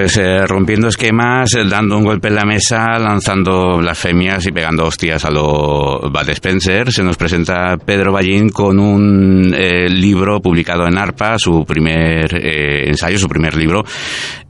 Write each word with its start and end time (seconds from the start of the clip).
Pues 0.00 0.16
eh, 0.16 0.46
rompiendo 0.46 0.86
esquemas, 0.86 1.54
eh, 1.56 1.64
dando 1.68 1.98
un 1.98 2.04
golpe 2.04 2.28
en 2.28 2.36
la 2.36 2.44
mesa, 2.44 2.86
lanzando 3.00 3.78
blasfemias 3.78 4.46
y 4.46 4.52
pegando 4.52 4.84
hostias 4.84 5.24
a 5.24 5.30
lo 5.30 6.08
Bad 6.08 6.28
Spencer, 6.28 6.92
se 6.92 7.02
nos 7.02 7.16
presenta 7.16 7.76
Pedro 7.84 8.12
Ballín 8.12 8.50
con 8.50 8.78
un 8.78 9.52
eh, 9.52 9.88
libro 9.88 10.40
publicado 10.40 10.86
en 10.86 10.96
ARPA, 10.96 11.36
su 11.36 11.64
primer 11.64 12.32
ensayo, 12.32 13.18
su 13.18 13.28
primer 13.28 13.56
libro, 13.56 13.84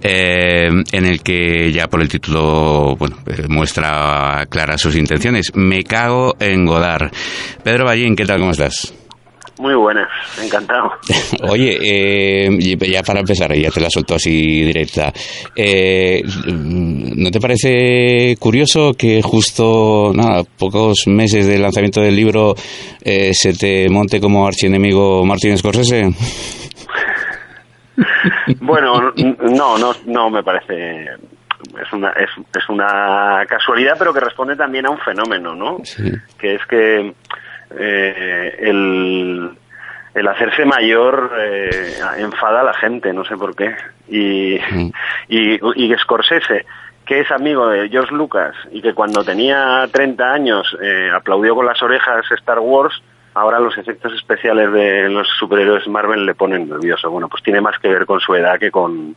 en 0.02 0.84
el 1.06 1.22
que 1.22 1.72
ya 1.72 1.86
por 1.86 2.02
el 2.02 2.10
título 2.10 2.98
muestra 3.48 4.44
claras 4.50 4.82
sus 4.82 4.96
intenciones. 4.96 5.52
Me 5.54 5.82
cago 5.82 6.36
en 6.38 6.66
Godard. 6.66 7.10
Pedro 7.64 7.86
Ballín, 7.86 8.14
¿qué 8.14 8.26
tal? 8.26 8.38
¿Cómo 8.38 8.50
estás? 8.50 8.97
Muy 9.58 9.74
buenas, 9.74 10.08
encantado. 10.40 10.92
Oye, 11.50 11.78
eh, 11.82 12.76
ya 12.90 13.02
para 13.02 13.20
empezar, 13.20 13.52
ya 13.54 13.70
te 13.70 13.80
la 13.80 13.90
suelto 13.90 14.14
así 14.14 14.62
directa. 14.64 15.12
Eh, 15.56 16.22
¿No 16.46 17.30
te 17.30 17.40
parece 17.40 18.36
curioso 18.38 18.94
que 18.94 19.20
justo, 19.20 20.12
nada, 20.14 20.44
pocos 20.44 21.08
meses 21.08 21.46
del 21.46 21.62
lanzamiento 21.62 22.00
del 22.00 22.14
libro 22.14 22.54
eh, 23.02 23.34
se 23.34 23.52
te 23.52 23.88
monte 23.88 24.20
como 24.20 24.46
archienemigo 24.46 25.24
Martín 25.24 25.58
Scorsese? 25.58 26.04
bueno, 28.60 29.12
no, 29.16 29.76
no, 29.76 29.92
no 30.06 30.30
me 30.30 30.42
parece 30.44 31.08
es 31.82 31.92
una, 31.92 32.10
es, 32.10 32.30
es, 32.54 32.68
una 32.68 33.44
casualidad, 33.48 33.96
pero 33.98 34.12
que 34.12 34.20
responde 34.20 34.56
también 34.56 34.86
a 34.86 34.90
un 34.90 34.98
fenómeno, 34.98 35.54
¿no? 35.54 35.78
Que 36.38 36.54
es 36.54 36.66
que 36.66 37.12
eh, 37.70 38.56
el, 38.60 39.50
el 40.14 40.28
hacerse 40.28 40.64
mayor 40.64 41.32
eh, 41.38 41.94
enfada 42.18 42.60
a 42.60 42.64
la 42.64 42.74
gente, 42.74 43.12
no 43.12 43.24
sé 43.24 43.36
por 43.36 43.54
qué. 43.54 43.74
Y, 44.08 44.58
mm. 44.70 44.90
y, 45.28 45.84
y 45.86 45.94
Scorsese, 45.98 46.66
que 47.08 47.20
es 47.20 47.30
amigo 47.30 47.68
de 47.68 47.88
George 47.88 48.14
Lucas 48.14 48.54
y 48.70 48.82
que 48.82 48.92
cuando 48.92 49.24
tenía 49.24 49.88
30 49.90 50.32
años 50.32 50.76
eh, 50.82 51.10
aplaudió 51.14 51.54
con 51.54 51.64
las 51.64 51.82
orejas 51.82 52.30
Star 52.32 52.58
Wars, 52.58 53.02
ahora 53.32 53.60
los 53.60 53.78
efectos 53.78 54.12
especiales 54.12 54.72
de 54.72 55.08
los 55.08 55.26
superhéroes 55.38 55.88
Marvel 55.88 56.26
le 56.26 56.34
ponen 56.34 56.68
nervioso. 56.68 57.10
Bueno, 57.10 57.28
pues 57.28 57.42
tiene 57.42 57.60
más 57.60 57.78
que 57.78 57.88
ver 57.88 58.04
con 58.04 58.20
su 58.20 58.34
edad 58.34 58.58
que 58.58 58.70
con 58.70 59.16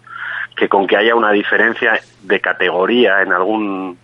que 0.55 0.69
con 0.69 0.87
que 0.87 0.97
haya 0.97 1.15
una 1.15 1.31
diferencia 1.31 1.99
de 2.23 2.39
categoría 2.39 3.21
en 3.21 3.33
algún 3.33 3.97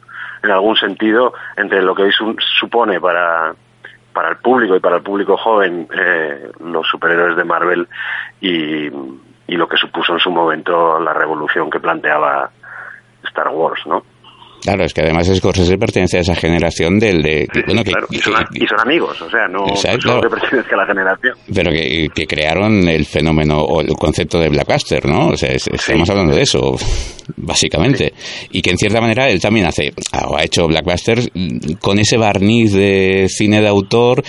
en 0.44 0.52
algún 0.52 0.76
sentido 0.76 1.34
entre 1.56 1.82
lo 1.82 1.96
que 1.96 2.04
hoy 2.04 2.12
supone 2.60 3.00
para 3.00 3.54
para 4.18 4.30
el 4.30 4.38
público 4.38 4.76
y 4.76 4.80
para 4.80 4.96
el 4.96 5.04
público 5.04 5.38
joven 5.38 5.88
eh, 5.96 6.50
los 6.60 6.88
superhéroes 6.88 7.38
de 7.38 7.44
Marvel 7.44 7.88
y, 8.42 8.88
y 8.88 9.56
lo 9.56 9.68
que 9.68 9.78
supuso 9.78 10.14
en 10.14 10.18
su 10.18 10.32
momento 10.32 11.00
la 11.00 11.14
revolución 11.14 11.70
que 11.70 11.80
planteaba 11.80 12.50
Star 13.26 13.50
Wars, 13.50 13.86
¿no? 13.86 14.04
Claro, 14.68 14.84
es 14.84 14.94
que 14.94 15.00
además 15.00 15.34
Scorsese 15.34 15.78
pertenece 15.78 16.18
a 16.18 16.20
esa 16.20 16.36
generación 16.36 17.00
del 17.00 17.24
de... 17.24 17.48
bueno, 17.68 17.86
que, 17.86 17.94
y, 18.10 18.18
son, 18.18 18.36
amigos, 18.78 19.22
o 19.22 19.30
sea, 19.30 19.48
no 19.48 19.66
solo 19.78 20.20
que 20.20 20.28
pertenece 20.28 20.74
a 20.74 20.78
la 20.78 20.86
generación. 20.86 21.38
Pero 21.56 21.72
que, 21.72 22.26
crearon 22.28 22.86
el 22.90 23.06
fenómeno 23.06 23.62
o 23.62 23.80
el 23.80 23.88
concepto 23.94 24.38
de 24.38 24.50
Blackbuster, 24.50 25.06
¿no? 25.06 25.30
O 25.30 25.38
sea, 25.38 25.52
estamos 25.54 26.10
hablando 26.10 26.36
de 26.36 26.42
eso, 26.42 26.76
básicamente. 27.38 28.12
Y 28.52 28.62
que 28.62 28.72
en 28.72 28.78
cierta 28.78 29.00
manera 29.00 29.30
él 29.30 29.40
también 29.40 29.68
hace, 29.68 29.94
o 30.28 30.36
ha 30.36 30.44
hecho 30.44 30.68
Blackbuster 30.68 31.20
con 31.80 32.00
ese 32.00 32.18
barniz 32.18 32.74
de 32.74 33.28
cine 33.30 33.62
de 33.62 33.70
autor, 33.70 34.22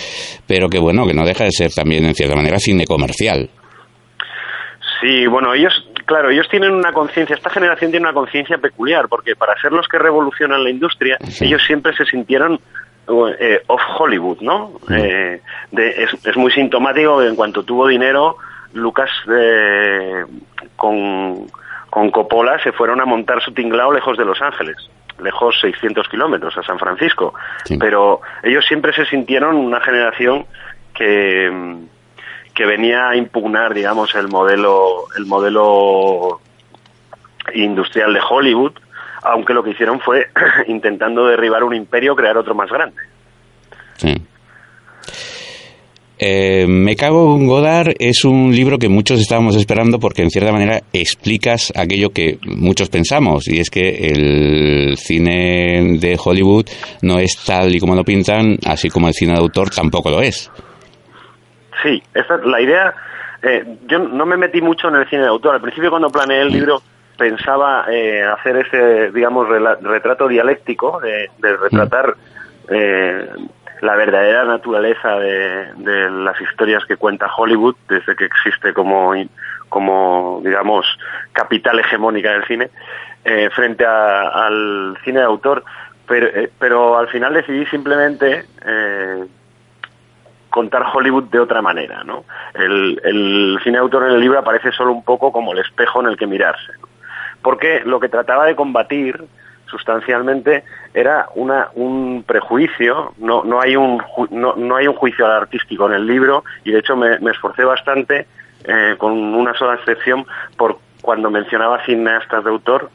pero 0.47 0.69
que 0.69 0.79
bueno, 0.79 1.05
que 1.05 1.13
no 1.13 1.25
deja 1.25 1.43
de 1.43 1.51
ser 1.51 1.73
también 1.73 2.05
en 2.05 2.15
cierta 2.15 2.37
manera 2.37 2.59
cine 2.59 2.85
comercial. 2.85 3.49
Sí, 5.01 5.27
bueno, 5.27 5.53
ellos 5.53 5.73
Claro, 6.09 6.31
ellos 6.31 6.49
tienen 6.49 6.71
una 6.71 6.91
conciencia, 6.91 7.35
esta 7.35 7.51
generación 7.51 7.91
tiene 7.91 8.07
una 8.07 8.15
conciencia 8.15 8.57
peculiar, 8.57 9.07
porque 9.07 9.35
para 9.35 9.53
ser 9.61 9.71
los 9.71 9.87
que 9.87 9.99
revolucionan 9.99 10.63
la 10.63 10.71
industria, 10.71 11.19
ellos 11.39 11.61
siempre 11.67 11.95
se 11.95 12.03
sintieron 12.03 12.59
eh, 13.39 13.61
off 13.67 13.81
Hollywood, 13.95 14.41
¿no? 14.41 14.71
Eh, 14.89 15.39
es, 15.71 16.35
muy 16.35 16.51
sintomático 16.51 17.19
que 17.19 17.27
en 17.27 17.35
cuanto 17.35 17.61
tuvo 17.61 17.85
dinero, 17.85 18.37
Lucas 18.73 19.11
eh, 19.31 20.25
con, 20.75 21.45
con 21.91 22.09
Coppola 22.09 22.57
se 22.63 22.71
fueron 22.71 22.99
a 23.01 23.05
montar 23.05 23.39
su 23.43 23.51
tinglao 23.51 23.93
lejos 23.93 24.17
de 24.17 24.25
Los 24.25 24.41
Ángeles 24.41 24.89
lejos 25.19 25.59
600 25.61 26.07
kilómetros 26.07 26.57
a 26.57 26.63
San 26.63 26.79
Francisco. 26.79 27.35
Pero 27.77 28.21
ellos 28.41 28.65
siempre 28.65 28.93
se 28.93 29.05
sintieron 29.05 29.57
una 29.57 29.79
generación 29.81 30.47
que, 30.91 31.51
que 32.59 32.65
venía 32.65 33.07
a 33.07 33.15
impugnar, 33.15 33.73
digamos, 33.73 34.13
el 34.15 34.27
modelo, 34.27 35.05
el 35.17 35.25
modelo 35.25 36.41
industrial 37.55 38.13
de 38.13 38.19
Hollywood, 38.29 38.73
aunque 39.23 39.53
lo 39.53 39.63
que 39.63 39.69
hicieron 39.69 40.01
fue 40.01 40.27
intentando 40.67 41.25
derribar 41.25 41.63
un 41.63 41.73
imperio, 41.73 42.17
crear 42.17 42.35
otro 42.35 42.53
más 42.53 42.69
grande. 42.69 43.01
Eh, 46.21 46.65
Me 46.67 46.97
cago 46.97 47.33
en 47.37 47.47
Godard 47.47 47.93
es 47.97 48.25
un 48.25 48.53
libro 48.53 48.77
que 48.77 48.89
muchos 48.89 49.21
estábamos 49.21 49.55
esperando 49.55 49.97
porque 49.97 50.21
en 50.21 50.29
cierta 50.29 50.51
manera 50.51 50.81
explicas 50.91 51.71
aquello 51.73 52.09
que 52.09 52.39
muchos 52.43 52.89
pensamos 52.89 53.47
y 53.47 53.61
es 53.61 53.69
que 53.69 53.87
el 53.87 54.97
cine 54.97 55.97
de 55.97 56.19
Hollywood 56.21 56.65
no 57.03 57.19
es 57.19 57.37
tal 57.45 57.73
y 57.73 57.79
como 57.79 57.95
lo 57.95 58.03
pintan, 58.03 58.57
así 58.65 58.89
como 58.89 59.07
el 59.07 59.13
cine 59.13 59.31
de 59.31 59.39
autor 59.39 59.69
tampoco 59.69 60.09
lo 60.09 60.21
es. 60.21 60.51
Sí, 61.81 62.01
esa 62.13 62.35
es 62.35 62.45
la 62.45 62.61
idea. 62.61 62.93
Eh, 63.41 63.77
yo 63.87 63.99
no 63.99 64.25
me 64.25 64.37
metí 64.37 64.61
mucho 64.61 64.89
en 64.89 64.95
el 64.95 65.07
cine 65.07 65.23
de 65.23 65.27
autor. 65.27 65.55
Al 65.55 65.61
principio, 65.61 65.89
cuando 65.89 66.09
planeé 66.09 66.41
el 66.41 66.51
libro, 66.51 66.81
pensaba 67.17 67.85
eh, 67.89 68.23
hacer 68.23 68.57
ese, 68.57 69.11
digamos, 69.11 69.47
retrato 69.47 70.27
dialéctico 70.27 70.99
de, 70.99 71.29
retratar 71.41 72.15
eh, 72.69 73.29
la 73.81 73.95
verdadera 73.95 74.43
naturaleza 74.43 75.15
de, 75.19 76.09
las 76.11 76.39
historias 76.41 76.83
que 76.85 76.97
cuenta 76.97 77.33
Hollywood 77.33 77.75
desde 77.87 78.15
que 78.15 78.25
existe 78.25 78.73
como, 78.73 79.13
como 79.69 80.41
digamos, 80.43 80.85
capital 81.31 81.79
hegemónica 81.79 82.31
del 82.31 82.45
cine 82.45 82.69
frente 83.51 83.85
al 83.85 84.97
cine 85.03 85.19
de 85.19 85.25
autor. 85.25 85.63
Pero, 86.07 86.27
pero 86.57 86.97
al 86.97 87.07
final 87.07 87.35
decidí 87.35 87.65
simplemente 87.67 88.45
contar 90.49 90.83
Hollywood 90.93 91.25
de 91.25 91.39
otra 91.39 91.61
manera, 91.61 92.03
¿no? 92.03 92.25
El, 92.53 92.99
el 93.03 93.59
cine 93.63 93.77
autor 93.77 94.07
en 94.07 94.15
el 94.15 94.19
libro 94.19 94.39
aparece 94.39 94.71
solo 94.71 94.91
un 94.91 95.03
poco 95.03 95.31
como 95.31 95.53
el 95.53 95.59
espejo 95.59 96.01
en 96.01 96.07
el 96.07 96.17
que 96.17 96.27
mirarse, 96.27 96.73
porque 97.41 97.81
lo 97.85 97.99
que 97.99 98.09
trataba 98.09 98.45
de 98.45 98.55
combatir 98.55 99.23
sustancialmente 99.69 100.63
era 100.93 101.27
una, 101.35 101.69
un 101.75 102.23
prejuicio, 102.25 103.13
no, 103.19 103.43
no, 103.43 103.61
hay 103.61 103.75
un, 103.75 104.01
no, 104.31 104.55
no 104.55 104.75
hay 104.75 104.87
un 104.87 104.95
juicio 104.95 105.25
al 105.25 105.33
artístico 105.33 105.87
en 105.87 105.93
el 105.93 106.07
libro 106.07 106.43
y 106.63 106.71
de 106.71 106.79
hecho 106.79 106.95
me, 106.95 107.19
me 107.19 107.31
esforcé 107.31 107.63
bastante 107.63 108.27
eh, 108.63 108.95
con 108.97 109.11
una 109.13 109.53
sola 109.53 109.75
excepción 109.75 110.25
por 110.57 110.79
cuando 111.01 111.29
mencionaba 111.29 111.83
cineastas 111.85 112.43
de 112.43 112.49
autor 112.49 112.89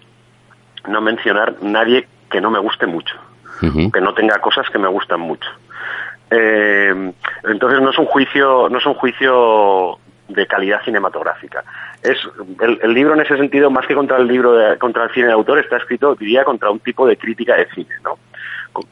no 0.88 1.00
mencionar 1.00 1.54
nadie 1.62 2.06
que 2.31 2.41
no 2.41 2.50
me 2.50 2.59
guste 2.59 2.86
mucho, 2.86 3.15
que 3.60 4.00
no 4.00 4.12
tenga 4.12 4.38
cosas 4.41 4.69
que 4.69 4.78
me 4.78 4.88
gustan 4.88 5.21
mucho. 5.21 5.48
Eh, 6.37 7.12
entonces 7.45 7.81
no 7.81 7.91
es 7.91 7.99
un 7.99 8.06
juicio, 8.06 8.69
no 8.69 8.78
es 8.78 8.87
un 8.87 8.95
juicio 8.95 9.99
de 10.28 10.47
calidad 10.47 10.83
cinematográfica. 10.83 11.62
Es 12.03 12.19
el, 12.61 12.95
libro 12.95 13.15
en 13.15 13.21
ese 13.21 13.37
sentido, 13.37 13.71
más 13.71 13.87
que 13.87 13.95
contra 13.95 14.17
el 14.17 14.27
libro 14.27 14.56
contra 14.78 15.04
el 15.04 15.10
cine 15.10 15.27
de 15.27 15.33
autor, 15.33 15.59
está 15.59 15.77
escrito, 15.77 16.15
diría, 16.15 16.45
contra 16.45 16.71
un 16.71 16.81
tipo 16.81 17.07
de 17.07 17.16
crítica 17.16 17.54
de 17.57 17.66
cine, 17.75 17.95
¿no? 18.03 18.19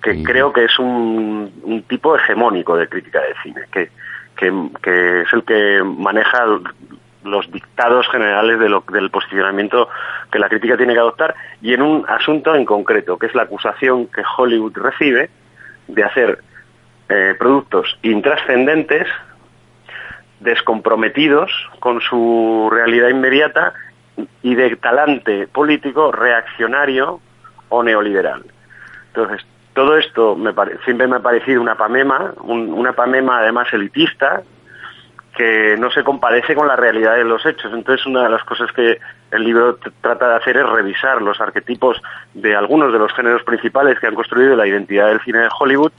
Que 0.00 0.22
creo 0.22 0.52
que 0.52 0.64
es 0.64 0.78
un, 0.78 1.84
tipo 1.88 2.14
hegemónico 2.14 2.76
de 2.76 2.88
crítica 2.88 3.20
de 3.20 3.34
cine, 3.42 3.62
que, 3.72 3.90
que, 4.36 5.22
es 5.22 5.32
el 5.32 5.42
que 5.44 5.82
maneja 5.82 6.44
los 7.24 7.50
dictados 7.50 8.08
generales 8.08 8.58
del 8.58 9.10
posicionamiento 9.10 9.88
que 10.30 10.38
la 10.38 10.48
crítica 10.48 10.76
tiene 10.76 10.92
que 10.92 11.00
adoptar 11.00 11.34
y 11.60 11.72
en 11.74 11.82
un 11.82 12.04
asunto 12.08 12.54
en 12.54 12.64
concreto, 12.64 13.18
que 13.18 13.26
es 13.26 13.34
la 13.34 13.42
acusación 13.42 14.06
que 14.06 14.22
Hollywood 14.36 14.76
recibe 14.76 15.30
de 15.88 16.04
hacer 16.04 16.38
eh, 17.14 17.34
productos 17.38 17.98
intrascendentes, 18.00 19.06
descomprometidos 20.40 21.50
con 21.78 22.00
su 22.00 22.70
realidad 22.72 23.10
inmediata 23.10 23.74
y 24.42 24.54
de 24.54 24.76
talante 24.76 25.46
político 25.46 26.10
reaccionario 26.10 27.20
o 27.68 27.82
neoliberal. 27.82 28.44
Entonces, 29.08 29.46
todo 29.74 29.98
esto 29.98 30.36
me 30.36 30.54
siempre 30.86 31.06
me 31.06 31.16
ha 31.16 31.20
parecido 31.20 31.60
una 31.60 31.76
pamema, 31.76 32.32
una 32.44 32.94
pamema 32.94 33.40
además 33.40 33.70
elitista, 33.74 34.42
que 35.36 35.76
no 35.78 35.90
se 35.90 36.04
compadece 36.04 36.54
con 36.54 36.66
la 36.66 36.76
realidad 36.76 37.16
de 37.16 37.24
los 37.24 37.44
hechos. 37.44 37.74
Entonces, 37.74 38.06
una 38.06 38.22
de 38.22 38.30
las 38.30 38.44
cosas 38.44 38.72
que 38.72 38.98
el 39.32 39.44
libro 39.44 39.78
trata 40.00 40.30
de 40.30 40.36
hacer 40.36 40.56
es 40.56 40.66
revisar 40.66 41.20
los 41.20 41.38
arquetipos 41.42 42.00
de 42.32 42.56
algunos 42.56 42.90
de 42.90 42.98
los 42.98 43.12
géneros 43.12 43.42
principales 43.42 44.00
que 44.00 44.06
han 44.06 44.14
construido 44.14 44.56
la 44.56 44.66
identidad 44.66 45.08
del 45.08 45.20
cine 45.20 45.40
de 45.40 45.48
Hollywood 45.58 45.92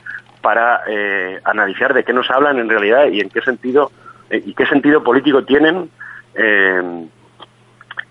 para 0.43 0.81
eh, 0.87 1.39
analizar 1.45 1.93
de 1.93 2.03
qué 2.03 2.11
nos 2.11 2.29
hablan 2.29 2.59
en 2.59 2.69
realidad 2.69 3.07
y 3.09 3.21
en 3.21 3.29
qué 3.29 3.41
sentido 3.41 3.91
eh, 4.29 4.43
y 4.45 4.53
qué 4.53 4.65
sentido 4.65 5.01
político 5.01 5.43
tienen 5.45 5.89
eh, 6.35 7.07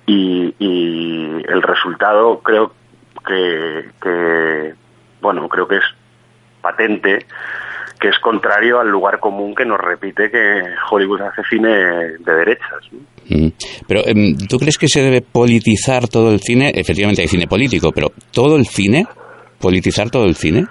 y, 0.06 0.54
el 1.48 1.62
resultado 1.62 2.40
creo 2.40 2.72
que, 3.26 3.90
que, 4.00 4.74
bueno, 5.20 5.48
creo 5.48 5.68
que 5.68 5.76
es 5.76 5.84
patente 6.62 7.26
que 8.00 8.08
es 8.08 8.18
contrario 8.20 8.80
al 8.80 8.88
lugar 8.88 9.20
común 9.20 9.54
que 9.54 9.64
nos 9.64 9.78
repite 9.78 10.30
que 10.30 10.62
Hollywood 10.90 11.20
hace 11.22 11.42
cine 11.48 11.68
de 11.68 12.34
derechas. 12.34 12.80
Mm. 13.28 13.48
Pero, 13.86 14.00
em, 14.06 14.36
¿tú 14.48 14.58
crees 14.58 14.78
que 14.78 14.88
se 14.88 15.02
debe 15.02 15.20
politizar 15.20 16.08
todo 16.08 16.32
el 16.32 16.40
cine? 16.40 16.72
Efectivamente 16.74 17.22
hay 17.22 17.28
cine 17.28 17.46
político, 17.46 17.92
pero 17.92 18.08
¿todo 18.32 18.56
el 18.56 18.66
cine? 18.66 19.06
¿Politizar 19.60 20.10
todo 20.10 20.24
el 20.24 20.34
cine? 20.34 20.66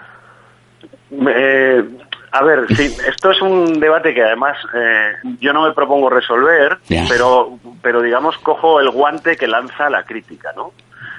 Eh, 1.12 1.84
a 2.32 2.44
ver, 2.44 2.66
sí, 2.76 2.96
esto 3.08 3.32
es 3.32 3.42
un 3.42 3.80
debate 3.80 4.14
que 4.14 4.24
además 4.24 4.58
eh, 4.74 5.14
yo 5.40 5.52
no 5.54 5.64
me 5.64 5.74
propongo 5.74 6.10
resolver, 6.10 6.78
pero, 7.10 7.60
pero 7.82 8.02
digamos 8.02 8.38
cojo 8.38 8.80
el 8.80 8.90
guante 8.90 9.36
que 9.36 9.48
lanza 9.48 9.90
la 9.90 10.04
crítica, 10.04 10.52
¿no? 10.56 10.72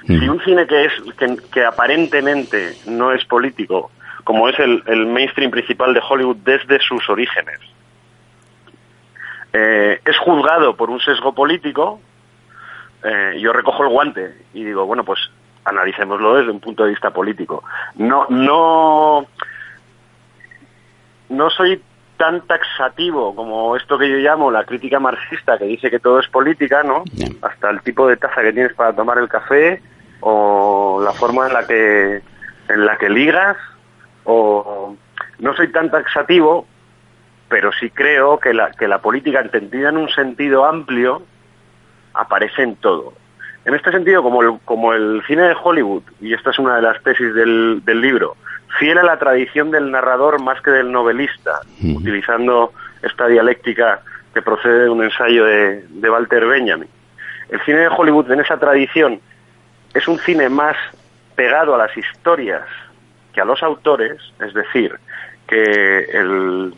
Mm. 0.07 0.19
Si 0.19 0.29
un 0.29 0.41
cine 0.43 0.67
que 0.67 0.85
es 0.85 0.93
que 1.51 1.63
aparentemente 1.63 2.75
no 2.87 3.11
es 3.11 3.23
político 3.25 3.91
como 4.23 4.47
es 4.49 4.57
el, 4.59 5.05
mainstream 5.07 5.51
principal 5.51 5.93
de 5.93 6.01
Hollywood 6.07 6.37
desde 6.37 6.79
sus 6.79 7.07
orígenes. 7.09 7.59
Eh, 9.51 9.99
es 10.03 10.17
juzgado 10.17 10.75
por 10.75 10.89
un 10.89 10.99
sesgo 10.99 11.33
político, 11.33 11.99
eh, 13.03 13.37
yo 13.39 13.53
recojo 13.53 13.83
el 13.83 13.89
guante 13.89 14.33
y 14.53 14.63
digo, 14.63 14.85
bueno, 14.85 15.03
pues 15.03 15.19
analicémoslo 15.65 16.35
desde 16.35 16.51
un 16.51 16.59
punto 16.59 16.83
de 16.83 16.89
vista 16.89 17.11
político. 17.11 17.63
No, 17.95 18.25
no, 18.29 19.27
no 21.33 21.49
soy 21.49 21.81
tan 22.17 22.41
taxativo 22.41 23.35
como 23.35 23.75
esto 23.75 23.97
que 23.97 24.09
yo 24.09 24.17
llamo 24.17 24.51
la 24.51 24.65
crítica 24.65 24.99
marxista, 24.99 25.57
que 25.57 25.65
dice 25.65 25.89
que 25.89 25.99
todo 25.99 26.19
es 26.19 26.27
política, 26.27 26.83
¿no? 26.83 27.03
Hasta 27.41 27.69
el 27.69 27.81
tipo 27.81 28.07
de 28.07 28.17
taza 28.17 28.41
que 28.41 28.53
tienes 28.53 28.73
para 28.73 28.95
tomar 28.95 29.17
el 29.17 29.27
café 29.27 29.81
o 30.21 31.01
la 31.03 31.11
forma 31.13 31.47
en 31.47 31.53
la 31.53 31.67
que 31.67 32.21
en 32.69 32.85
la 32.85 32.97
que 32.97 33.09
ligas 33.09 33.57
o 34.23 34.95
no 35.39 35.55
soy 35.55 35.71
tan 35.71 35.91
taxativo, 35.91 36.65
pero 37.49 37.71
sí 37.73 37.89
creo 37.89 38.39
que 38.39 38.53
la, 38.53 38.71
que 38.71 38.87
la 38.87 38.99
política 38.99 39.41
entendida 39.41 39.89
en 39.89 39.97
un 39.97 40.09
sentido 40.09 40.65
amplio 40.65 41.23
aparece 42.13 42.61
en 42.63 42.75
todo. 42.77 43.13
En 43.65 43.73
este 43.73 43.91
sentido, 43.91 44.21
como 44.21 44.41
el, 44.41 44.59
como 44.65 44.93
el 44.93 45.23
cine 45.25 45.43
de 45.43 45.55
Hollywood, 45.61 46.03
y 46.19 46.33
esta 46.33 46.49
es 46.51 46.59
una 46.59 46.75
de 46.75 46.81
las 46.81 47.01
tesis 47.01 47.33
del, 47.33 47.81
del 47.85 48.01
libro, 48.01 48.35
fiel 48.77 48.97
a 48.97 49.03
la 49.03 49.17
tradición 49.17 49.71
del 49.71 49.91
narrador 49.91 50.41
más 50.41 50.61
que 50.61 50.71
del 50.71 50.91
novelista, 50.91 51.61
utilizando 51.95 52.73
esta 53.01 53.27
dialéctica 53.27 54.01
que 54.33 54.41
procede 54.41 54.83
de 54.83 54.89
un 54.89 55.03
ensayo 55.03 55.45
de, 55.45 55.85
de 55.87 56.09
Walter 56.09 56.45
Benjamin. 56.45 56.89
El 57.49 57.61
cine 57.61 57.79
de 57.79 57.87
Hollywood 57.87 58.31
en 58.31 58.39
esa 58.39 58.57
tradición 58.57 59.21
es 59.93 60.07
un 60.07 60.17
cine 60.19 60.49
más 60.49 60.75
pegado 61.35 61.75
a 61.75 61.77
las 61.77 61.95
historias 61.95 62.63
que 63.33 63.41
a 63.41 63.45
los 63.45 63.61
autores, 63.63 64.17
es 64.39 64.53
decir, 64.53 64.95
que 65.47 65.99
el, 66.11 66.73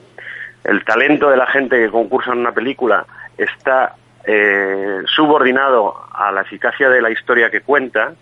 talento 0.85 1.29
de 1.29 1.37
la 1.37 1.47
gente 1.47 1.77
que 1.77 1.89
concursa 1.89 2.31
en 2.31 2.39
una 2.39 2.51
película 2.51 3.05
está 3.37 3.95
eh, 4.27 5.01
subordinado 5.07 5.95
a 6.11 6.31
la 6.31 6.41
eficacia 6.41 6.89
de 6.89 7.01
la 7.01 7.11
historia 7.11 7.49
que 7.49 7.61
cuenta 7.61 8.13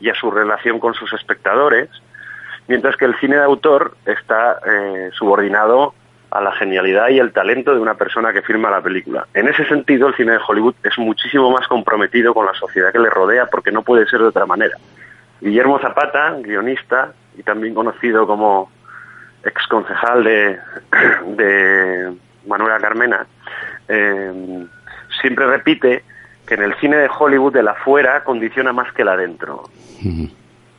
y 0.00 0.10
a 0.10 0.14
su 0.14 0.30
relación 0.30 0.80
con 0.80 0.94
sus 0.94 1.12
espectadores, 1.12 1.88
mientras 2.66 2.96
que 2.96 3.04
el 3.04 3.14
cine 3.20 3.36
de 3.36 3.44
autor 3.44 3.96
está 4.04 4.58
eh, 4.66 5.10
subordinado 5.12 5.94
a 6.30 6.40
la 6.40 6.52
genialidad 6.52 7.08
y 7.10 7.20
el 7.20 7.32
talento 7.32 7.72
de 7.72 7.80
una 7.80 7.94
persona 7.94 8.32
que 8.32 8.42
firma 8.42 8.68
la 8.68 8.80
película. 8.80 9.26
En 9.34 9.46
ese 9.46 9.64
sentido, 9.66 10.08
el 10.08 10.16
cine 10.16 10.32
de 10.32 10.40
Hollywood 10.46 10.74
es 10.82 10.98
muchísimo 10.98 11.50
más 11.52 11.68
comprometido 11.68 12.34
con 12.34 12.44
la 12.44 12.54
sociedad 12.54 12.90
que 12.90 12.98
le 12.98 13.08
rodea 13.08 13.46
porque 13.46 13.70
no 13.70 13.82
puede 13.82 14.06
ser 14.08 14.20
de 14.20 14.26
otra 14.26 14.44
manera. 14.44 14.76
Guillermo 15.40 15.78
Zapata, 15.78 16.36
guionista 16.40 17.12
y 17.38 17.44
también 17.44 17.74
conocido 17.74 18.26
como 18.26 18.70
ex 19.44 19.66
concejal 19.68 20.24
de, 20.24 20.58
de 21.36 22.12
Manuela 22.46 22.78
Carmena, 22.80 23.26
eh, 23.88 24.66
siempre 25.24 25.46
repite 25.46 26.04
que 26.46 26.54
en 26.54 26.62
el 26.62 26.74
cine 26.74 26.96
de 26.98 27.08
Hollywood 27.08 27.56
el 27.56 27.68
afuera 27.68 28.22
condiciona 28.24 28.74
más 28.74 28.92
que 28.92 29.02
el 29.02 29.08
adentro. 29.08 29.64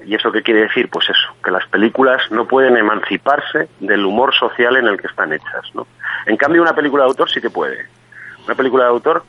¿Y 0.06 0.14
eso 0.14 0.32
qué 0.32 0.44
quiere 0.44 0.62
decir? 0.62 0.88
Pues 0.90 1.10
eso, 1.10 1.36
que 1.44 1.50
las 1.50 1.66
películas 1.68 2.22
no 2.30 2.46
pueden 2.46 2.78
emanciparse 2.78 3.68
del 3.80 4.06
humor 4.06 4.36
social 4.36 4.78
en 4.78 4.86
el 4.86 5.02
que 5.02 5.08
están 5.08 5.34
hechas. 5.34 5.64
¿no? 5.74 5.88
En 6.28 6.38
cambio, 6.38 6.62
una 6.62 6.76
película 6.76 7.04
de 7.04 7.10
autor 7.10 7.32
sí 7.32 7.42
que 7.42 7.50
puede. 7.50 7.88
Una 8.46 8.54
película 8.54 8.84
de 8.84 8.92
autor, 8.92 9.24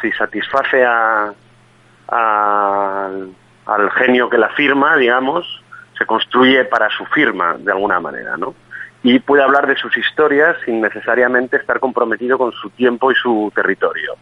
si 0.00 0.10
satisface 0.12 0.82
a, 0.82 1.34
a 2.08 3.10
al 3.66 3.90
genio 3.92 4.28
que 4.28 4.38
la 4.38 4.48
firma, 4.50 4.96
digamos, 4.96 5.62
se 5.98 6.06
construye 6.06 6.64
para 6.64 6.88
su 6.90 7.04
firma 7.06 7.56
de 7.58 7.70
alguna 7.70 8.00
manera, 8.00 8.36
¿no? 8.38 8.54
Y 9.02 9.18
puede 9.18 9.42
hablar 9.42 9.66
de 9.66 9.76
sus 9.76 9.96
historias 9.96 10.56
sin 10.64 10.80
necesariamente 10.80 11.58
estar 11.58 11.78
comprometido 11.78 12.38
con 12.38 12.52
su 12.52 12.70
tiempo 12.70 13.12
y 13.12 13.14
su 13.16 13.52
territorio. 13.54 14.14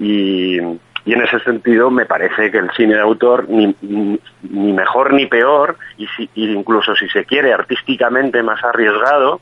Y, 0.00 0.58
en 0.58 1.22
ese 1.22 1.40
sentido 1.40 1.90
me 1.90 2.06
parece 2.06 2.50
que 2.50 2.58
el 2.58 2.70
cine 2.72 2.94
de 2.94 3.00
autor, 3.00 3.48
ni, 3.48 3.74
ni 4.42 4.72
mejor 4.72 5.12
ni 5.12 5.26
peor, 5.26 5.76
y, 5.96 6.06
si, 6.08 6.28
incluso 6.34 6.94
si 6.94 7.08
se 7.08 7.24
quiere 7.24 7.52
artísticamente 7.52 8.42
más 8.42 8.62
arriesgado, 8.64 9.40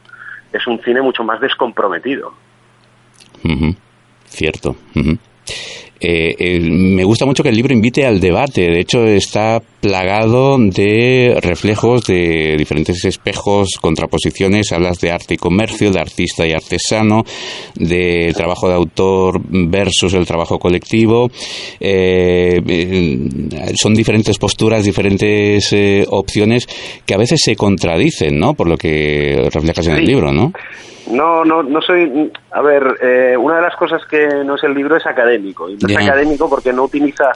es 0.53 0.67
un 0.67 0.81
cine 0.83 1.03
mucho 1.03 1.25
más 1.25 1.41
descomprometido. 1.41 2.33
Cierto. 4.27 4.77
Eh, 6.01 6.61
me 6.61 7.03
gusta 7.05 7.27
mucho 7.27 7.43
que 7.43 7.49
el 7.49 7.57
libro 7.57 7.73
invite 7.73 8.07
al 8.07 8.21
debate. 8.21 8.63
De 8.63 8.81
hecho, 8.81 9.05
está 9.05 9.61
plagado 9.81 10.57
de 10.59 11.39
reflejos 11.41 12.07
de 12.07 12.57
diferentes 12.57 13.05
espejos, 13.05 13.79
contraposiciones. 13.81 14.73
Hablas 14.73 15.01
de 15.01 15.11
arte 15.11 15.35
y 15.35 15.37
comercio, 15.39 15.91
de 15.91 16.01
artista 16.01 16.47
y 16.47 16.53
artesano, 16.53 17.25
del 17.75 18.35
trabajo 18.35 18.69
de 18.69 18.75
autor 18.75 19.41
versus 19.49 20.15
el 20.15 20.27
trabajo 20.27 20.59
colectivo. 20.59 21.31
Eh, 21.81 22.61
eh, 22.67 23.73
son 23.75 23.95
diferentes 23.95 24.39
posturas, 24.39 24.85
diferentes 24.85 25.75
opciones 26.09 26.67
que 27.05 27.15
a 27.15 27.19
veces 27.19 27.41
se 27.43 27.57
contradicen, 27.57 28.39
¿no? 28.39 28.55
Por 28.55 28.69
lo 28.69 28.77
que 28.77 29.49
reflejas 29.53 29.87
en 29.89 29.97
el 29.97 30.05
libro, 30.05 30.33
¿no? 30.33 30.53
No, 31.11 31.45
no, 31.45 31.63
no 31.63 31.81
soy. 31.81 32.31
A 32.51 32.61
ver, 32.61 32.99
eh, 33.01 33.37
una 33.37 33.57
de 33.57 33.63
las 33.63 33.77
cosas 33.77 34.05
que 34.07 34.27
no 34.45 34.57
es 34.57 34.65
el 34.65 34.75
libro 34.75 34.97
es 34.97 35.07
académico. 35.07 35.69
Y 35.69 35.77
no 35.77 35.89
es 35.89 35.97
académico 35.97 36.49
porque 36.49 36.73
no 36.73 36.85
utiliza, 36.85 37.33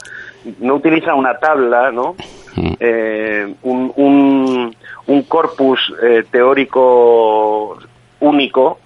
no 0.59 0.75
utiliza 0.75 1.15
una 1.15 1.37
tabla, 1.37 1.91
¿no? 1.91 2.15
Mm. 2.55 2.73
Eh, 2.79 3.53
un, 3.63 4.73
un, 5.07 5.23
corpus 5.23 5.93
eh, 6.03 6.23
teórico 6.29 7.79
único 8.19 8.79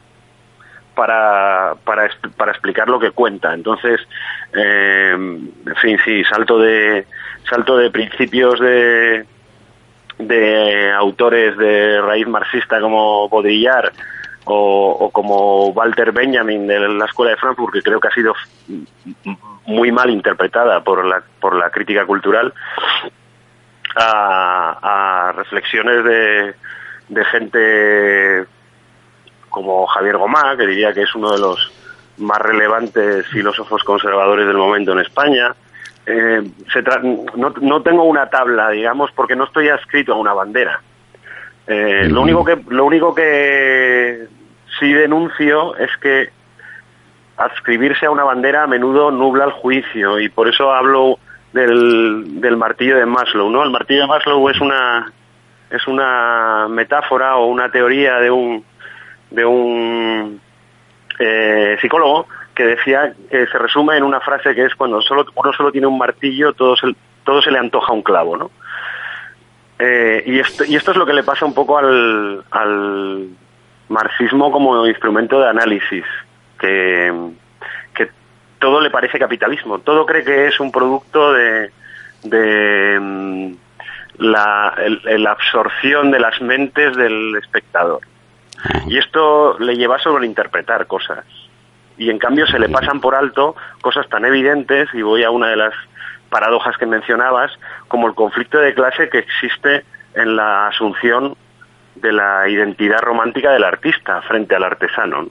para, 0.95 1.75
para, 1.83 2.09
para, 2.37 2.51
explicar 2.51 2.87
lo 2.87 2.99
que 2.99 3.11
cuenta. 3.11 3.53
Entonces, 3.53 3.99
en 4.53 5.51
fin, 5.81 5.97
sí, 6.05 6.23
salto 6.23 6.59
de, 6.59 7.05
salto 7.49 7.77
de 7.77 7.91
principios 7.91 8.59
de, 8.59 9.25
de 10.17 10.91
autores 10.93 11.57
de 11.57 12.01
raíz 12.01 12.27
marxista 12.27 12.79
como 12.79 13.27
Baudrillard 13.27 13.91
o, 14.47 15.09
como 15.11 15.67
Walter 15.69 16.11
Benjamin 16.11 16.67
de 16.67 16.79
la 16.79 17.05
Escuela 17.05 17.31
de 17.31 17.37
Frankfurt, 17.37 17.73
que 17.73 17.81
creo 17.81 17.99
que 17.99 18.07
ha 18.07 18.11
sido 18.11 18.33
muy 19.65 19.91
mal 19.91 20.09
interpretada 20.09 20.81
por 20.83 21.05
la, 21.05 21.21
por 21.39 21.55
la 21.55 21.69
crítica 21.69 22.05
cultural, 22.05 22.53
a, 23.95 25.33
reflexiones 25.35 26.03
de, 26.03 26.55
de 27.09 27.25
gente 27.25 28.45
como 29.49 29.85
Javier 29.87 30.17
Gomá, 30.17 30.55
que 30.55 30.67
diría 30.67 30.93
que 30.93 31.01
es 31.01 31.15
uno 31.15 31.31
de 31.31 31.39
los 31.39 31.71
más 32.17 32.39
relevantes 32.39 33.27
filósofos 33.27 33.83
conservadores 33.83 34.47
del 34.47 34.57
momento 34.57 34.91
en 34.93 34.99
España. 34.99 35.55
Eh, 36.05 36.41
se 36.71 36.81
no, 37.35 37.53
no 37.61 37.81
tengo 37.81 38.03
una 38.03 38.29
tabla, 38.29 38.69
digamos, 38.69 39.11
porque 39.11 39.35
no 39.35 39.43
estoy 39.43 39.69
adscrito 39.69 40.13
a 40.13 40.17
una 40.17 40.33
bandera. 40.33 40.81
Eh, 41.67 42.07
lo 42.09 42.21
único 42.21 42.45
que 42.45 42.57
lo 42.69 42.85
único 42.85 43.13
que 43.13 44.25
sí 44.79 44.91
denuncio 44.93 45.75
es 45.77 45.95
que 45.97 46.29
adscribirse 47.37 48.05
a 48.05 48.11
una 48.11 48.23
bandera 48.23 48.63
a 48.63 48.67
menudo 48.67 49.11
nubla 49.11 49.45
el 49.45 49.51
juicio 49.51 50.19
y 50.19 50.29
por 50.29 50.47
eso 50.47 50.73
hablo 50.73 51.19
del, 51.53 52.41
del 52.41 52.57
martillo 52.57 52.97
de 52.97 53.05
Maslow, 53.05 53.49
¿no? 53.49 53.63
El 53.63 53.69
martillo 53.69 54.01
de 54.01 54.07
Maslow 54.07 54.49
es 54.49 54.59
una 54.59 55.11
es 55.69 55.85
una 55.85 56.67
metáfora 56.69 57.35
o 57.35 57.47
una 57.47 57.69
teoría 57.69 58.15
de 58.15 58.31
un 58.31 58.63
de 59.29 59.45
un 59.45 60.39
eh, 61.19 61.77
psicólogo 61.81 62.27
que 62.55 62.65
decía 62.65 63.13
que 63.29 63.45
se 63.47 63.57
resume 63.57 63.97
en 63.97 64.03
una 64.03 64.19
frase 64.19 64.55
que 64.55 64.65
es 64.65 64.75
cuando 64.75 65.01
solo 65.01 65.25
uno 65.35 65.53
solo 65.53 65.71
tiene 65.71 65.87
un 65.87 65.97
martillo 65.97 66.53
todo 66.53 66.75
se, 66.75 66.95
todo 67.23 67.41
se 67.41 67.51
le 67.51 67.59
antoja 67.59 67.93
un 67.93 68.01
clavo, 68.01 68.37
¿no? 68.37 68.51
Eh, 69.79 70.23
y, 70.25 70.39
esto, 70.39 70.65
y 70.65 70.75
esto 70.75 70.91
es 70.91 70.97
lo 70.97 71.05
que 71.05 71.13
le 71.13 71.23
pasa 71.23 71.45
un 71.45 71.53
poco 71.53 71.77
al, 71.77 72.43
marxismo 73.89 74.51
como 74.51 74.85
instrumento 74.87 75.39
de 75.39 75.49
análisis, 75.49 76.05
que, 76.59 77.33
todo 78.59 78.81
le 78.81 78.89
parece 78.89 79.19
capitalismo, 79.19 79.77
todo 79.77 80.03
cree 80.07 80.23
que 80.23 80.47
es 80.47 80.59
un 80.59 80.71
producto 80.71 81.31
de, 81.31 81.69
de 82.23 82.99
mm, 82.99 83.53
la, 84.17 84.73
absorción 85.29 86.09
de 86.09 86.19
las 86.19 86.41
mentes 86.41 86.95
del 86.97 87.35
espectador. 87.35 88.01
Y 88.87 88.97
esto 88.97 89.59
le 89.59 89.75
lleva 89.75 89.97
a 89.97 90.25
interpretar 90.25 90.87
cosas. 90.87 91.23
Y 91.99 92.09
en 92.09 92.17
cambio 92.17 92.47
se 92.47 92.57
le 92.57 92.69
pasan 92.69 92.99
por 92.99 93.13
alto 93.13 93.55
cosas 93.81 94.09
tan 94.09 94.25
evidentes, 94.25 94.89
y 94.93 95.03
voy 95.03 95.23
a 95.23 95.29
una 95.29 95.49
de 95.49 95.57
las 95.57 95.73
paradojas 96.29 96.77
que 96.77 96.87
mencionabas, 96.87 97.51
como 97.87 98.07
el 98.07 98.15
conflicto 98.15 98.57
de 98.57 98.73
clase 98.73 99.09
que 99.09 99.19
existe 99.19 99.85
en 100.15 100.35
la 100.35 100.67
asunción 100.67 101.35
de 102.01 102.11
la 102.11 102.47
identidad 102.47 102.99
romántica 102.99 103.51
del 103.51 103.63
artista 103.63 104.21
frente 104.21 104.55
al 104.55 104.63
artesano, 104.63 105.27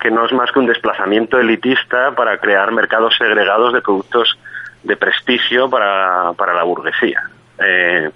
que 0.00 0.10
no 0.10 0.24
es 0.24 0.32
más 0.32 0.50
que 0.52 0.58
un 0.58 0.66
desplazamiento 0.66 1.38
elitista 1.38 2.12
para 2.12 2.38
crear 2.38 2.72
mercados 2.72 3.14
segregados 3.16 3.72
de 3.72 3.82
productos 3.82 4.38
de 4.82 4.96
prestigio 4.96 5.68
para, 5.68 6.32
para 6.34 6.54
la 6.54 6.62
burguesía. 6.62 7.22
Eh, 7.58 8.10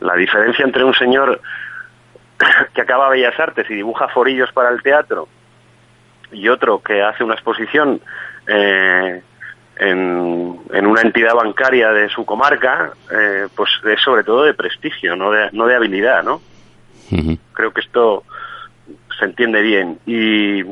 la 0.00 0.14
diferencia 0.14 0.64
entre 0.64 0.84
un 0.84 0.94
señor 0.94 1.40
que 2.74 2.80
acaba 2.80 3.08
Bellas 3.08 3.38
Artes 3.38 3.68
y 3.70 3.74
dibuja 3.74 4.08
forillos 4.08 4.52
para 4.52 4.70
el 4.70 4.82
teatro 4.82 5.28
y 6.32 6.48
otro 6.48 6.82
que 6.82 7.02
hace 7.02 7.24
una 7.24 7.34
exposición 7.34 8.00
eh, 8.46 9.22
en, 9.76 10.60
en, 10.72 10.86
una 10.86 11.02
entidad 11.02 11.34
bancaria 11.34 11.90
de 11.90 12.08
su 12.08 12.24
comarca, 12.24 12.92
eh, 13.10 13.48
pues 13.54 13.70
es 13.84 14.00
sobre 14.00 14.24
todo 14.24 14.44
de 14.44 14.54
prestigio, 14.54 15.16
no 15.16 15.30
de, 15.30 15.50
no 15.52 15.66
de 15.66 15.76
habilidad, 15.76 16.22
¿no? 16.22 16.40
Creo 17.52 17.72
que 17.72 17.80
esto 17.80 18.24
se 19.18 19.24
entiende 19.24 19.62
bien 19.62 19.98
y, 20.06 20.62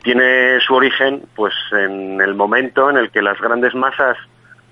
tiene 0.00 0.58
su 0.60 0.74
origen 0.74 1.22
pues 1.36 1.52
en 1.70 2.18
el 2.20 2.34
momento 2.34 2.88
en 2.88 2.96
el 2.96 3.10
que 3.10 3.20
las 3.20 3.38
grandes 3.38 3.74
masas 3.74 4.16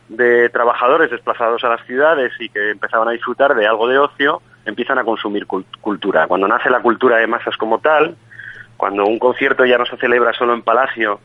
de 0.08 0.48
trabajadores 0.48 1.10
desplazados 1.10 1.62
a 1.62 1.68
las 1.68 1.84
ciudades 1.86 2.32
y 2.40 2.48
que 2.48 2.70
empezaban 2.70 3.06
a 3.06 3.12
disfrutar 3.12 3.54
de 3.54 3.66
algo 3.66 3.86
de 3.86 3.98
ocio 3.98 4.40
empiezan 4.64 4.98
a 4.98 5.04
consumir 5.04 5.46
cultura. 5.46 6.26
Cuando 6.26 6.48
nace 6.48 6.70
la 6.70 6.80
cultura 6.80 7.18
de 7.18 7.26
masas 7.26 7.54
como 7.58 7.80
tal, 7.80 8.16
cuando 8.78 9.04
un 9.04 9.18
concierto 9.18 9.66
ya 9.66 9.76
no 9.76 9.84
se 9.84 9.98
celebra 9.98 10.32
solo 10.32 10.54
en 10.54 10.62
Palacio 10.62 11.20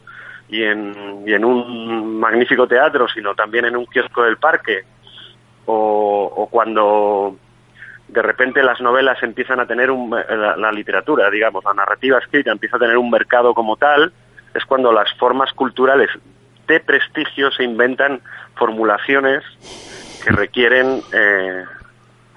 y 0.49 0.61
en, 0.61 1.45
un 1.45 2.19
magnífico 2.19 2.67
teatro, 2.67 3.07
sino 3.07 3.33
también 3.33 3.63
en 3.63 3.77
un 3.77 3.85
kiosco 3.85 4.23
del 4.23 4.37
parque, 4.37 4.83
o 5.65 6.47
cuando 6.51 7.37
de 8.07 8.21
repente 8.21 8.63
las 8.63 8.81
novelas 8.81 9.21
empiezan 9.23 9.59
a 9.59 9.65
tener 9.65 9.89
un, 9.91 10.09
la, 10.09 10.71
literatura, 10.71 11.29
digamos, 11.29 11.63
la 11.63 11.73
narrativa 11.73 12.19
escrita 12.19 12.51
empieza 12.51 12.77
a 12.77 12.79
tener 12.79 12.97
un 12.97 13.09
mercado 13.09 13.53
como 13.53 13.77
tal, 13.77 14.13
es 14.53 14.63
cuando 14.65 14.91
las 14.91 15.11
formas 15.15 15.51
culturales 15.53 16.09
de 16.67 16.79
prestigio 16.79 17.51
se 17.51 17.63
inventan 17.63 18.21
formulaciones 18.55 19.43
que 20.23 20.31
requieren 20.31 21.01
eh, 21.13 21.63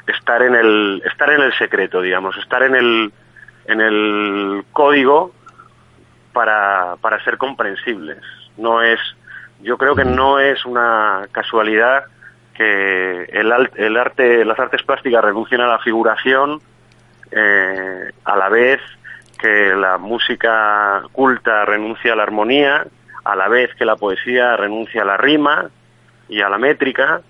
estar 0.06 0.42
en 0.42 0.54
el 0.54 1.02
estar 1.04 1.30
en 1.30 1.42
el 1.42 1.52
secreto, 1.54 2.00
digamos, 2.00 2.36
estar 2.38 2.62
en 2.62 2.74
el 2.74 3.12
en 3.66 3.80
el 3.80 4.64
código 4.72 5.32
para, 6.32 6.96
para 7.00 7.22
ser 7.24 7.36
comprensibles. 7.36 8.18
No 8.56 8.82
es, 8.82 8.98
yo 9.60 9.76
creo 9.76 9.94
que 9.94 10.04
no 10.04 10.38
es 10.38 10.64
una 10.64 11.26
casualidad 11.32 12.04
que 12.58 13.22
el, 13.22 13.70
el 13.76 13.96
arte, 13.96 14.44
las 14.44 14.58
artes 14.58 14.82
plásticas 14.82 15.22
renuncien 15.22 15.60
a 15.60 15.68
la 15.68 15.78
figuración 15.78 16.60
eh, 17.30 18.10
a 18.24 18.36
la 18.36 18.48
vez 18.48 18.80
que 19.38 19.76
la 19.76 19.96
música 19.96 21.02
culta 21.12 21.64
renuncia 21.64 22.14
a 22.14 22.16
la 22.16 22.24
armonía, 22.24 22.84
a 23.24 23.36
la 23.36 23.46
vez 23.46 23.72
que 23.76 23.84
la 23.84 23.94
poesía 23.94 24.56
renuncia 24.56 25.02
a 25.02 25.04
la 25.04 25.16
rima 25.16 25.70
y 26.28 26.40
a 26.40 26.48
la 26.48 26.58
métrica, 26.58 27.20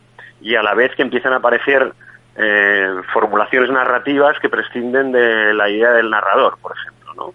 y 0.40 0.54
a 0.54 0.62
la 0.62 0.72
vez 0.72 0.94
que 0.94 1.02
empiezan 1.02 1.34
a 1.34 1.36
aparecer 1.36 1.92
eh, 2.36 2.88
formulaciones 3.12 3.70
narrativas 3.70 4.38
que 4.40 4.48
prescinden 4.48 5.12
de 5.12 5.52
la 5.52 5.68
idea 5.68 5.90
del 5.90 6.08
narrador, 6.08 6.56
por 6.62 6.72
ejemplo. 6.74 7.12
¿no? 7.14 7.34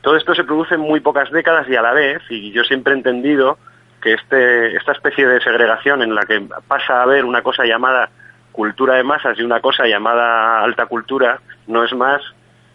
Todo 0.00 0.16
esto 0.16 0.32
se 0.36 0.44
produce 0.44 0.76
en 0.76 0.80
muy 0.80 1.00
pocas 1.00 1.32
décadas 1.32 1.68
y 1.68 1.74
a 1.74 1.82
la 1.82 1.92
vez, 1.92 2.22
y 2.30 2.52
yo 2.52 2.62
siempre 2.62 2.92
he 2.92 2.96
entendido 2.96 3.58
que 4.06 4.12
este, 4.12 4.76
esta 4.76 4.92
especie 4.92 5.26
de 5.26 5.40
segregación 5.40 6.00
en 6.00 6.14
la 6.14 6.22
que 6.22 6.40
pasa 6.68 7.00
a 7.00 7.02
haber 7.02 7.24
una 7.24 7.42
cosa 7.42 7.64
llamada 7.64 8.08
cultura 8.52 8.94
de 8.94 9.02
masas 9.02 9.36
y 9.36 9.42
una 9.42 9.60
cosa 9.60 9.84
llamada 9.84 10.62
alta 10.62 10.86
cultura 10.86 11.40
no 11.66 11.82
es 11.82 11.92
más 11.92 12.22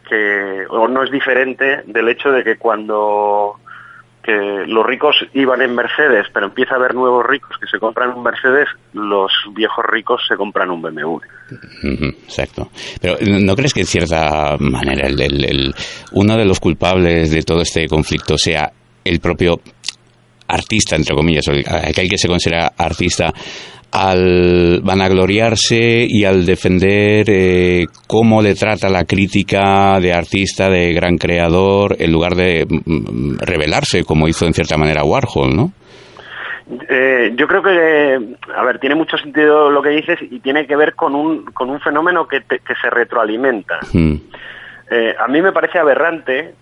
que, 0.10 0.66
o 0.70 0.90
no 0.90 1.04
es 1.04 1.10
diferente 1.10 1.84
del 1.86 2.10
hecho 2.10 2.32
de 2.32 2.44
que 2.44 2.58
cuando 2.58 3.56
que 4.22 4.66
los 4.68 4.86
ricos 4.86 5.16
iban 5.34 5.62
en 5.62 5.74
Mercedes, 5.74 6.28
pero 6.34 6.48
empieza 6.48 6.74
a 6.74 6.78
haber 6.78 6.94
nuevos 6.94 7.26
ricos 7.26 7.58
que 7.58 7.66
se 7.66 7.80
compran 7.80 8.10
un 8.10 8.24
Mercedes, 8.24 8.68
los 8.92 9.32
viejos 9.56 9.86
ricos 9.88 10.22
se 10.28 10.36
compran 10.36 10.70
un 10.70 10.82
BMW. 10.82 11.18
Exacto. 12.28 12.70
Pero 13.02 13.16
¿no 13.22 13.56
crees 13.56 13.74
que 13.74 13.80
en 13.80 13.88
cierta 13.88 14.58
manera 14.60 15.08
el, 15.08 15.74
uno 16.12 16.36
de 16.36 16.46
los 16.46 16.60
culpables 16.60 17.32
de 17.32 17.42
todo 17.42 17.62
este 17.62 17.88
conflicto 17.88 18.38
sea 18.38 18.70
el 19.04 19.20
propio 19.22 19.62
artista, 20.54 20.96
entre 20.96 21.16
comillas, 21.16 21.46
aquel 21.50 22.10
que 22.10 22.18
se 22.18 22.28
considera 22.28 22.72
artista, 22.78 23.32
al 23.92 24.82
vanagloriarse 24.82 26.06
y 26.08 26.24
al 26.24 26.46
defender 26.46 27.26
eh, 27.28 27.86
cómo 28.08 28.42
le 28.42 28.56
trata 28.56 28.90
la 28.90 29.04
crítica 29.04 30.00
de 30.00 30.14
artista, 30.14 30.70
de 30.70 30.94
gran 30.94 31.18
creador, 31.18 31.96
en 32.00 32.12
lugar 32.12 32.36
de 32.36 32.66
mm, 32.68 32.92
mm, 32.92 33.38
revelarse, 33.40 34.04
como 34.06 34.28
hizo 34.28 34.46
en 34.46 34.54
cierta 34.54 34.78
manera 34.78 35.04
Warhol, 35.04 35.56
¿no? 35.56 35.72
Eh, 36.90 37.34
yo 37.36 37.48
creo 37.48 37.62
que, 37.62 38.36
a 38.56 38.64
ver, 38.64 38.80
tiene 38.80 38.96
mucho 38.96 39.18
sentido 39.18 39.70
lo 39.70 39.82
que 39.82 39.90
dices 39.90 40.20
y 40.22 40.40
tiene 40.40 40.66
que 40.66 40.78
ver 40.78 40.96
con 40.96 41.16
un, 41.16 41.44
con 41.46 41.70
un 41.70 41.82
fenómeno 41.82 42.28
que, 42.28 42.42
que 42.42 42.76
se 42.82 42.90
retroalimenta. 42.90 43.80
Hmm. 43.92 44.16
Eh, 44.90 45.14
a 45.20 45.28
mí 45.28 45.42
me 45.42 45.52
parece 45.52 45.80
aberrante, 45.80 46.54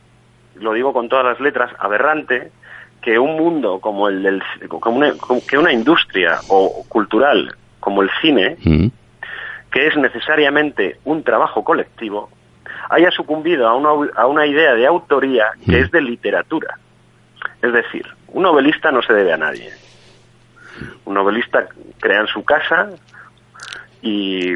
lo 0.56 0.74
digo 0.74 0.94
con 0.94 1.10
todas 1.10 1.26
las 1.26 1.40
letras, 1.40 1.72
aberrante, 1.78 2.52
que 3.02 3.18
un 3.18 3.36
mundo 3.38 3.80
como 3.80 4.08
el 4.08 4.24
del 4.24 4.44
como 4.68 4.98
una, 4.98 5.14
que 5.48 5.58
una 5.58 5.72
industria 5.72 6.40
o 6.50 6.86
cultural 6.88 7.56
como 7.80 8.02
el 8.02 8.10
cine 8.22 8.58
mm. 8.64 8.88
que 9.72 9.88
es 9.88 9.96
necesariamente 9.98 10.98
un 11.06 11.24
trabajo 11.24 11.64
colectivo 11.64 12.30
haya 12.90 13.12
sucumbido 13.12 13.68
a 13.68 13.76
una, 13.76 14.12
a 14.16 14.28
una 14.28 14.46
idea 14.46 14.74
de 14.74 14.86
autoría 14.86 15.48
que 15.66 15.78
mm. 15.80 15.84
es 15.84 15.92
de 15.92 16.02
literatura 16.02 16.78
es 17.62 17.74
decir 17.74 18.06
un 18.28 18.44
novelista 18.44 18.92
no 18.92 19.02
se 19.02 19.14
debe 19.14 19.34
a 19.34 19.38
nadie 19.38 19.72
un 21.06 21.14
novelista 21.14 21.68
crea 22.00 22.22
en 22.22 22.28
su 22.28 22.44
casa 22.44 22.90
y, 24.02 24.54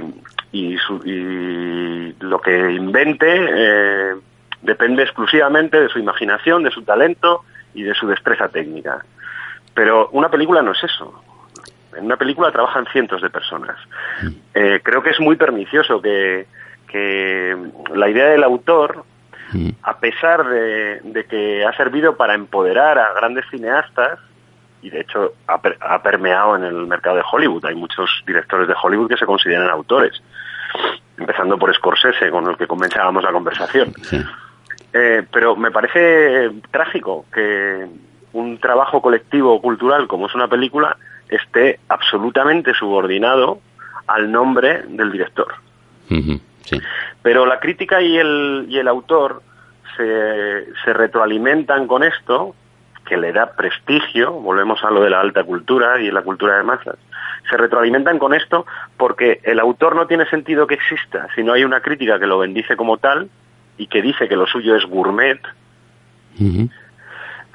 y, 0.51 0.77
y 1.05 2.15
lo 2.19 2.39
que 2.39 2.71
invente 2.71 3.27
eh, 3.27 4.13
depende 4.61 5.03
exclusivamente 5.03 5.79
de 5.79 5.89
su 5.89 5.99
imaginación, 5.99 6.63
de 6.63 6.71
su 6.71 6.83
talento 6.83 7.43
y 7.73 7.83
de 7.83 7.93
su 7.93 8.07
destreza 8.07 8.49
técnica. 8.49 9.03
Pero 9.73 10.09
una 10.11 10.29
película 10.29 10.61
no 10.61 10.71
es 10.71 10.83
eso. 10.83 11.23
En 11.95 12.05
una 12.05 12.17
película 12.17 12.51
trabajan 12.51 12.85
cientos 12.91 13.21
de 13.21 13.29
personas. 13.29 13.77
Eh, 14.53 14.79
creo 14.83 15.03
que 15.03 15.11
es 15.11 15.19
muy 15.19 15.35
pernicioso 15.35 16.01
que, 16.01 16.47
que 16.87 17.55
la 17.95 18.09
idea 18.09 18.29
del 18.29 18.43
autor, 18.43 19.03
a 19.83 19.97
pesar 19.97 20.47
de, 20.47 21.25
que 21.29 21.65
ha 21.65 21.75
servido 21.75 22.15
para 22.15 22.33
empoderar 22.33 22.97
a 22.97 23.13
grandes 23.13 23.45
cineastas, 23.49 24.19
y 24.81 24.89
de 24.89 25.01
hecho 25.01 25.33
ha, 25.47 26.01
permeado 26.01 26.55
en 26.57 26.63
el 26.63 26.87
mercado 26.87 27.17
de 27.17 27.23
Hollywood, 27.31 27.65
hay 27.65 27.75
muchos 27.75 28.09
directores 28.27 28.67
de 28.67 28.75
Hollywood 28.81 29.09
que 29.09 29.17
se 29.17 29.25
consideran 29.25 29.69
autores, 29.69 30.21
empezando 31.17 31.57
por 31.57 31.73
Scorsese, 31.73 32.29
con 32.29 32.49
el 32.49 32.57
que 32.57 32.67
comenzábamos 32.67 33.23
la 33.23 33.31
conversación. 33.31 33.93
Eh, 34.93 35.25
pero 35.31 35.55
me 35.55 35.71
parece 35.71 36.51
trágico 36.69 37.25
que 37.33 37.87
un 38.33 38.59
trabajo 38.59 39.01
colectivo 39.01 39.59
cultural 39.59 40.07
como 40.07 40.27
es 40.27 40.35
una 40.35 40.47
película 40.47 40.97
esté 41.29 41.79
absolutamente 41.89 42.73
subordinado 42.75 43.59
al 44.07 44.31
nombre 44.31 44.83
del 44.87 45.11
director. 45.11 45.47
Pero 47.23 47.45
la 47.45 47.59
crítica 47.59 48.01
y 48.01 48.17
el, 48.17 48.67
y 48.69 48.77
el 48.77 48.87
autor 48.87 49.41
se, 49.97 50.67
se 50.83 50.93
retroalimentan 50.93 51.87
con 51.87 52.03
esto, 52.03 52.55
que 53.05 53.17
le 53.17 53.31
da 53.31 53.55
prestigio, 53.55 54.31
volvemos 54.31 54.83
a 54.83 54.91
lo 54.91 55.01
de 55.01 55.09
la 55.09 55.21
alta 55.21 55.43
cultura 55.43 55.99
y 55.99 56.11
la 56.11 56.21
cultura 56.21 56.57
de 56.57 56.63
masas, 56.63 56.97
se 57.49 57.57
retroalimentan 57.57 58.19
con 58.19 58.33
esto 58.33 58.65
porque 58.97 59.39
el 59.43 59.59
autor 59.59 59.95
no 59.95 60.07
tiene 60.07 60.25
sentido 60.27 60.67
que 60.67 60.75
exista, 60.75 61.27
si 61.35 61.43
no 61.43 61.53
hay 61.53 61.63
una 61.63 61.81
crítica 61.81 62.19
que 62.19 62.27
lo 62.27 62.39
bendice 62.39 62.75
como 62.75 62.97
tal, 62.97 63.29
y 63.77 63.87
que 63.87 64.01
dice 64.01 64.27
que 64.27 64.35
lo 64.35 64.47
suyo 64.47 64.75
es 64.75 64.85
gourmet 64.85 65.39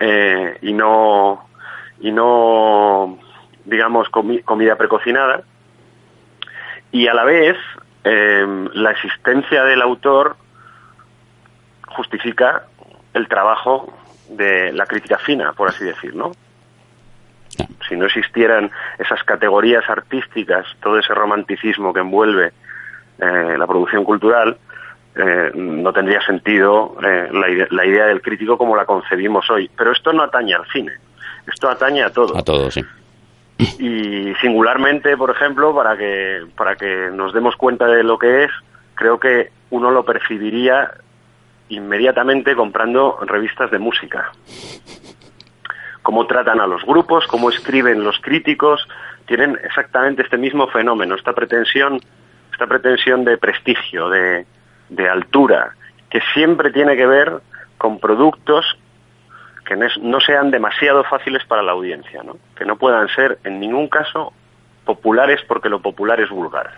eh, 0.00 0.58
y 0.62 0.72
no 0.72 1.48
y 2.00 2.10
no 2.12 3.18
digamos 3.64 4.08
comida 4.08 4.76
precocinada 4.76 5.42
y 6.90 7.06
a 7.06 7.14
la 7.14 7.24
vez 7.24 7.56
em, 8.04 8.68
la 8.74 8.92
existencia 8.92 9.64
del 9.64 9.82
autor 9.82 10.36
justifica 11.88 12.64
el 13.14 13.28
trabajo 13.28 13.92
de 14.30 14.72
la 14.72 14.86
crítica 14.86 15.18
fina 15.18 15.52
por 15.52 15.68
así 15.68 15.84
decir 15.84 16.14
no 16.14 16.32
Si 17.88 17.96
no 17.96 18.06
existieran 18.06 18.70
esas 18.98 19.22
categorías 19.24 19.88
artísticas, 19.88 20.66
todo 20.82 20.98
ese 20.98 21.14
romanticismo 21.14 21.92
que 21.92 22.00
envuelve 22.00 22.52
eh, 23.18 23.56
la 23.58 23.66
producción 23.66 24.04
cultural, 24.04 24.58
eh, 25.20 25.50
no 25.52 25.92
tendría 25.92 26.20
sentido 26.20 26.96
eh, 27.02 27.28
la, 27.32 27.84
idea, 27.84 28.06
del 28.06 28.22
crítico 28.22 28.56
como 28.56 28.76
la 28.76 28.86
concebimos 28.86 29.50
hoy. 29.50 29.68
Pero 29.76 29.90
esto 29.90 30.12
no 30.12 30.22
atañe 30.22 30.54
al 30.54 30.64
cine, 30.72 30.92
esto 31.52 31.68
atañe 31.68 32.04
a 32.04 32.12
todo. 32.12 32.36
A 32.36 32.42
todo, 32.42 32.70
sí. 32.70 32.84
Y 33.58 34.32
singularmente, 34.40 35.16
por 35.16 35.30
ejemplo, 35.30 35.74
para 35.74 35.96
que, 35.96 36.44
para 36.56 36.76
que 36.76 37.10
nos 37.12 37.34
demos 37.34 37.56
cuenta 37.56 37.86
de 37.86 38.04
lo 38.04 38.16
que 38.16 38.44
es, 38.44 38.50
creo 38.94 39.18
que 39.18 39.50
uno 39.70 39.90
lo 39.90 40.04
percibiría 40.04 40.92
inmediatamente 41.68 42.54
comprando 42.54 43.18
revistas 43.22 43.72
de 43.72 43.80
música. 43.80 44.30
Cómo 46.02 46.28
tratan 46.28 46.60
a 46.60 46.68
los 46.68 46.84
grupos, 46.84 47.26
cómo 47.26 47.50
escriben 47.50 48.04
los 48.04 48.20
críticos, 48.20 48.86
tienen 49.26 49.58
exactamente 49.64 50.22
este 50.22 50.38
mismo 50.38 50.68
fenómeno, 50.68 51.16
esta 51.16 51.32
pretensión, 51.32 52.00
esta 52.52 52.68
pretensión 52.68 53.24
de 53.24 53.36
prestigio, 53.36 54.08
de, 54.08 54.46
de 54.88 55.08
altura, 55.08 55.74
que 56.10 56.20
siempre 56.34 56.70
tiene 56.70 56.96
que 56.96 57.06
ver 57.06 57.40
con 57.76 57.98
productos 57.98 58.76
que 59.64 59.76
no 59.76 60.20
sean 60.20 60.50
demasiado 60.50 61.04
fáciles 61.04 61.44
para 61.44 61.62
la 61.62 61.72
audiencia, 61.72 62.22
¿no? 62.22 62.38
que 62.56 62.64
no 62.64 62.76
puedan 62.76 63.06
ser 63.08 63.38
en 63.44 63.60
ningún 63.60 63.88
caso 63.88 64.32
populares 64.86 65.42
porque 65.46 65.68
lo 65.68 65.82
popular 65.82 66.18
es 66.20 66.30
vulgar. 66.30 66.70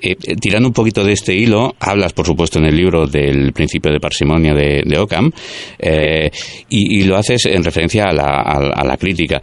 Eh, 0.00 0.16
eh, 0.22 0.36
tirando 0.36 0.68
un 0.68 0.72
poquito 0.72 1.02
de 1.02 1.12
este 1.12 1.34
hilo, 1.34 1.74
hablas, 1.80 2.12
por 2.12 2.24
supuesto, 2.24 2.58
en 2.58 2.66
el 2.66 2.76
libro 2.76 3.06
del 3.06 3.52
principio 3.52 3.92
de 3.92 3.98
parsimonia 3.98 4.54
de, 4.54 4.82
de 4.84 4.98
Ockham, 4.98 5.30
eh, 5.78 6.30
y, 6.68 7.02
lo 7.02 7.16
haces 7.16 7.46
en 7.46 7.64
referencia 7.64 8.04
a 8.04 8.12
la, 8.12 8.96
crítica. 8.98 9.40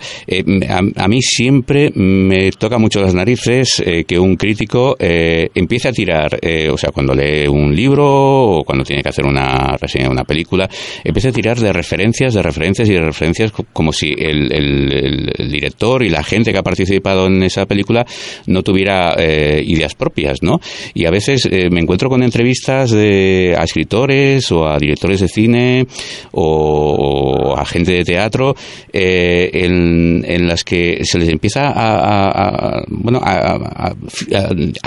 A, 0.97 1.07
mí 1.07 1.21
siempre 1.21 1.89
me 1.95 2.51
toca 2.51 2.77
mucho 2.77 3.01
las 3.01 3.13
narices 3.13 3.81
que 4.05 4.19
un 4.19 4.35
crítico 4.35 4.95
empiece 4.99 5.87
a 5.87 5.91
tirar, 5.91 6.39
o 6.71 6.77
sea, 6.77 6.91
cuando 6.91 7.15
lee 7.15 7.47
un 7.47 7.75
libro 7.75 8.05
o 8.05 8.63
cuando 8.63 8.83
tiene 8.83 9.01
que 9.01 9.09
hacer 9.09 9.25
una 9.25 9.77
reseña 9.77 10.05
de 10.05 10.11
una 10.11 10.25
película, 10.25 10.69
empiece 11.03 11.29
a 11.29 11.31
tirar 11.31 11.57
de 11.57 11.73
referencias, 11.73 12.33
de 12.33 12.43
referencias 12.43 12.87
y 12.89 12.93
de 12.93 13.01
referencias 13.01 13.51
como 13.73 13.93
si 13.93 14.13
el 14.17 15.49
director 15.49 16.03
y 16.03 16.09
la 16.09 16.23
gente 16.23 16.51
que 16.51 16.59
ha 16.59 16.63
participado 16.63 17.27
en 17.27 17.41
esa 17.43 17.65
película 17.65 18.05
no 18.45 18.61
tuviera 18.61 19.15
ideas 19.17 19.94
propias, 19.95 20.41
¿no? 20.41 20.59
Y 20.93 21.05
a 21.05 21.11
veces 21.11 21.47
eh, 21.51 21.69
me 21.71 21.81
encuentro 21.81 22.09
con 22.09 22.23
entrevistas 22.23 22.91
de, 22.91 23.55
a 23.57 23.63
escritores 23.63 24.51
o 24.51 24.67
a 24.67 24.77
directores 24.77 25.21
de 25.21 25.27
cine 25.27 25.87
o, 26.31 27.55
a 27.57 27.65
gente 27.65 27.93
de 27.93 28.03
teatro 28.03 28.55
eh, 28.91 29.49
en, 29.53 30.47
las 30.47 30.63
que 30.63 30.99
se 31.03 31.17
les 31.17 31.29
empieza 31.29 31.71
a, 31.73 32.83
bueno, 32.87 33.19
a, 33.23 33.93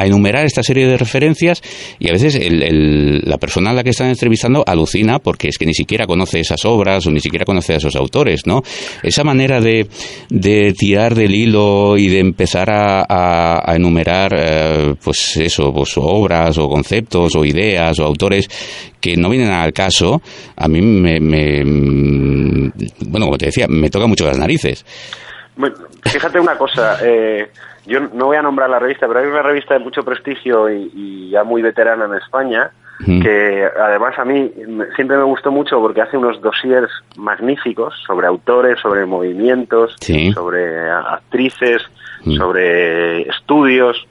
enumerar 0.05 0.45
esta 0.45 0.63
serie 0.63 0.87
de 0.87 0.97
referencias 0.97 1.63
y 1.99 2.09
a 2.09 2.13
veces 2.13 2.39
la 2.41 3.39
persona 3.39 3.71
a 3.71 3.75
la 3.75 3.83
que 3.83 3.91
están 3.91 4.09
entrevistando 4.09 4.63
alucina 4.67 5.19
porque 5.19 5.49
es 5.49 5.59
que 5.59 5.67
ni 5.67 5.75
siquiera 5.75 6.07
conoce 6.07 6.41
esas 6.41 6.65
obras 6.65 7.07
o 7.07 7.11
ni 7.11 7.21
siquiera 7.21 7.45
conoce 7.45 7.75
a 7.75 7.77
esos 7.77 7.97
autores, 7.97 8.47
¿no? 8.47 8.63
Esa 9.03 9.25
manera 9.25 9.61
de, 9.61 9.89
de 10.29 10.73
tirar 10.75 11.15
del 11.15 11.35
hilo 11.35 11.97
y 11.97 12.09
de 12.09 12.21
empezar 12.21 12.69
a, 12.71 13.75
enumerar, 13.75 14.33
eh, 14.37 14.88
pues 14.97 15.37
eso, 15.37 15.73
pues 15.73 15.95
obras 15.97 16.57
o 16.59 16.69
conceptos 16.69 17.35
o 17.37 17.45
ideas 17.45 17.99
o 17.99 18.05
autores 18.05 18.49
que 19.01 19.17
no 19.17 19.31
vienen 19.31 19.51
al 19.51 19.73
caso, 19.73 20.21
a 20.57 20.69
mí 20.69 20.81
me, 20.81 21.21
mm, 21.21 22.73
bueno, 23.09 23.27
como 23.27 23.39
te 23.39 23.47
decía, 23.47 23.67
me 23.69 23.91
toca 23.91 24.07
mucho 24.07 24.27
las 24.27 24.39
narices. 24.39 24.85
Bueno, 25.57 25.77
fíjate 26.05 26.39
una 26.39 26.57
cosa, 26.57 26.99
eh, 27.03 27.51
yo 27.87 28.01
no 28.01 28.27
voy 28.27 28.37
a 28.37 28.43
nombrar 28.43 28.71
la 28.71 28.79
revista, 28.79 29.09
pero 29.09 29.21
hay 29.21 29.27
una 29.27 29.43
revista 29.43 29.75
de 29.75 29.81
mucho 29.81 30.05
prestigio 30.05 30.71
y, 30.71 31.31
ya 31.31 31.43
muy 31.43 31.63
veterana 31.63 32.05
en 32.05 32.15
España, 32.15 32.71
que 33.05 33.65
además 33.81 34.19
a 34.19 34.25
mí 34.25 34.51
siempre 34.97 35.17
me 35.17 35.23
gustó 35.23 35.53
mucho 35.53 35.81
porque 35.81 36.03
hace 36.03 36.17
unos 36.17 36.41
dossiers 36.41 36.91
magníficos 37.17 37.95
sobre 38.07 38.27
autores, 38.27 38.81
sobre 38.81 39.07
movimientos, 39.07 39.97
sobre 40.35 40.91
actrices, 40.91 41.83
sobre 42.37 43.23
estudios. 43.23 44.07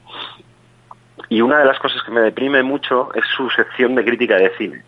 Y 1.28 1.40
una 1.40 1.58
de 1.58 1.64
las 1.64 1.78
cosas 1.78 2.02
que 2.02 2.10
me 2.10 2.20
deprime 2.20 2.62
mucho 2.62 3.10
es 3.14 3.24
su 3.36 3.50
sección 3.50 3.94
de 3.94 4.04
crítica 4.04 4.36
de 4.36 4.50
cine. 4.56 4.82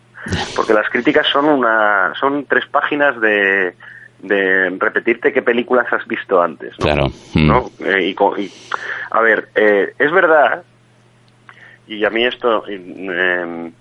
Porque 0.55 0.73
las 0.73 0.89
críticas 0.89 1.27
son 1.27 1.45
una 1.45 2.13
son 2.19 2.45
tres 2.45 2.65
páginas 2.67 3.19
de, 3.19 3.73
de 4.19 4.69
repetirte 4.79 5.33
qué 5.33 5.41
películas 5.41 5.91
has 5.91 6.05
visto 6.07 6.41
antes. 6.41 6.75
Claro. 6.75 7.07
¿no? 7.35 7.71
Mm. 7.79 7.85
Eh, 7.85 8.15
y, 8.37 8.51
a 9.11 9.21
ver, 9.21 9.49
eh, 9.55 9.93
es 9.97 10.11
verdad, 10.11 10.63
y 11.87 12.05
a 12.05 12.09
mí 12.09 12.25
esto, 12.25 12.63
eh, 12.67 13.71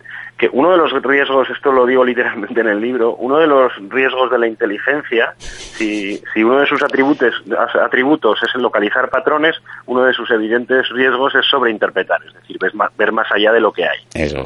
que 0.40 0.48
uno 0.54 0.70
de 0.70 0.78
los 0.78 0.90
riesgos, 1.02 1.50
esto 1.50 1.70
lo 1.70 1.84
digo 1.84 2.02
literalmente 2.02 2.62
en 2.62 2.68
el 2.68 2.80
libro, 2.80 3.14
uno 3.16 3.36
de 3.36 3.46
los 3.46 3.74
riesgos 3.90 4.30
de 4.30 4.38
la 4.38 4.46
inteligencia, 4.46 5.34
si, 5.36 6.16
si 6.32 6.42
uno 6.42 6.60
de 6.60 6.66
sus 6.66 6.82
atributos, 6.82 7.34
atributos 7.78 8.42
es 8.42 8.54
el 8.54 8.62
localizar 8.62 9.10
patrones, 9.10 9.56
uno 9.84 10.02
de 10.04 10.14
sus 10.14 10.30
evidentes 10.30 10.88
riesgos 10.88 11.34
es 11.34 11.44
sobreinterpretar, 11.44 12.22
es 12.26 12.32
decir, 12.32 12.56
ver 12.96 13.12
más, 13.12 13.30
allá 13.30 13.52
de 13.52 13.60
lo 13.60 13.70
que 13.70 13.84
hay. 13.84 13.98
Eso. 14.14 14.44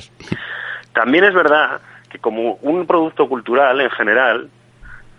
También 0.93 1.23
es 1.23 1.33
verdad 1.33 1.81
que 2.11 2.19
como 2.19 2.55
un 2.63 2.89
producto 2.89 3.29
cultural 3.29 3.81
en 3.81 3.91
general, 3.91 4.49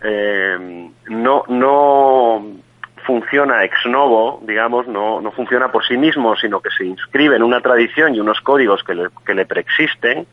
eh, 0.02 0.90
no, 1.08 1.44
no 1.48 2.44
funciona 3.06 3.64
ex 3.64 3.86
novo, 3.86 4.42
digamos, 4.46 4.86
no, 4.88 5.22
no 5.22 5.32
funciona 5.32 5.72
por 5.72 5.86
sí 5.86 5.96
mismo, 5.96 6.36
sino 6.36 6.60
que 6.60 6.68
se 6.76 6.84
inscribe 6.84 7.36
en 7.36 7.44
una 7.44 7.62
tradición 7.62 8.14
y 8.14 8.20
unos 8.20 8.42
códigos 8.42 8.84
que 8.84 8.94
le, 8.94 9.08
que 9.24 9.32
le 9.32 9.46
preexisten, 9.46 10.26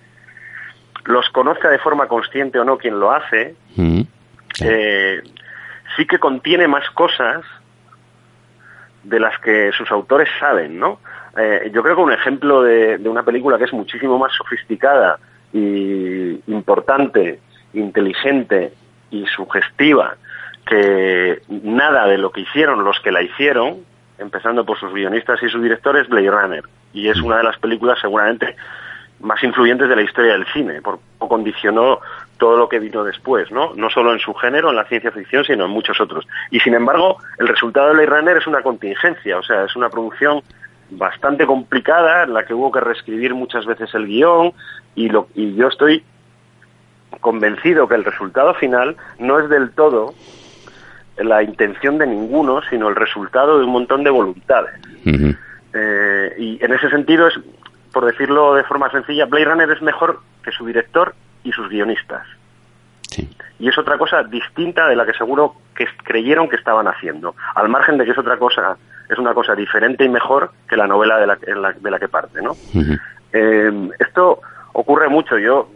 los 1.05 1.29
conozca 1.29 1.69
de 1.69 1.79
forma 1.79 2.07
consciente 2.07 2.59
o 2.59 2.63
no 2.63 2.77
quien 2.77 2.99
lo 2.99 3.11
hace, 3.11 3.55
mm, 3.75 4.01
eh, 4.61 5.21
sí 5.95 6.05
que 6.05 6.19
contiene 6.19 6.67
más 6.67 6.89
cosas 6.91 7.43
de 9.03 9.19
las 9.19 9.37
que 9.39 9.71
sus 9.73 9.91
autores 9.91 10.29
saben, 10.39 10.79
¿no? 10.79 10.99
Eh, 11.37 11.71
yo 11.73 11.81
creo 11.83 11.95
que 11.95 12.01
un 12.01 12.13
ejemplo 12.13 12.61
de, 12.61 12.97
una 13.05 13.23
película 13.23 13.57
que 13.57 13.65
es 13.65 13.73
muchísimo 13.73 14.17
más 14.17 14.31
sofisticada 14.33 15.19
y 15.51 16.39
importante, 16.47 17.39
inteligente 17.73 18.73
y 19.11 19.25
sugestiva 19.27 20.15
que 20.65 21.41
nada 21.49 22.07
de 22.07 22.17
lo 22.17 22.31
que 22.31 22.41
hicieron 22.41 22.83
los 22.83 22.99
que 23.01 23.11
la 23.11 23.21
hicieron, 23.21 23.79
empezando 24.17 24.65
por 24.65 24.79
sus 24.79 24.93
guionistas 24.93 25.41
y 25.43 25.49
sus 25.49 25.61
directores, 25.61 26.07
Blade 26.07 26.31
Runner. 26.31 26.63
Y 26.93 27.09
es 27.09 27.17
mm. 27.19 27.25
una 27.25 27.37
de 27.37 27.43
las 27.43 27.57
películas 27.57 27.99
seguramente 27.99 28.55
más 29.23 29.41
influyentes 29.43 29.89
de 29.89 29.95
la 29.95 30.01
historia 30.01 30.33
del 30.33 30.45
cine, 30.47 30.81
porque 30.81 31.01
condicionó 31.17 31.99
todo 32.37 32.57
lo 32.57 32.67
que 32.67 32.79
vino 32.79 33.03
después, 33.03 33.49
¿no? 33.51 33.73
No 33.75 33.89
solo 33.89 34.11
en 34.13 34.19
su 34.19 34.33
género, 34.33 34.69
en 34.69 34.75
la 34.75 34.85
ciencia 34.85 35.11
ficción, 35.11 35.45
sino 35.45 35.65
en 35.65 35.71
muchos 35.71 35.99
otros. 36.01 36.27
Y 36.51 36.59
sin 36.59 36.73
embargo, 36.73 37.17
el 37.39 37.47
resultado 37.47 37.87
de 37.87 37.93
Blade 37.93 38.07
Runner 38.07 38.37
es 38.37 38.47
una 38.47 38.61
contingencia, 38.61 39.37
o 39.37 39.43
sea, 39.43 39.63
es 39.63 39.75
una 39.75 39.89
producción 39.89 40.41
bastante 40.89 41.45
complicada 41.45 42.23
en 42.23 42.33
la 42.33 42.45
que 42.45 42.53
hubo 42.53 42.71
que 42.71 42.81
reescribir 42.81 43.33
muchas 43.33 43.65
veces 43.65 43.93
el 43.95 44.05
guion 44.05 44.53
y, 44.95 45.09
lo, 45.09 45.27
y 45.33 45.55
yo 45.55 45.69
estoy 45.69 46.03
convencido 47.21 47.87
que 47.87 47.95
el 47.95 48.03
resultado 48.03 48.53
final 48.55 48.97
no 49.19 49.39
es 49.39 49.49
del 49.49 49.71
todo 49.71 50.13
la 51.17 51.43
intención 51.43 51.97
de 51.97 52.07
ninguno, 52.07 52.61
sino 52.69 52.89
el 52.89 52.95
resultado 52.95 53.59
de 53.59 53.65
un 53.65 53.71
montón 53.71 54.03
de 54.03 54.09
voluntades. 54.09 54.73
Eh, 55.75 56.35
y 56.37 56.63
en 56.63 56.73
ese 56.73 56.89
sentido 56.89 57.27
es 57.27 57.39
por 57.93 58.05
decirlo 58.05 58.55
de 58.55 58.63
forma 58.63 58.89
sencilla, 58.91 59.25
Blade 59.25 59.45
Runner 59.45 59.71
es 59.71 59.81
mejor 59.81 60.19
que 60.43 60.51
su 60.51 60.65
director 60.65 61.13
y 61.43 61.51
sus 61.51 61.69
guionistas. 61.69 62.25
Y 63.59 63.69
es 63.69 63.77
otra 63.77 63.97
cosa 63.97 64.23
distinta 64.23 64.87
de 64.87 64.95
la 64.95 65.05
que 65.05 65.13
seguro 65.13 65.53
que 65.75 65.85
creyeron 66.03 66.49
que 66.49 66.55
estaban 66.55 66.87
haciendo, 66.87 67.35
al 67.53 67.69
margen 67.69 67.97
de 67.97 68.05
que 68.05 68.11
es 68.11 68.17
otra 68.17 68.37
cosa, 68.37 68.75
es 69.07 69.17
una 69.19 69.33
cosa 69.33 69.55
diferente 69.55 70.03
y 70.03 70.09
mejor 70.09 70.51
que 70.67 70.75
la 70.75 70.87
novela 70.87 71.17
de 71.19 71.27
la, 71.27 71.35
de 71.73 71.91
la 71.91 71.99
que 71.99 72.07
parte, 72.07 72.41
¿no? 72.41 72.55
Eh, 73.31 73.89
esto 73.99 74.41
ocurre 74.73 75.07
mucho. 75.09 75.37
Yo, 75.37 75.69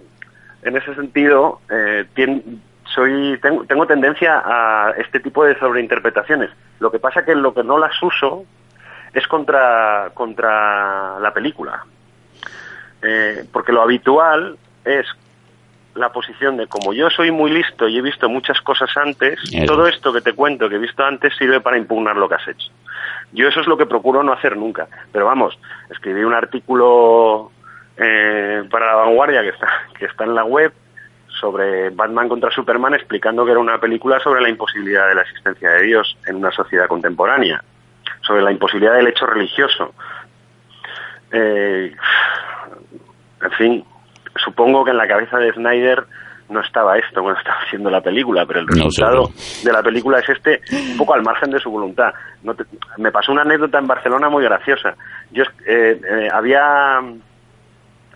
en 0.64 0.76
ese 0.76 0.96
sentido, 0.96 1.62
eh, 1.70 2.06
soy, 2.84 3.40
tengo, 3.42 3.66
tengo 3.66 3.86
tendencia 3.86 4.42
a 4.44 4.92
este 4.98 5.20
tipo 5.20 5.46
de 5.46 5.58
sobreinterpretaciones. 5.60 6.50
Lo 6.80 6.92
que 6.92 7.00
pasa 7.00 7.24
que 7.24 7.36
lo 7.36 7.54
que 7.54 7.64
no 7.64 7.78
las 7.78 8.02
uso 8.02 8.46
es 9.14 9.28
contra, 9.28 10.12
contra 10.14 11.20
la 11.20 11.34
película. 11.34 11.84
Eh, 13.02 13.46
porque 13.52 13.72
lo 13.72 13.82
habitual 13.82 14.58
es 14.84 15.06
la 15.96 16.12
posición 16.12 16.58
de 16.58 16.68
como 16.68 16.94
yo 16.94 17.10
soy 17.10 17.32
muy 17.32 17.52
listo 17.52 17.88
y 17.88 17.98
he 17.98 18.02
visto 18.02 18.30
muchas 18.30 18.62
cosas 18.62 18.96
antes, 18.98 19.40
todo 19.66 19.88
esto 19.88 20.14
que 20.14 20.22
te 20.22 20.34
cuento 20.34 20.70
que 20.70 20.76
he 20.76 20.80
visto 20.80 21.04
antes 21.04 21.36
sirve 21.38 21.60
para 21.60 21.78
impugnar 21.78 22.16
lo 22.16 22.30
que 22.30 22.36
has 22.36 22.48
hecho. 22.48 22.72
Yo 23.34 23.48
eso 23.48 23.62
es 23.62 23.68
lo 23.68 23.78
que 23.78 23.86
procuro 23.86 24.24
no 24.24 24.32
hacer 24.32 24.56
nunca. 24.56 24.88
Pero 25.12 25.26
vamos, 25.26 25.58
escribí 25.90 26.24
un 26.24 26.34
artículo 26.34 27.52
eh, 27.98 28.64
para 28.70 28.88
la 28.88 28.96
vanguardia 28.96 29.42
que 29.42 29.50
está, 29.50 29.68
que 29.98 30.06
está 30.06 30.24
en 30.24 30.36
la 30.36 30.44
web 30.44 30.72
sobre 31.40 31.90
Batman 31.90 32.30
contra 32.30 32.52
Superman 32.52 32.94
explicando 32.94 33.46
que 33.46 33.52
era 33.52 33.60
una 33.60 33.80
película 33.80 34.20
sobre 34.20 34.42
la 34.42 34.50
imposibilidad 34.50 35.08
de 35.08 35.16
la 35.16 35.22
existencia 35.22 35.70
de 35.72 35.84
Dios 35.84 36.18
en 36.26 36.38
una 36.38 36.52
sociedad 36.52 36.88
contemporánea, 36.88 37.64
sobre 38.22 38.42
la 38.42 38.52
imposibilidad 38.52 38.96
del 38.96 39.08
hecho 39.08 39.26
religioso. 39.26 39.94
Eh, 41.32 41.96
en 43.42 43.52
fin, 43.52 43.84
supongo 44.36 44.84
que 44.84 44.92
en 44.92 44.98
la 44.98 45.08
cabeza 45.08 45.38
de 45.38 45.54
Snyder 45.54 46.06
no 46.50 46.62
estaba 46.62 46.98
esto 46.98 47.22
cuando 47.22 47.40
estaba 47.40 47.60
haciendo 47.62 47.90
la 47.90 48.02
película, 48.02 48.46
pero 48.46 48.62
el 48.62 48.68
resultado 48.68 49.32
de 49.64 49.72
la 49.72 49.84
película 49.84 50.20
es 50.20 50.30
este, 50.30 50.62
un 50.92 50.98
poco 50.98 51.14
al 51.14 51.24
margen 51.24 51.52
de 51.52 51.60
su 51.60 51.70
voluntad. 51.70 52.14
me 52.98 53.12
pasó 53.12 53.32
una 53.32 53.42
anécdota 53.42 53.80
en 53.80 53.88
Barcelona 53.88 54.30
muy 54.30 54.44
graciosa. 54.44 54.96
Yo 55.32 55.44
eh, 55.66 56.00
eh, 56.02 56.30
había 56.32 57.02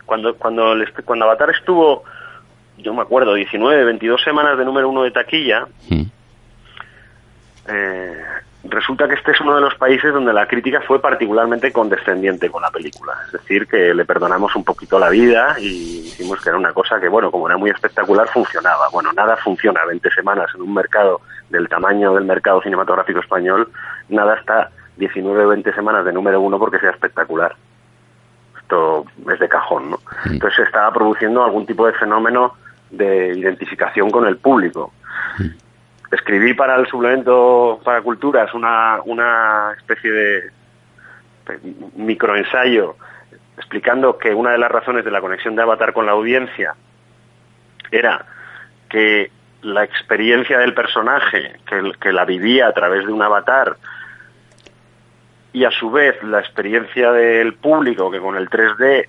cuando 0.05 0.35
cuando 0.35 0.73
cuando 1.05 1.25
Avatar 1.25 1.49
estuvo, 1.49 2.03
yo 2.77 2.93
me 2.93 3.01
acuerdo, 3.01 3.33
19, 3.33 3.83
22 3.83 4.21
semanas 4.23 4.57
de 4.57 4.65
número 4.65 4.89
uno 4.89 5.03
de 5.03 5.11
taquilla. 5.11 5.67
Mm. 5.89 6.03
Eh, 7.67 8.23
resulta 8.63 9.07
que 9.07 9.15
este 9.15 9.31
es 9.31 9.41
uno 9.41 9.55
de 9.55 9.61
los 9.61 9.75
países 9.75 10.13
donde 10.13 10.33
la 10.33 10.47
crítica 10.47 10.81
fue 10.81 11.01
particularmente 11.01 11.71
condescendiente 11.71 12.49
con 12.49 12.61
la 12.61 12.69
película. 12.69 13.13
Es 13.25 13.31
decir, 13.33 13.67
que 13.67 13.93
le 13.93 14.05
perdonamos 14.05 14.55
un 14.55 14.63
poquito 14.63 14.99
la 14.99 15.09
vida 15.09 15.55
y 15.59 16.01
dijimos 16.03 16.41
que 16.41 16.49
era 16.49 16.57
una 16.57 16.73
cosa 16.73 16.99
que, 16.99 17.07
bueno, 17.07 17.31
como 17.31 17.47
era 17.47 17.57
muy 17.57 17.69
espectacular, 17.69 18.27
funcionaba. 18.27 18.89
Bueno, 18.89 19.11
nada 19.13 19.35
funciona 19.37 19.85
20 19.85 20.09
semanas 20.11 20.47
en 20.55 20.61
un 20.61 20.73
mercado 20.73 21.21
del 21.49 21.67
tamaño 21.67 22.13
del 22.13 22.25
mercado 22.25 22.61
cinematográfico 22.61 23.19
español, 23.19 23.69
nada 24.09 24.35
está 24.35 24.71
19 24.97 25.45
o 25.45 25.49
20 25.49 25.73
semanas 25.73 26.05
de 26.05 26.13
número 26.13 26.39
uno 26.41 26.57
porque 26.57 26.79
sea 26.79 26.91
espectacular. 26.91 27.55
Esto 28.59 29.05
es 29.31 29.39
de 29.39 29.49
cajón, 29.49 29.91
¿no? 29.91 29.99
Mm. 30.25 30.33
Entonces 30.33 30.57
se 30.57 30.63
estaba 30.63 30.91
produciendo 30.93 31.43
algún 31.43 31.65
tipo 31.65 31.85
de 31.85 31.93
fenómeno 31.93 32.55
de 32.89 33.37
identificación 33.37 34.09
con 34.09 34.25
el 34.27 34.37
público. 34.37 34.93
Escribí 36.11 36.53
para 36.53 36.75
el 36.75 36.87
suplemento 36.87 37.79
para 37.83 38.01
culturas 38.01 38.53
una, 38.53 38.99
una 39.05 39.73
especie 39.77 40.11
de 40.11 40.51
microensayo 41.95 42.95
explicando 43.57 44.17
que 44.17 44.33
una 44.33 44.51
de 44.51 44.57
las 44.57 44.71
razones 44.71 45.05
de 45.05 45.11
la 45.11 45.21
conexión 45.21 45.55
de 45.55 45.61
Avatar 45.61 45.93
con 45.93 46.05
la 46.05 46.11
audiencia 46.13 46.75
era 47.91 48.25
que 48.89 49.31
la 49.61 49.83
experiencia 49.83 50.57
del 50.57 50.73
personaje, 50.73 51.59
que, 51.65 51.91
que 51.99 52.11
la 52.11 52.25
vivía 52.25 52.67
a 52.67 52.73
través 52.73 53.05
de 53.05 53.13
un 53.13 53.21
avatar, 53.21 53.77
y 55.53 55.65
a 55.65 55.71
su 55.71 55.91
vez 55.91 56.21
la 56.23 56.39
experiencia 56.39 57.11
del 57.11 57.53
público, 57.53 58.09
que 58.09 58.19
con 58.19 58.35
el 58.37 58.49
3D 58.49 59.07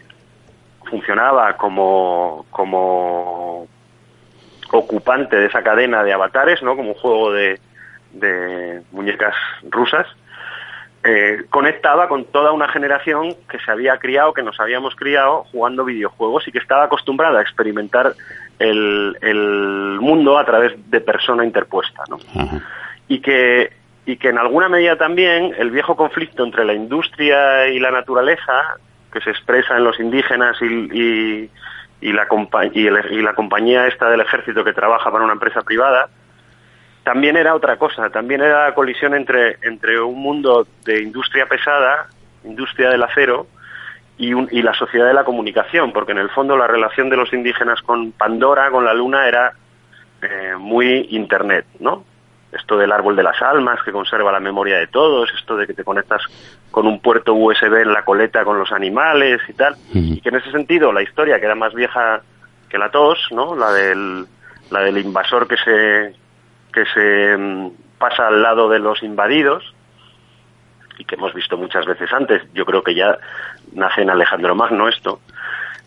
funcionaba 0.91 1.57
como, 1.57 2.45
como 2.51 3.67
ocupante 4.73 5.37
de 5.37 5.47
esa 5.47 5.63
cadena 5.63 6.03
de 6.03 6.13
avatares, 6.13 6.63
¿no? 6.63 6.75
Como 6.77 6.91
un 6.91 6.95
juego 6.95 7.33
de, 7.33 7.61
muñecas 8.91 9.35
rusas, 9.71 10.07
eh, 11.05 11.45
conectaba 11.51 12.09
con 12.09 12.25
toda 12.25 12.53
una 12.53 12.69
generación 12.69 13.35
que 13.49 13.59
se 13.59 13.71
había 13.71 13.99
criado, 13.99 14.33
que 14.33 14.43
nos 14.43 14.59
habíamos 14.61 14.95
criado 14.95 15.45
jugando 15.51 15.85
videojuegos 15.85 16.47
y 16.47 16.53
que 16.53 16.59
estaba 16.59 16.85
acostumbrada 16.85 17.39
a 17.39 17.43
experimentar 17.43 18.15
el, 18.59 19.99
mundo 20.01 20.39
a 20.39 20.45
través 20.45 20.73
de 20.91 21.01
persona 21.01 21.45
interpuesta, 21.45 22.05
¿no? 22.09 22.19
Y 23.09 23.21
que 23.21 23.71
y 24.05 24.17
que 24.17 24.29
en 24.31 24.39
alguna 24.39 24.69
medida 24.69 24.97
también 24.97 25.55
el 25.57 25.71
viejo 25.71 25.97
conflicto 25.97 26.45
entre 26.45 26.65
la 26.65 26.75
industria 26.75 27.69
y 27.69 27.79
la 27.79 27.93
naturaleza, 27.93 28.79
que 29.13 29.21
se 29.21 29.31
expresa 29.31 29.77
en 29.77 29.85
los 29.85 30.01
indígenas 30.01 30.57
y, 30.61 30.65
y 30.65 31.51
la, 32.11 32.27
y, 32.73 33.23
la 33.23 33.35
compañía 33.35 33.87
esta 33.87 34.11
del 34.11 34.23
ejército 34.23 34.65
que 34.65 34.73
trabaja 34.73 35.11
para 35.12 35.23
una 35.23 35.35
empresa 35.35 35.62
privada, 35.62 36.09
también 37.05 37.37
era 37.37 37.55
otra 37.55 37.77
cosa, 37.77 38.11
también 38.11 38.41
era 38.41 38.75
colisión 38.75 39.15
entre, 39.15 39.59
entre 39.62 40.01
un 40.01 40.21
mundo 40.21 40.67
de 40.85 41.03
industria 41.03 41.47
pesada, 41.47 42.09
industria 42.45 42.91
del 42.91 43.03
acero, 43.03 43.47
y, 44.19 44.33
y, 44.57 44.62
la 44.62 44.75
sociedad 44.75 45.07
de 45.07 45.15
la 45.15 45.25
comunicación, 45.25 45.93
porque 45.93 46.12
en 46.12 46.19
el 46.19 46.31
fondo 46.31 46.57
la 46.57 46.67
relación 46.67 47.09
de 47.09 47.17
los 47.17 47.33
indígenas 47.33 47.81
con 47.83 48.12
Pandora, 48.12 48.71
con 48.71 48.85
la 48.85 48.95
luna, 48.95 49.27
era 49.27 49.53
eh, 50.23 50.55
muy 50.59 51.09
Internet, 51.11 51.67
¿no? 51.81 52.05
Esto 52.53 52.77
del 52.77 52.93
árbol 52.93 53.17
de 53.17 53.23
las 53.23 53.41
almas 53.41 53.83
que 53.83 53.93
conserva 53.93 54.31
la 54.31 54.41
memoria 54.41 54.79
de 54.79 54.87
todos, 54.87 55.31
esto 55.38 55.57
de 55.57 55.67
que 55.67 55.75
te 55.75 55.85
conectas 55.85 56.23
con 56.71 56.87
un 56.87 57.01
puerto 57.01 57.35
USB 57.35 57.83
en 57.83 57.93
la 57.93 58.05
coleta 58.05 58.45
con 58.45 58.59
los 58.59 58.73
animales 58.73 59.41
y 59.49 59.53
tal, 59.55 59.77
y 59.93 60.21
que 60.21 60.29
en 60.29 60.37
ese 60.37 60.51
sentido 60.51 60.93
la 60.93 61.03
historia 61.03 61.38
que 61.38 61.47
era 61.47 61.55
más 61.55 61.75
vieja 61.75 62.23
que 62.69 62.79
la 62.79 62.91
tos, 62.91 63.19
¿no? 63.31 63.55
La 63.57 63.73
del 63.73 64.27
la 64.71 64.81
del 64.81 64.99
invasor 64.99 65.47
que 65.47 65.57
se 65.57 66.15
que 66.73 66.85
se 66.95 67.37
mm, 67.37 67.71
pasa 67.99 68.29
al 68.29 68.43
lado 68.43 68.69
de 68.69 68.79
los 68.79 69.03
invadidos 69.03 69.75
y 70.99 71.05
que 71.05 71.15
hemos 71.15 71.35
visto 71.35 71.57
muchas 71.57 71.87
veces 71.87 72.12
antes. 72.12 72.43
Yo 72.55 72.65
creo 72.65 72.83
que 72.83 72.95
ya 72.95 73.19
nace 73.73 74.03
en 74.03 74.11
Alejandro 74.11 74.55
Magno 74.55 74.88
esto. 74.88 75.21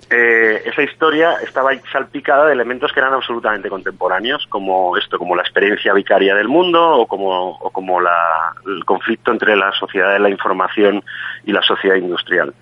Eh, 0.08 0.62
esa 0.66 0.84
historia 0.84 1.38
estaba 1.42 1.72
salpicada 1.92 2.46
de 2.46 2.54
elementos 2.54 2.92
que 2.94 3.00
eran 3.00 3.14
absolutamente 3.14 3.70
contemporáneos, 3.70 4.46
como 4.50 4.96
esto, 4.98 5.18
como 5.18 5.36
la 5.36 5.42
experiencia 5.42 5.94
vicaria 5.94 6.36
del 6.36 6.48
mundo 6.48 7.00
o 7.00 7.08
como, 7.08 7.58
como 7.72 8.00
el 8.00 8.86
conflicto 8.86 9.32
entre 9.32 9.56
la 9.56 9.72
sociedad 9.72 10.14
de 10.14 10.20
la 10.20 10.30
información 10.30 11.04
y 11.44 11.52
la 11.52 11.64
sociedad 11.64 11.96
industrial. 11.96 12.54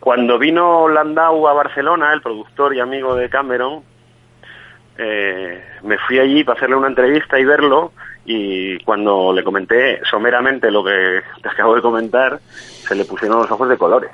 Cuando 0.00 0.38
vino 0.38 0.88
Landau 0.88 1.46
a 1.46 1.52
Barcelona, 1.52 2.12
el 2.14 2.22
productor 2.22 2.74
y 2.74 2.80
amigo 2.80 3.14
de 3.14 3.28
Cameron, 3.28 3.82
eh, 4.96 5.62
me 5.82 5.98
fui 5.98 6.18
allí 6.20 6.42
para 6.42 6.56
hacerle 6.56 6.76
una 6.76 6.88
entrevista 6.88 7.38
y 7.38 7.44
verlo 7.44 7.92
y 8.24 8.78
cuando 8.80 9.32
le 9.34 9.44
comenté 9.44 10.00
someramente 10.08 10.70
lo 10.70 10.82
que 10.82 11.20
te 11.42 11.48
acabo 11.50 11.74
de 11.74 11.82
comentar, 11.82 12.38
se 12.40 12.94
le 12.94 13.04
pusieron 13.04 13.40
los 13.40 13.50
ojos 13.50 13.68
de 13.68 13.76
colores 13.76 14.10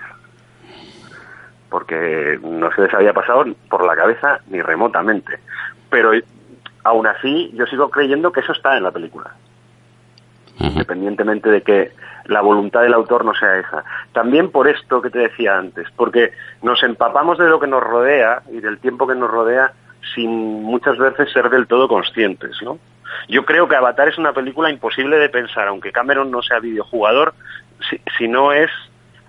porque 1.70 2.38
no 2.42 2.70
se 2.72 2.83
les 2.83 2.94
había 2.94 3.12
pasado 3.12 3.44
por 3.68 3.87
la 3.87 3.96
cabeza 3.96 4.40
ni 4.48 4.61
remotamente. 4.61 5.38
Pero 5.88 6.11
aún 6.85 7.06
así, 7.06 7.50
yo 7.54 7.66
sigo 7.66 7.88
creyendo 7.90 8.33
que 8.33 8.40
eso 8.40 8.52
está 8.52 8.76
en 8.76 8.83
la 8.83 8.90
película. 8.90 9.30
Independientemente 10.59 11.48
de 11.48 11.62
que 11.62 11.92
la 12.26 12.42
voluntad 12.42 12.83
del 12.83 12.92
autor 12.92 13.24
no 13.24 13.35
sea 13.35 13.59
esa. 13.59 13.85
También 14.12 14.50
por 14.50 14.68
esto 14.68 15.00
que 15.00 15.11
te 15.11 15.20
decía 15.20 15.56
antes, 15.56 15.88
porque 15.96 16.33
nos 16.62 16.83
empapamos 16.83 17.38
de 17.38 17.48
lo 17.48 17.59
que 17.59 17.66
nos 17.66 17.83
rodea 17.83 18.42
y 18.50 18.61
del 18.61 18.78
tiempo 18.78 19.06
que 19.06 19.14
nos 19.14 19.30
rodea 19.30 19.72
sin 20.14 20.62
muchas 20.62 20.98
veces 20.98 21.33
ser 21.33 21.48
del 21.50 21.66
todo 21.66 21.88
conscientes, 21.88 22.56
¿no? 22.62 22.78
Yo 23.28 23.44
creo 23.44 23.68
que 23.68 23.76
Avatar 23.76 24.09
es 24.09 24.18
una 24.18 24.33
película 24.33 24.70
imposible 24.70 25.18
de 25.18 25.28
pensar, 25.28 25.68
aunque 25.68 25.92
Cameron 25.92 26.30
no 26.30 26.42
sea 26.42 26.59
videojugador, 26.61 27.35
si 28.16 28.28
no 28.28 28.52
es 28.52 28.70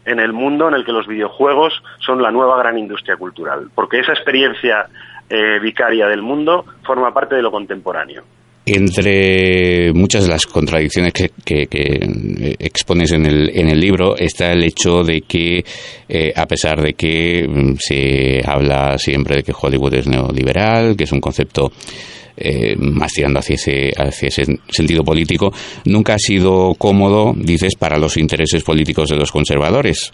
en 0.05 0.19
el 0.19 0.33
mundo 0.33 0.67
en 0.67 0.75
el 0.75 0.85
que 0.85 0.91
los 0.91 1.07
videojuegos 1.07 1.73
son 1.99 2.21
la 2.21 2.31
nueva 2.31 2.57
gran 2.57 2.77
industria 2.77 3.15
cultural, 3.17 3.69
porque 3.73 3.99
esa 3.99 4.13
experiencia 4.13 4.87
eh, 5.29 5.59
vicaria 5.59 6.07
del 6.07 6.21
mundo 6.21 6.65
forma 6.83 7.13
parte 7.13 7.35
de 7.35 7.41
lo 7.41 7.51
contemporáneo. 7.51 8.23
Entre 8.65 9.91
muchas 9.93 10.25
de 10.25 10.29
las 10.29 10.45
contradicciones 10.45 11.13
que, 11.13 11.31
eh, 11.45 12.55
expones 12.59 13.11
en 13.11 13.25
el, 13.25 13.49
en 13.57 13.69
el 13.69 13.79
libro 13.79 14.15
está 14.15 14.51
el 14.51 14.63
hecho 14.63 15.03
de 15.03 15.21
que, 15.21 15.63
eh, 16.07 16.31
a 16.35 16.45
pesar 16.45 16.79
de 16.79 16.93
que 16.93 17.47
mm, 17.47 17.73
se 17.79 18.41
habla 18.45 18.99
siempre 18.99 19.37
de 19.37 19.43
que 19.43 19.53
Hollywood 19.59 19.95
es 19.95 20.07
neoliberal, 20.07 20.95
que 20.95 21.05
es 21.05 21.11
un 21.11 21.19
concepto 21.19 21.71
eh, 22.37 22.75
más 22.77 23.11
tirando 23.11 23.39
hacia 23.39 23.55
ese, 23.55 23.91
hacia 23.97 24.27
ese 24.27 24.43
sentido 24.69 25.03
político, 25.03 25.53
nunca 25.85 26.15
ha 26.15 26.19
sido 26.19 26.73
cómodo, 26.75 27.33
dices, 27.35 27.75
para 27.75 27.97
los 27.97 28.17
intereses 28.17 28.63
políticos 28.63 29.09
de 29.09 29.17
los 29.17 29.31
conservadores. 29.31 30.11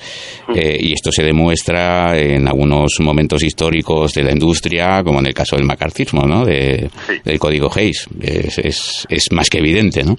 Eh, 0.53 0.77
y 0.79 0.93
esto 0.93 1.11
se 1.11 1.23
demuestra 1.23 2.17
en 2.17 2.47
algunos 2.47 2.99
momentos 2.99 3.43
históricos 3.43 4.13
de 4.13 4.23
la 4.23 4.31
industria, 4.31 5.03
como 5.03 5.19
en 5.19 5.27
el 5.27 5.33
caso 5.33 5.55
del 5.55 5.65
macartismo, 5.65 6.23
¿no? 6.25 6.45
De, 6.45 6.89
Del 7.23 7.39
código 7.39 7.69
Hayes. 7.73 8.07
Es, 8.21 8.57
es, 8.59 9.07
es, 9.09 9.31
más 9.31 9.49
que 9.49 9.59
evidente, 9.59 10.03
¿no? 10.03 10.15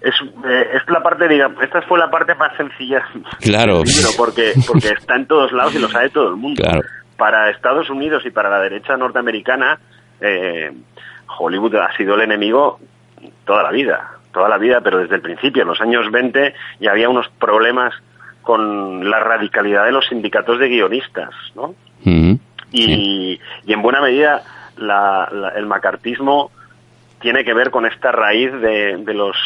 Es, 0.00 0.14
eh, 0.22 0.66
es, 0.74 0.82
la 0.88 1.02
parte, 1.02 1.26
digamos, 1.28 1.62
esta 1.62 1.80
fue 1.82 1.98
la 1.98 2.10
parte 2.10 2.34
más 2.34 2.54
sencilla 2.58 3.02
claro. 3.40 3.82
porque, 4.18 4.52
porque 4.66 4.88
está 4.88 5.16
en 5.16 5.26
todos 5.26 5.50
lados 5.52 5.74
y 5.74 5.78
lo 5.78 5.88
sabe 5.88 6.10
todo 6.10 6.28
el 6.28 6.36
mundo. 6.36 6.62
Para 7.16 7.50
Estados 7.50 7.88
Unidos 7.88 8.22
y 8.26 8.30
para 8.30 8.50
la 8.50 8.60
derecha 8.60 8.96
norteamericana, 8.96 9.78
eh, 10.20 10.72
Hollywood 11.38 11.76
ha 11.76 11.96
sido 11.96 12.14
el 12.14 12.22
enemigo 12.22 12.78
toda 13.44 13.62
la 13.62 13.70
vida, 13.70 14.10
toda 14.32 14.48
la 14.48 14.58
vida, 14.58 14.80
pero 14.80 14.98
desde 14.98 15.16
el 15.16 15.22
principio, 15.22 15.62
en 15.62 15.68
los 15.68 15.80
años 15.80 16.10
20, 16.10 16.54
ya 16.80 16.90
había 16.90 17.08
unos 17.08 17.28
problemas 17.28 17.94
con 18.42 19.08
la 19.08 19.20
radicalidad 19.20 19.84
de 19.86 19.92
los 19.92 20.06
sindicatos 20.06 20.58
de 20.58 20.68
guionistas, 20.68 21.30
¿no? 21.54 21.74
y, 22.70 23.40
en 23.66 23.82
buena 23.82 24.00
medida 24.00 24.42
el 25.56 25.66
macartismo 25.66 26.50
tiene 27.20 27.44
que 27.44 27.54
ver 27.54 27.70
con 27.70 27.86
esta 27.86 28.12
raíz 28.12 28.52
de, 28.52 29.14
los, 29.14 29.36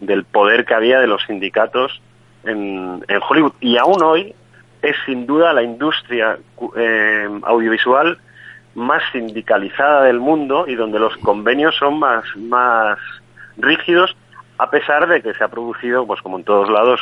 del 0.00 0.24
poder 0.24 0.64
que 0.64 0.74
había 0.74 1.00
de 1.00 1.06
los 1.06 1.22
sindicatos 1.24 2.00
en, 2.44 3.02
Hollywood. 3.28 3.52
Y 3.60 3.76
aún 3.76 4.02
hoy 4.02 4.34
es 4.80 4.96
sin 5.04 5.26
duda 5.26 5.52
la 5.52 5.62
industria 5.62 6.38
eh, 6.76 7.28
audiovisual 7.42 8.18
más 8.76 9.02
sindicalizada 9.10 10.02
del 10.04 10.20
mundo 10.20 10.66
y 10.68 10.74
donde 10.74 10.98
los 10.98 11.16
convenios 11.16 11.74
son 11.76 11.98
más, 11.98 12.24
más 12.36 12.98
rígidos, 13.56 14.14
a 14.58 14.70
pesar 14.70 15.08
de 15.08 15.22
que 15.22 15.34
se 15.34 15.42
ha 15.42 15.48
producido, 15.48 16.06
pues 16.06 16.20
como 16.20 16.38
en 16.38 16.44
todos 16.44 16.70
lados, 16.70 17.00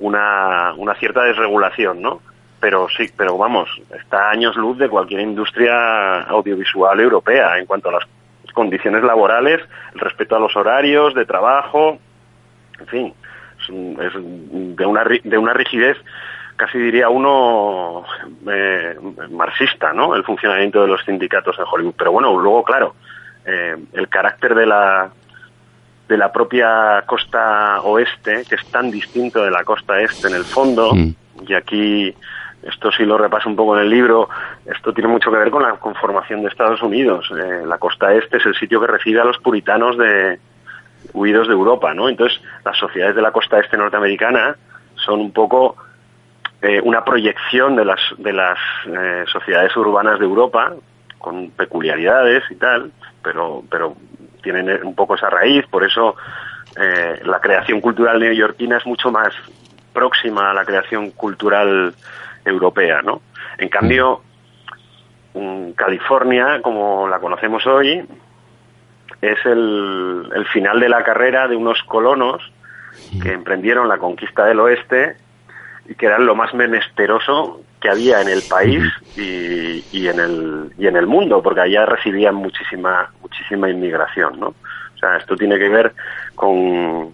una, 0.00 0.74
una 0.76 0.94
cierta 0.96 1.22
desregulación, 1.22 2.02
¿no? 2.02 2.20
Pero 2.60 2.88
sí, 2.96 3.10
pero 3.16 3.38
vamos, 3.38 3.68
está 3.96 4.28
a 4.28 4.30
años 4.30 4.56
luz 4.56 4.76
de 4.78 4.88
cualquier 4.88 5.20
industria 5.20 6.22
audiovisual 6.22 6.98
europea 6.98 7.58
en 7.58 7.66
cuanto 7.66 7.90
a 7.90 7.92
las 7.92 8.04
condiciones 8.52 9.04
laborales, 9.04 9.60
el 9.94 10.00
respeto 10.00 10.34
a 10.34 10.40
los 10.40 10.56
horarios 10.56 11.14
de 11.14 11.26
trabajo, 11.26 11.98
en 12.80 12.86
fin, 12.86 13.14
es, 13.68 14.12
de, 14.76 14.86
una, 14.86 15.04
de 15.04 15.38
una 15.38 15.52
rigidez 15.52 15.96
casi 16.56 16.78
diría 16.78 17.08
uno 17.08 18.04
eh, 18.50 18.96
marxista, 19.30 19.92
¿no? 19.92 20.14
El 20.14 20.24
funcionamiento 20.24 20.82
de 20.82 20.88
los 20.88 21.04
sindicatos 21.04 21.58
en 21.58 21.64
Hollywood. 21.70 21.94
Pero 21.96 22.12
bueno, 22.12 22.38
luego, 22.38 22.62
claro, 22.62 22.94
eh, 23.44 23.76
el 23.92 24.08
carácter 24.08 24.54
de 24.54 24.66
la 24.66 25.10
de 26.08 26.18
la 26.18 26.30
propia 26.30 27.02
costa 27.06 27.80
oeste, 27.80 28.44
que 28.46 28.56
es 28.56 28.66
tan 28.66 28.90
distinto 28.90 29.42
de 29.42 29.50
la 29.50 29.64
costa 29.64 30.00
este 30.00 30.28
en 30.28 30.34
el 30.34 30.44
fondo, 30.44 30.94
mm. 30.94 31.14
y 31.48 31.54
aquí 31.54 32.14
esto 32.62 32.90
sí 32.92 33.04
lo 33.04 33.16
repaso 33.16 33.48
un 33.48 33.56
poco 33.56 33.76
en 33.76 33.84
el 33.84 33.90
libro, 33.90 34.28
esto 34.66 34.92
tiene 34.92 35.08
mucho 35.08 35.30
que 35.30 35.38
ver 35.38 35.50
con 35.50 35.62
la 35.62 35.72
conformación 35.72 36.42
de 36.42 36.48
Estados 36.48 36.82
Unidos. 36.82 37.30
Eh, 37.30 37.64
la 37.66 37.78
costa 37.78 38.14
este 38.14 38.36
es 38.36 38.46
el 38.46 38.54
sitio 38.54 38.80
que 38.80 38.86
recibe 38.86 39.20
a 39.20 39.24
los 39.24 39.38
puritanos 39.38 39.96
de 39.96 40.38
huidos 41.12 41.46
de 41.46 41.54
Europa, 41.54 41.92
¿no? 41.94 42.08
Entonces, 42.08 42.40
las 42.64 42.76
sociedades 42.76 43.16
de 43.16 43.22
la 43.22 43.32
costa 43.32 43.60
este 43.60 43.76
norteamericana 43.76 44.56
son 44.96 45.20
un 45.20 45.32
poco 45.32 45.76
eh, 46.64 46.80
una 46.82 47.04
proyección 47.04 47.76
de 47.76 47.84
las, 47.84 48.00
de 48.16 48.32
las 48.32 48.58
eh, 48.86 49.24
sociedades 49.30 49.76
urbanas 49.76 50.18
de 50.18 50.24
Europa, 50.24 50.72
con 51.18 51.50
peculiaridades 51.50 52.42
y 52.50 52.54
tal, 52.54 52.90
pero, 53.22 53.62
pero 53.70 53.94
tienen 54.42 54.70
un 54.82 54.94
poco 54.94 55.14
esa 55.14 55.28
raíz, 55.28 55.66
por 55.66 55.84
eso 55.84 56.16
eh, 56.80 57.20
la 57.22 57.38
creación 57.38 57.82
cultural 57.82 58.18
neoyorquina 58.18 58.78
es 58.78 58.86
mucho 58.86 59.10
más 59.10 59.34
próxima 59.92 60.52
a 60.52 60.54
la 60.54 60.64
creación 60.64 61.10
cultural 61.10 61.94
europea, 62.46 63.02
¿no? 63.02 63.20
En 63.58 63.68
cambio, 63.68 64.22
mm, 65.34 65.72
California, 65.72 66.62
como 66.62 67.06
la 67.08 67.18
conocemos 67.18 67.66
hoy, 67.66 68.08
es 69.20 69.38
el, 69.44 70.32
el 70.34 70.46
final 70.46 70.80
de 70.80 70.88
la 70.88 71.04
carrera 71.04 71.46
de 71.46 71.56
unos 71.56 71.82
colonos 71.82 72.40
que 73.22 73.32
emprendieron 73.32 73.86
la 73.86 73.98
conquista 73.98 74.46
del 74.46 74.60
oeste 74.60 75.23
y 75.86 75.94
que 75.94 76.06
eran 76.06 76.26
lo 76.26 76.34
más 76.34 76.54
menesteroso 76.54 77.60
que 77.80 77.90
había 77.90 78.20
en 78.22 78.28
el 78.28 78.42
país 78.48 78.82
y, 79.16 79.84
y, 79.92 80.08
en 80.08 80.18
el 80.18 80.72
y 80.78 80.86
en 80.86 80.96
el 80.96 81.06
mundo 81.06 81.42
porque 81.42 81.60
allá 81.60 81.84
recibían 81.84 82.34
muchísima 82.34 83.10
muchísima 83.20 83.68
inmigración 83.68 84.40
no 84.40 84.48
o 84.48 84.98
sea 84.98 85.16
esto 85.16 85.36
tiene 85.36 85.58
que 85.58 85.68
ver 85.68 85.92
con 86.34 87.12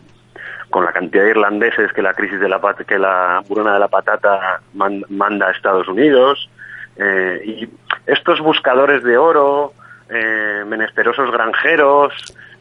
con 0.71 0.85
la 0.85 0.93
cantidad 0.93 1.25
de 1.25 1.31
irlandeses 1.31 1.93
que 1.93 2.03
la 2.03 2.15
crisis 2.15 2.39
de 2.41 2.49
la 2.49 2.61
que 2.87 2.99
la 2.99 3.43
burona 3.49 3.75
de 3.75 3.81
la 3.81 3.89
patata 3.89 4.61
manda 4.73 5.49
a 5.49 5.51
Estados 5.51 5.89
Unidos 5.89 6.49
eh, 6.97 7.43
y 7.45 7.69
estos 8.07 8.41
buscadores 8.41 9.03
de 9.03 9.19
oro 9.19 9.73
eh, 10.09 10.65
menesterosos 10.67 11.31
granjeros 11.33 12.13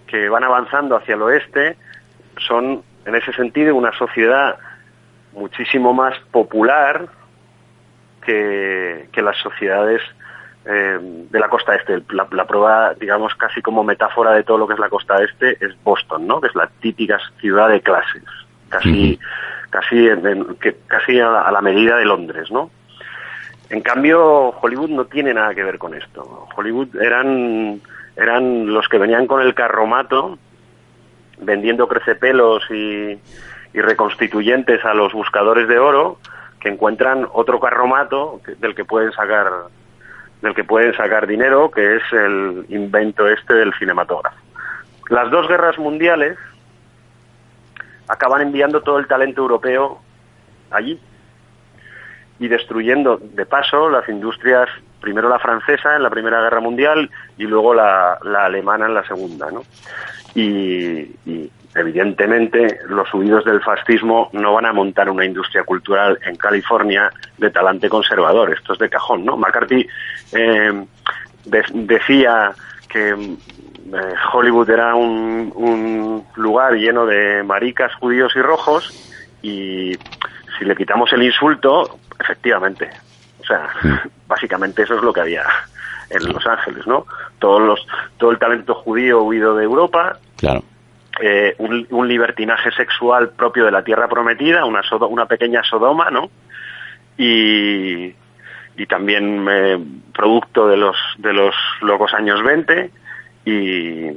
que 0.08 0.30
van 0.30 0.44
avanzando 0.44 0.96
hacia 0.96 1.16
el 1.16 1.22
oeste 1.22 1.78
son 2.40 2.82
en 3.06 3.16
ese 3.16 3.32
sentido 3.34 3.76
una 3.76 3.92
sociedad 3.94 4.58
muchísimo 5.34 5.94
más 5.94 6.18
popular 6.32 7.08
que, 8.22 9.08
las 9.22 9.38
sociedades 9.38 10.02
eh, 10.66 10.98
de 11.02 11.40
la 11.40 11.50
costa 11.50 11.76
este. 11.76 12.02
La, 12.12 12.46
prueba, 12.46 12.94
digamos, 12.94 13.36
casi 13.36 13.62
como 13.62 13.84
metáfora 13.84 14.32
de 14.32 14.44
todo 14.44 14.58
lo 14.58 14.68
que 14.68 14.74
es 14.74 14.80
la 14.80 14.90
costa 14.90 15.22
este 15.24 15.58
es 15.64 15.76
Boston, 15.84 16.28
¿no? 16.28 16.40
Que 16.40 16.48
es 16.48 16.56
la 16.56 16.68
típica 16.80 17.20
ciudad 17.40 17.70
de 17.70 17.82
clases, 17.82 18.24
casi, 18.70 19.20
casi, 19.70 20.08
que, 20.60 20.78
casi 20.88 21.20
a 21.20 21.52
la, 21.52 21.62
medida 21.62 21.98
de 21.98 22.06
Londres, 22.06 22.50
¿no? 22.52 22.70
En 23.70 23.82
cambio, 23.82 24.50
Hollywood 24.62 24.90
no 24.90 25.06
tiene 25.06 25.34
nada 25.34 25.54
que 25.54 25.64
ver 25.64 25.78
con 25.78 25.94
esto. 25.94 26.48
Hollywood 26.56 26.96
eran, 27.02 27.82
eran 28.16 28.74
los 28.74 28.88
que 28.88 28.98
venían 28.98 29.28
con 29.28 29.42
el 29.42 29.54
carromato 29.54 30.40
vendiendo 31.42 31.88
crecepelos 31.88 32.64
y, 32.72 33.18
y 33.74 33.82
reconstituyentes 33.82 34.84
a 34.86 34.94
los 34.94 35.14
buscadores 35.14 35.68
de 35.68 35.80
oro 35.80 36.18
que 36.60 36.70
encuentran 36.70 37.28
otro 37.34 37.60
carromato 37.60 38.42
del 38.60 38.76
que 38.76 38.86
pueden 38.86 39.12
sacar 39.12 39.50
del 40.42 40.56
que 40.56 40.64
pueden 40.64 40.96
sacar 40.96 41.28
dinero, 41.28 41.70
que 41.70 41.98
es 41.98 42.04
el 42.14 42.66
invento 42.70 43.28
este 43.28 43.54
del 43.56 43.74
cinematógrafo. 43.74 44.38
Las 45.10 45.30
dos 45.32 45.48
guerras 45.50 45.78
mundiales 45.78 46.38
acaban 48.08 48.42
enviando 48.42 48.82
todo 48.82 49.00
el 49.00 49.08
talento 49.08 49.42
europeo 49.42 50.00
allí 50.72 51.00
y 52.40 52.48
destruyendo 52.48 53.18
de 53.18 53.46
paso 53.46 53.90
las 53.90 54.08
industrias, 54.08 54.70
primero 55.02 55.28
la 55.28 55.40
francesa 55.40 55.96
en 55.98 56.04
la 56.04 56.10
Primera 56.10 56.42
Guerra 56.42 56.62
Mundial 56.62 57.10
y 57.38 57.44
luego 57.44 57.74
la, 57.74 58.14
alemana 58.14 58.86
en 58.86 58.94
la 58.94 59.04
Segunda. 59.04 59.52
¿no? 59.52 59.64
y, 60.36 61.52
evidentemente 61.80 62.80
los 62.88 63.12
huidos 63.14 63.46
del 63.46 63.62
fascismo 63.62 64.30
no 64.34 64.54
van 64.54 64.66
a 64.66 64.74
montar 64.74 65.10
una 65.10 65.26
industria 65.26 65.64
cultural 65.64 66.20
en 66.26 66.36
California 66.36 67.12
de 67.38 67.50
talante 67.50 67.90
conservador, 67.90 68.54
esto 68.54 68.74
es 68.74 68.80
de 68.80 68.90
cajón, 68.90 69.26
¿no? 69.26 69.38
McCarthy 69.38 69.88
eh, 70.34 70.86
decía 71.74 72.52
que 72.88 73.10
eh, 73.10 74.14
Hollywood 74.34 74.70
era 74.70 74.96
un, 74.96 75.52
un 75.56 76.26
lugar 76.36 76.74
lleno 76.74 77.06
de 77.06 77.44
maricas, 77.44 77.94
judíos 77.96 78.34
y 78.36 78.42
rojos 78.42 79.16
y 79.42 79.98
si 80.58 80.66
le 80.66 80.76
quitamos 80.76 81.12
el 81.14 81.24
insulto, 81.24 81.98
efectivamente, 82.20 82.90
o 83.40 83.46
sea, 83.46 83.70
básicamente 84.28 84.84
eso 84.84 84.96
es 84.96 85.02
lo 85.02 85.14
que 85.14 85.22
había 85.22 85.46
en 86.10 86.34
Los 86.34 86.46
Ángeles, 86.46 86.86
¿no? 86.88 87.06
Todos 87.38 87.62
los, 87.62 87.88
todo 88.18 88.32
el 88.32 88.40
talento 88.40 88.74
judío 88.76 89.24
huido 89.24 89.56
de 89.56 89.64
Europa. 89.64 90.18
Claro 90.38 90.64
eh, 91.22 91.56
un, 91.58 92.08
libertinaje 92.08 92.72
sexual 92.72 93.32
propio 93.32 93.66
de 93.66 93.72
la 93.72 93.84
tierra 93.84 94.08
prometida, 94.08 94.66
una, 94.66 94.82
una 95.10 95.26
pequeña 95.26 95.64
Sodoma, 95.64 96.10
¿no? 96.10 96.30
Y, 97.18 98.14
y 98.78 98.86
también 98.88 99.46
eh, 99.50 99.80
producto 100.14 100.68
de 100.68 100.78
los, 100.78 100.96
de 101.18 101.34
los 101.34 101.56
locos 101.82 102.14
años 102.14 102.42
20 102.42 102.92
y, 103.46 104.12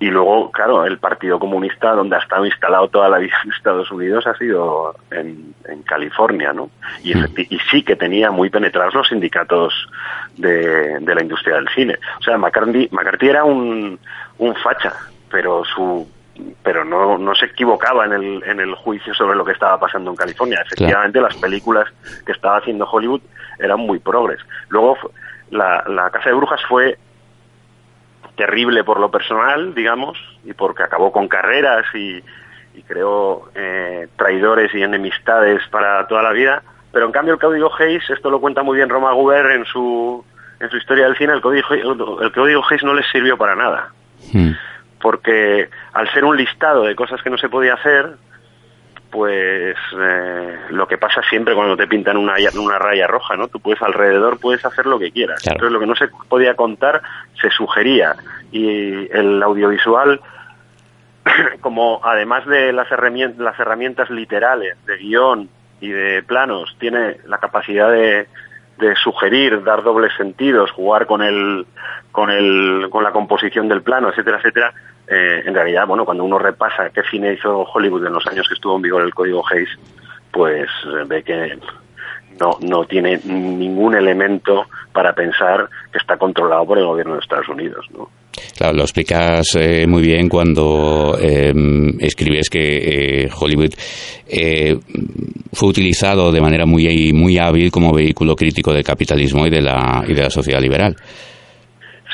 y 0.00 0.10
luego, 0.10 0.50
claro, 0.52 0.86
el 0.86 0.98
Partido 0.98 1.38
Comunista, 1.38 1.92
donde 1.92 2.16
ha 2.16 2.20
estado 2.20 2.46
instalado 2.46 2.88
toda 2.88 3.08
la 3.08 3.18
vida 3.18 3.36
en 3.44 3.52
Estados 3.52 3.90
Unidos, 3.90 4.26
ha 4.26 4.34
sido 4.38 4.94
en, 5.10 5.54
en 5.68 5.82
California, 5.82 6.52
¿no? 6.52 6.70
Y, 7.02 7.12
y, 7.12 7.58
sí 7.70 7.82
que 7.82 7.96
tenía 7.96 8.30
muy 8.30 8.48
penetrados 8.48 8.94
los 8.94 9.08
sindicatos 9.08 9.74
de, 10.36 11.00
de 11.00 11.14
la 11.14 11.22
industria 11.22 11.56
del 11.56 11.68
cine. 11.70 11.96
O 12.20 12.22
sea, 12.22 12.38
McCarthy, 12.38 12.88
McCarthy 12.92 13.28
era 13.28 13.44
un, 13.44 13.98
un 14.38 14.54
facha, 14.54 14.94
pero 15.30 15.64
su 15.64 16.08
pero 16.62 16.84
no, 16.84 17.18
no 17.18 17.34
se 17.34 17.46
equivocaba 17.46 18.04
en 18.04 18.12
el, 18.12 18.42
en 18.44 18.60
el 18.60 18.74
juicio 18.74 19.14
sobre 19.14 19.36
lo 19.36 19.44
que 19.44 19.52
estaba 19.52 19.78
pasando 19.78 20.10
en 20.10 20.16
California. 20.16 20.62
Efectivamente, 20.64 21.20
las 21.20 21.36
películas 21.36 21.88
que 22.24 22.32
estaba 22.32 22.58
haciendo 22.58 22.84
Hollywood 22.84 23.22
eran 23.58 23.80
muy 23.80 23.98
progres. 23.98 24.40
Luego, 24.68 24.96
la, 25.50 25.84
la 25.86 26.10
Casa 26.10 26.30
de 26.30 26.36
Brujas 26.36 26.60
fue 26.68 26.98
terrible 28.36 28.84
por 28.84 29.00
lo 29.00 29.10
personal, 29.10 29.74
digamos, 29.74 30.18
y 30.44 30.52
porque 30.52 30.84
acabó 30.84 31.10
con 31.10 31.26
carreras 31.26 31.86
y, 31.94 32.22
y 32.74 32.82
creó 32.82 33.50
eh, 33.54 34.08
traidores 34.16 34.72
y 34.74 34.82
enemistades 34.82 35.66
para 35.70 36.06
toda 36.06 36.22
la 36.22 36.32
vida. 36.32 36.62
Pero 36.92 37.06
en 37.06 37.12
cambio 37.12 37.34
el 37.34 37.40
Código 37.40 37.70
Hayes, 37.78 38.08
esto 38.10 38.30
lo 38.30 38.40
cuenta 38.40 38.62
muy 38.62 38.76
bien 38.76 38.88
Roma 38.88 39.12
Guber 39.12 39.50
en 39.50 39.64
su, 39.64 40.24
en 40.60 40.70
su 40.70 40.76
historia 40.76 41.06
del 41.06 41.16
cine, 41.16 41.32
el 41.32 41.40
Código, 41.40 42.20
el 42.20 42.32
Código 42.32 42.62
Hayes 42.70 42.84
no 42.84 42.94
les 42.94 43.06
sirvió 43.10 43.36
para 43.36 43.54
nada. 43.54 43.92
Hmm 44.32 44.52
porque 45.00 45.68
al 45.92 46.12
ser 46.12 46.24
un 46.24 46.36
listado 46.36 46.84
de 46.84 46.96
cosas 46.96 47.22
que 47.22 47.30
no 47.30 47.38
se 47.38 47.48
podía 47.48 47.74
hacer, 47.74 48.16
pues 49.10 49.76
eh, 49.98 50.58
lo 50.70 50.86
que 50.86 50.98
pasa 50.98 51.22
siempre 51.28 51.54
cuando 51.54 51.76
te 51.76 51.86
pintan 51.86 52.16
una, 52.16 52.34
una 52.54 52.78
raya 52.78 53.06
roja, 53.06 53.36
¿no? 53.36 53.48
Tú 53.48 53.60
puedes 53.60 53.80
alrededor, 53.82 54.38
puedes 54.38 54.64
hacer 54.64 54.86
lo 54.86 54.98
que 54.98 55.10
quieras. 55.10 55.46
Entonces 55.46 55.72
lo 55.72 55.80
que 55.80 55.86
no 55.86 55.96
se 55.96 56.08
podía 56.28 56.54
contar 56.54 57.02
se 57.40 57.50
sugería 57.50 58.16
y 58.52 59.10
el 59.10 59.42
audiovisual, 59.42 60.20
como 61.60 62.00
además 62.04 62.46
de 62.46 62.72
las 62.72 62.90
herramientas, 62.90 63.40
las 63.40 63.58
herramientas 63.58 64.10
literales 64.10 64.76
de 64.84 64.98
guion 64.98 65.48
y 65.80 65.88
de 65.88 66.22
planos, 66.22 66.76
tiene 66.78 67.18
la 67.24 67.38
capacidad 67.38 67.90
de, 67.90 68.26
de 68.78 68.94
sugerir, 68.96 69.62
dar 69.62 69.82
dobles 69.82 70.12
sentidos, 70.16 70.70
jugar 70.70 71.06
con 71.06 71.22
el, 71.22 71.66
con 72.12 72.30
el, 72.30 72.88
con 72.90 73.04
la 73.04 73.12
composición 73.12 73.68
del 73.68 73.82
plano, 73.82 74.10
etcétera, 74.10 74.38
etcétera, 74.38 74.72
eh, 75.06 75.42
en 75.44 75.54
realidad, 75.54 75.86
bueno, 75.86 76.04
cuando 76.04 76.24
uno 76.24 76.38
repasa 76.38 76.90
qué 76.90 77.02
cine 77.10 77.32
hizo 77.32 77.62
Hollywood 77.62 78.06
en 78.06 78.12
los 78.12 78.26
años 78.26 78.46
que 78.48 78.54
estuvo 78.54 78.76
en 78.76 78.82
vigor 78.82 79.02
el 79.02 79.14
código 79.14 79.44
Hayes, 79.50 79.70
pues 80.30 80.68
ve 81.06 81.22
que 81.22 81.58
no, 82.38 82.58
no 82.60 82.84
tiene 82.84 83.18
ningún 83.24 83.94
elemento 83.94 84.66
para 84.92 85.12
pensar 85.12 85.68
que 85.92 85.98
está 85.98 86.16
controlado 86.16 86.66
por 86.66 86.78
el 86.78 86.86
gobierno 86.86 87.14
de 87.14 87.20
Estados 87.20 87.48
Unidos, 87.48 87.86
¿no? 87.92 88.08
Claro, 88.56 88.74
lo 88.74 88.82
explicas 88.82 89.56
eh, 89.56 89.86
muy 89.86 90.02
bien 90.02 90.28
cuando 90.28 91.16
em, 91.20 91.98
escribes 92.00 92.48
que 92.50 93.24
eh, 93.24 93.28
Hollywood 93.32 93.72
eh, 94.28 94.76
fue 95.52 95.68
utilizado 95.68 96.30
de 96.30 96.40
manera 96.40 96.66
muy 96.66 97.12
muy 97.12 97.38
hábil 97.38 97.70
como 97.70 97.92
vehículo 97.92 98.34
crítico 98.36 98.72
del 98.72 98.84
capitalismo 98.84 99.46
y 99.46 99.50
de 99.50 99.62
la 99.62 100.04
y 100.06 100.14
de 100.14 100.22
la 100.22 100.30
sociedad 100.30 100.60
liberal. 100.60 100.94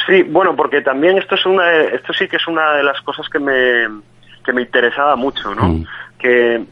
Sí, 0.06 0.22
bueno, 0.22 0.54
porque 0.56 0.80
también 0.80 1.18
esto 1.18 1.34
es 1.34 1.46
una 1.46 1.82
esto 1.82 2.12
sí 2.12 2.26
que 2.28 2.36
es 2.36 2.46
una 2.46 2.74
de 2.74 2.84
las 2.84 3.00
cosas 3.02 3.26
que 3.28 3.38
me 3.38 4.02
que 4.44 4.52
me 4.52 4.62
interesaba 4.62 5.16
mucho, 5.16 5.54
¿no? 5.54 5.68
Mm. 5.68 5.86
Que 6.18 6.62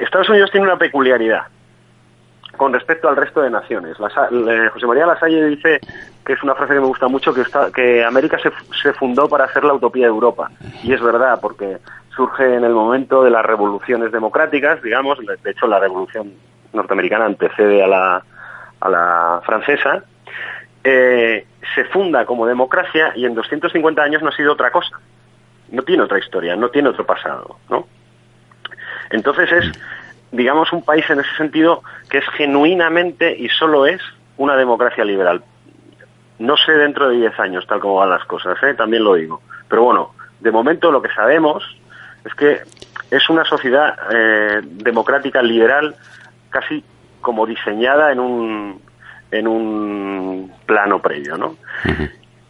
Estados 0.00 0.28
Unidos 0.28 0.50
tiene 0.50 0.66
una 0.66 0.76
peculiaridad 0.76 1.42
con 2.56 2.72
respecto 2.72 3.08
al 3.08 3.16
resto 3.16 3.42
de 3.42 3.50
naciones. 3.50 3.96
José 3.96 4.86
María 4.86 5.06
Lasalle 5.06 5.46
dice 5.46 5.80
que 6.24 6.32
es 6.32 6.42
una 6.42 6.54
frase 6.54 6.74
que 6.74 6.80
me 6.80 6.86
gusta 6.86 7.08
mucho, 7.08 7.32
que, 7.72 8.04
América 8.04 8.38
se, 8.38 8.50
se, 8.82 8.92
fundó 8.92 9.28
para 9.28 9.44
hacer 9.44 9.64
la 9.64 9.74
utopía 9.74 10.06
de 10.06 10.12
Europa. 10.12 10.50
Y 10.82 10.92
es 10.92 11.00
verdad, 11.00 11.38
porque 11.40 11.78
surge 12.14 12.54
en 12.54 12.64
el 12.64 12.72
momento 12.72 13.22
de 13.22 13.30
las 13.30 13.44
revoluciones 13.44 14.10
democráticas, 14.10 14.82
digamos, 14.82 15.18
de 15.18 15.50
hecho 15.50 15.66
la 15.66 15.78
revolución 15.78 16.32
norteamericana 16.72 17.26
antecede 17.26 17.82
a 17.82 17.86
la, 17.86 18.24
a 18.80 18.88
la 18.88 19.42
francesa, 19.44 20.04
eh, 20.82 21.46
se 21.74 21.84
funda 21.86 22.24
como 22.24 22.46
democracia 22.46 23.12
y 23.16 23.24
en 23.26 23.34
250 23.34 24.02
años 24.02 24.22
no 24.22 24.28
ha 24.28 24.36
sido 24.36 24.52
otra 24.52 24.70
cosa. 24.70 24.98
No 25.70 25.82
tiene 25.82 26.04
otra 26.04 26.18
historia, 26.18 26.54
no 26.54 26.68
tiene 26.68 26.90
otro 26.90 27.04
pasado, 27.04 27.58
¿no? 27.68 27.86
Entonces 29.10 29.50
es 29.52 29.72
digamos, 30.36 30.72
un 30.72 30.82
país 30.82 31.08
en 31.10 31.20
ese 31.20 31.34
sentido 31.36 31.82
que 32.10 32.18
es 32.18 32.28
genuinamente 32.36 33.36
y 33.36 33.48
solo 33.48 33.86
es 33.86 34.00
una 34.36 34.56
democracia 34.56 35.04
liberal. 35.04 35.42
No 36.38 36.56
sé 36.56 36.72
dentro 36.72 37.08
de 37.08 37.16
10 37.16 37.40
años, 37.40 37.66
tal 37.66 37.80
como 37.80 37.96
van 37.96 38.10
las 38.10 38.24
cosas, 38.24 38.62
¿eh? 38.62 38.74
también 38.74 39.02
lo 39.02 39.14
digo. 39.14 39.40
Pero 39.68 39.84
bueno, 39.84 40.14
de 40.40 40.50
momento 40.52 40.90
lo 40.90 41.00
que 41.00 41.12
sabemos 41.14 41.64
es 42.24 42.34
que 42.34 42.60
es 43.10 43.30
una 43.30 43.44
sociedad 43.44 43.96
eh, 44.12 44.60
democrática 44.62 45.42
liberal 45.42 45.94
casi 46.50 46.84
como 47.22 47.46
diseñada 47.46 48.12
en 48.12 48.20
un, 48.20 48.82
en 49.30 49.48
un 49.48 50.52
plano 50.66 51.00
previo, 51.00 51.36
¿no? 51.36 51.56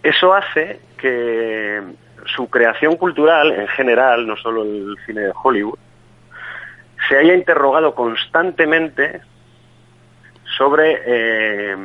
Eso 0.02 0.34
hace 0.34 0.80
que 0.98 1.80
su 2.26 2.48
creación 2.48 2.96
cultural 2.96 3.52
en 3.52 3.68
general, 3.68 4.26
no 4.26 4.36
solo 4.36 4.62
el 4.62 4.96
cine 5.06 5.22
de 5.22 5.32
Hollywood, 5.42 5.78
se 7.08 7.18
haya 7.18 7.34
interrogado 7.34 7.94
constantemente 7.94 9.20
sobre, 10.56 11.02
eh, 11.06 11.76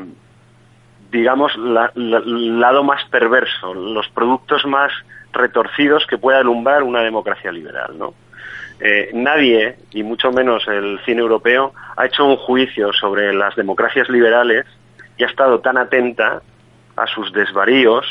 digamos, 1.12 1.53
el 1.55 2.60
lado 2.60 2.84
más 2.84 3.03
perverso, 3.05 3.73
los 3.73 4.07
productos 4.10 4.65
más 4.65 4.91
retorcidos 5.34 6.05
que 6.07 6.17
pueda 6.17 6.39
alumbrar 6.39 6.84
una 6.84 7.01
democracia 7.01 7.51
liberal, 7.51 7.97
¿no? 7.97 8.13
Eh, 8.79 9.12
nadie, 9.13 9.77
y 9.91 10.01
mucho 10.03 10.31
menos 10.31 10.67
el 10.67 10.99
cine 11.05 11.21
europeo, 11.21 11.73
ha 11.95 12.05
hecho 12.07 12.25
un 12.25 12.38
juicio 12.38 12.91
sobre 12.93 13.34
las 13.34 13.55
democracias 13.55 14.10
liberales 14.10 14.65
y 15.17 15.23
ha 15.23 15.27
estado 15.27 15.60
tan 15.60 15.77
atenta 15.77 16.41
a 16.95 17.07
sus 17.07 17.31
desvaríos 17.31 18.05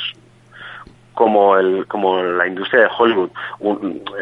como, 1.15 1.57
el, 1.57 1.87
como 1.87 2.23
la 2.23 2.47
industria 2.47 2.83
de 2.83 2.89
Hollywood. 2.97 3.31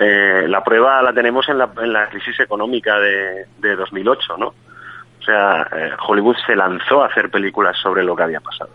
Eh, 0.00 0.46
la 0.48 0.62
prueba 0.64 1.02
la 1.02 1.12
tenemos 1.12 1.48
en 1.48 1.58
la, 1.58 1.70
en 1.80 1.92
la 1.92 2.08
crisis 2.08 2.38
económica 2.40 2.98
de, 2.98 3.46
de 3.58 3.76
2008, 3.76 4.36
¿no? 4.38 4.46
O 4.48 5.22
sea, 5.22 5.68
eh, 5.76 5.90
Hollywood 6.06 6.36
se 6.46 6.56
lanzó 6.56 7.02
a 7.02 7.06
hacer 7.06 7.30
películas 7.30 7.76
sobre 7.82 8.02
lo 8.02 8.16
que 8.16 8.22
había 8.22 8.40
pasado. 8.40 8.70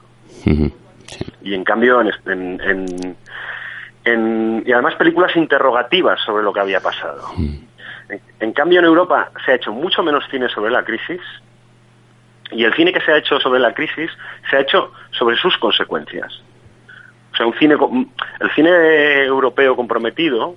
Y 1.41 1.53
en 1.53 1.63
cambio, 1.63 2.01
en, 2.01 2.11
en, 2.25 3.15
en, 4.05 4.63
y 4.65 4.71
además 4.71 4.95
películas 4.95 5.35
interrogativas 5.35 6.19
sobre 6.25 6.43
lo 6.43 6.53
que 6.53 6.59
había 6.59 6.79
pasado. 6.79 7.27
en, 8.39 8.53
cambio, 8.53 8.79
en 8.79 8.85
Europa 8.85 9.31
se 9.45 9.51
ha 9.51 9.55
hecho 9.55 9.71
mucho 9.71 10.03
menos 10.03 10.23
cine 10.29 10.49
sobre 10.49 10.71
la 10.71 10.83
crisis 10.83 11.21
y 12.51 12.63
el 12.63 12.73
cine 12.75 12.93
que 12.93 13.01
se 13.01 13.11
ha 13.11 13.17
hecho 13.17 13.39
sobre 13.39 13.59
la 13.59 13.73
crisis 13.73 14.11
se 14.49 14.57
ha 14.57 14.59
hecho 14.61 14.91
sobre 15.11 15.35
sus 15.37 15.57
consecuencias. 15.57 16.41
O 17.33 17.35
sea, 17.35 17.45
un 17.47 17.53
cine, 17.55 17.75
el 18.39 18.51
cine 18.51 19.23
europeo 19.25 19.75
comprometido 19.75 20.55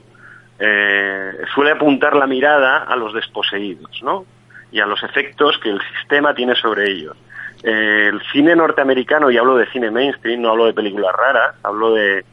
eh, 0.59 1.33
suele 1.55 1.73
apuntar 1.73 2.17
la 2.17 2.27
mirada 2.27 2.85
a 2.85 2.97
los 2.97 3.15
desposeídos, 3.15 4.03
¿no? 4.03 4.25
Y 4.71 4.81
a 4.81 4.87
los 4.87 5.03
efectos 5.03 5.59
que 5.63 5.71
el 5.71 5.81
sistema 5.97 6.35
tiene 6.35 6.55
sobre 6.55 6.91
ellos. 6.91 7.17
Eh, 7.63 8.11
el 8.13 8.21
cine 8.33 8.55
norteamericano, 8.55 9.31
y 9.31 9.39
hablo 9.39 9.57
de 9.57 9.67
cine 9.71 9.91
mainstream, 9.91 10.41
no 10.41 10.51
hablo 10.51 10.67
de 10.67 10.75
películas 10.75 11.15
raras, 11.15 11.55
hablo 11.63 11.95
de 11.95 12.25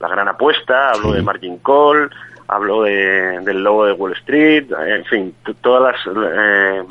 La 0.00 0.08
Gran 0.08 0.28
Apuesta, 0.28 0.90
hablo 0.90 1.12
de 1.12 1.22
Margin 1.22 1.58
Call, 1.58 2.10
hablo 2.48 2.82
de, 2.82 3.40
del 3.40 3.62
Lobo 3.62 3.86
de 3.86 3.92
Wall 3.92 4.12
Street, 4.12 4.70
en 4.86 5.04
fin, 5.06 5.34
todas 5.60 5.94
las, 5.94 6.16
eh, 6.16 6.84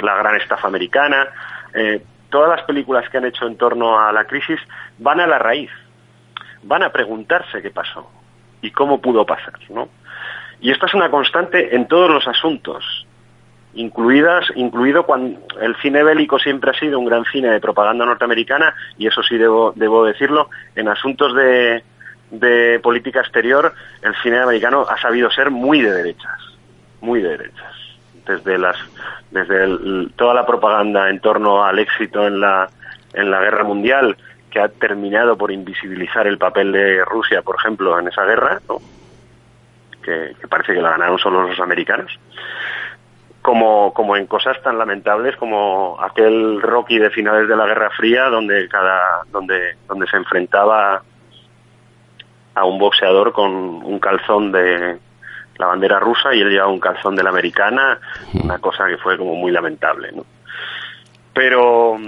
la 0.00 0.16
gran 0.16 0.36
estafa 0.36 0.68
americana, 0.68 1.28
todas 2.28 2.50
las 2.50 2.62
películas 2.62 3.08
que 3.08 3.18
han 3.18 3.24
hecho 3.24 3.46
en 3.46 3.56
torno 3.56 3.98
a 3.98 4.12
la 4.12 4.24
crisis 4.24 4.60
van 4.98 5.20
a 5.20 5.26
la 5.26 5.38
raíz, 5.38 5.70
van 6.62 6.82
a 6.82 6.90
preguntarse 6.90 7.62
qué 7.62 7.70
pasó 7.70 8.10
y 8.62 8.70
cómo 8.70 9.00
pudo 9.00 9.24
pasar, 9.24 9.54
¿no? 9.70 9.88
Y 10.60 10.70
esto 10.70 10.86
es 10.86 10.94
una 10.94 11.10
constante 11.10 11.74
en 11.74 11.88
todos 11.88 12.10
los 12.10 12.28
asuntos, 12.28 13.06
incluidas, 13.74 14.44
incluido 14.56 15.06
cuando 15.06 15.40
el 15.60 15.74
cine 15.76 16.02
bélico 16.02 16.38
siempre 16.38 16.70
ha 16.70 16.74
sido 16.74 16.98
un 16.98 17.06
gran 17.06 17.24
cine 17.24 17.48
de 17.48 17.60
propaganda 17.60 18.04
norteamericana, 18.04 18.74
y 18.98 19.06
eso 19.06 19.22
sí 19.22 19.38
debo, 19.38 19.72
debo 19.74 20.04
decirlo, 20.04 20.50
en 20.76 20.88
asuntos 20.88 21.34
de, 21.34 21.82
de 22.30 22.78
política 22.82 23.20
exterior, 23.20 23.72
el 24.02 24.14
cine 24.22 24.38
americano 24.38 24.84
ha 24.88 25.00
sabido 25.00 25.30
ser 25.30 25.50
muy 25.50 25.80
de 25.80 25.92
derechas, 25.92 26.40
muy 27.00 27.22
de 27.22 27.30
derechas. 27.30 27.74
Desde 28.26 28.58
las, 28.58 28.76
desde 29.30 30.10
toda 30.14 30.34
la 30.34 30.46
propaganda 30.46 31.08
en 31.08 31.20
torno 31.20 31.64
al 31.64 31.78
éxito 31.78 32.26
en 32.26 32.38
la, 32.38 32.68
en 33.14 33.30
la 33.30 33.40
guerra 33.40 33.64
mundial, 33.64 34.16
que 34.50 34.60
ha 34.60 34.68
terminado 34.68 35.36
por 35.36 35.52
invisibilizar 35.52 36.26
el 36.26 36.38
papel 36.38 36.72
de 36.72 37.04
Rusia, 37.04 37.42
por 37.42 37.56
ejemplo, 37.56 37.98
en 37.98 38.08
esa 38.08 38.24
guerra, 38.24 38.60
que, 40.02 40.34
parece 40.48 40.74
que 40.74 40.82
la 40.82 40.90
ganaron 40.90 41.18
solo 41.18 41.46
los 41.46 41.60
americanos, 41.60 42.18
como, 43.42 43.94
como 43.94 44.16
en 44.16 44.26
cosas 44.26 44.60
tan 44.62 44.76
lamentables 44.76 45.36
como 45.36 45.96
aquel 46.00 46.60
Rocky 46.60 46.98
de 46.98 47.10
finales 47.10 47.48
de 47.48 47.56
la 47.56 47.66
Guerra 47.66 47.90
Fría, 47.90 48.24
donde 48.28 48.68
cada, 48.68 49.22
donde, 49.30 49.76
donde 49.88 50.06
se 50.08 50.16
enfrentaba 50.16 51.02
a 52.54 52.64
un 52.64 52.78
boxeador 52.78 53.32
con 53.32 53.50
un 53.50 53.98
calzón 53.98 54.52
de 54.52 54.98
la 55.56 55.66
bandera 55.66 56.00
rusa 56.00 56.34
y 56.34 56.40
él 56.40 56.50
llevaba 56.50 56.72
un 56.72 56.80
calzón 56.80 57.14
de 57.14 57.22
la 57.22 57.30
americana, 57.30 57.98
una 58.42 58.58
cosa 58.58 58.86
que 58.88 58.98
fue 58.98 59.16
como 59.16 59.34
muy 59.34 59.52
lamentable, 59.52 60.10
¿no? 60.12 60.24
Pero 61.32 61.98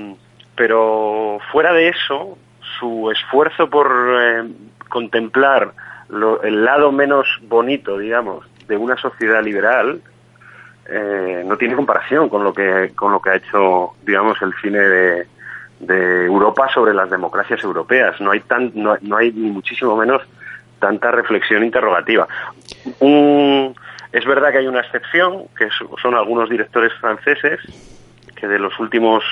pero 0.57 1.39
fuera 1.51 1.73
de 1.73 1.89
eso, 1.89 2.37
su 2.79 3.11
esfuerzo 3.11 3.69
por 3.71 3.91
eh, 3.91 4.45
contemplar 4.89 5.73
el 6.43 6.65
lado 6.65 6.93
menos 6.93 7.27
bonito, 7.43 7.97
digamos, 7.97 8.47
de 8.69 8.77
una 8.77 8.97
sociedad 8.97 9.43
liberal, 9.43 10.01
eh, 10.87 11.43
no 11.47 11.57
tiene 11.57 11.75
comparación 11.75 12.29
con 12.29 12.45
lo 12.45 12.53
que 12.53 12.93
con 12.95 13.13
lo 13.13 13.21
que 13.21 13.31
ha 13.31 13.37
hecho, 13.37 13.93
digamos, 14.05 14.41
el 14.43 14.53
cine 14.61 14.79
de, 14.79 15.27
Europa 15.85 16.69
sobre 16.73 16.95
las 16.95 17.11
democracias 17.11 17.65
europeas. 17.65 18.21
No 18.21 18.31
hay 18.31 18.41
tan, 18.41 18.71
no, 18.75 18.97
hay 19.17 19.33
ni 19.33 19.51
muchísimo 19.51 19.97
menos 19.97 20.23
tanta 20.79 21.11
reflexión 21.11 21.65
interrogativa. 21.65 22.29
es 23.01 24.25
verdad 24.25 24.53
que 24.53 24.59
hay 24.59 24.69
una 24.69 24.81
excepción, 24.81 25.47
que 25.59 25.69
son 26.01 26.15
algunos 26.15 26.49
directores 26.49 26.93
franceses 27.01 27.59
que 28.37 28.47
de 28.47 28.61
los 28.61 28.79
últimos 28.79 29.25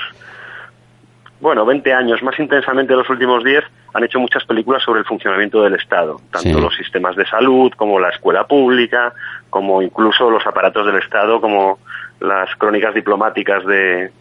bueno, 1.41 1.65
20 1.65 1.91
años, 1.91 2.21
más 2.21 2.39
intensamente 2.39 2.93
los 2.93 3.09
últimos 3.09 3.43
10, 3.43 3.63
han 3.93 4.03
hecho 4.03 4.19
muchas 4.19 4.45
películas 4.45 4.83
sobre 4.83 4.99
el 4.99 5.05
funcionamiento 5.05 5.63
del 5.63 5.73
Estado, 5.73 6.21
tanto 6.31 6.59
los 6.59 6.75
sistemas 6.75 7.15
de 7.15 7.25
salud 7.25 7.73
como 7.75 7.99
la 7.99 8.09
escuela 8.09 8.45
pública, 8.45 9.13
como 9.49 9.81
incluso 9.81 10.29
los 10.29 10.45
aparatos 10.45 10.85
del 10.85 10.97
Estado, 10.97 11.41
como 11.41 11.79
las 12.19 12.55
crónicas 12.57 12.93
diplomáticas 12.93 13.65
de, 13.65 14.11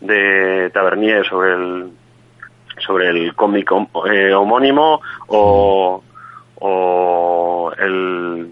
de 0.00 0.70
Tavernier 0.74 1.24
sobre 1.26 1.52
el 1.54 1.90
sobre 2.78 3.10
el 3.10 3.34
cómic 3.34 3.70
eh, 4.10 4.32
homónimo 4.32 5.02
o, 5.28 6.02
o 6.56 7.72
el, 7.78 8.50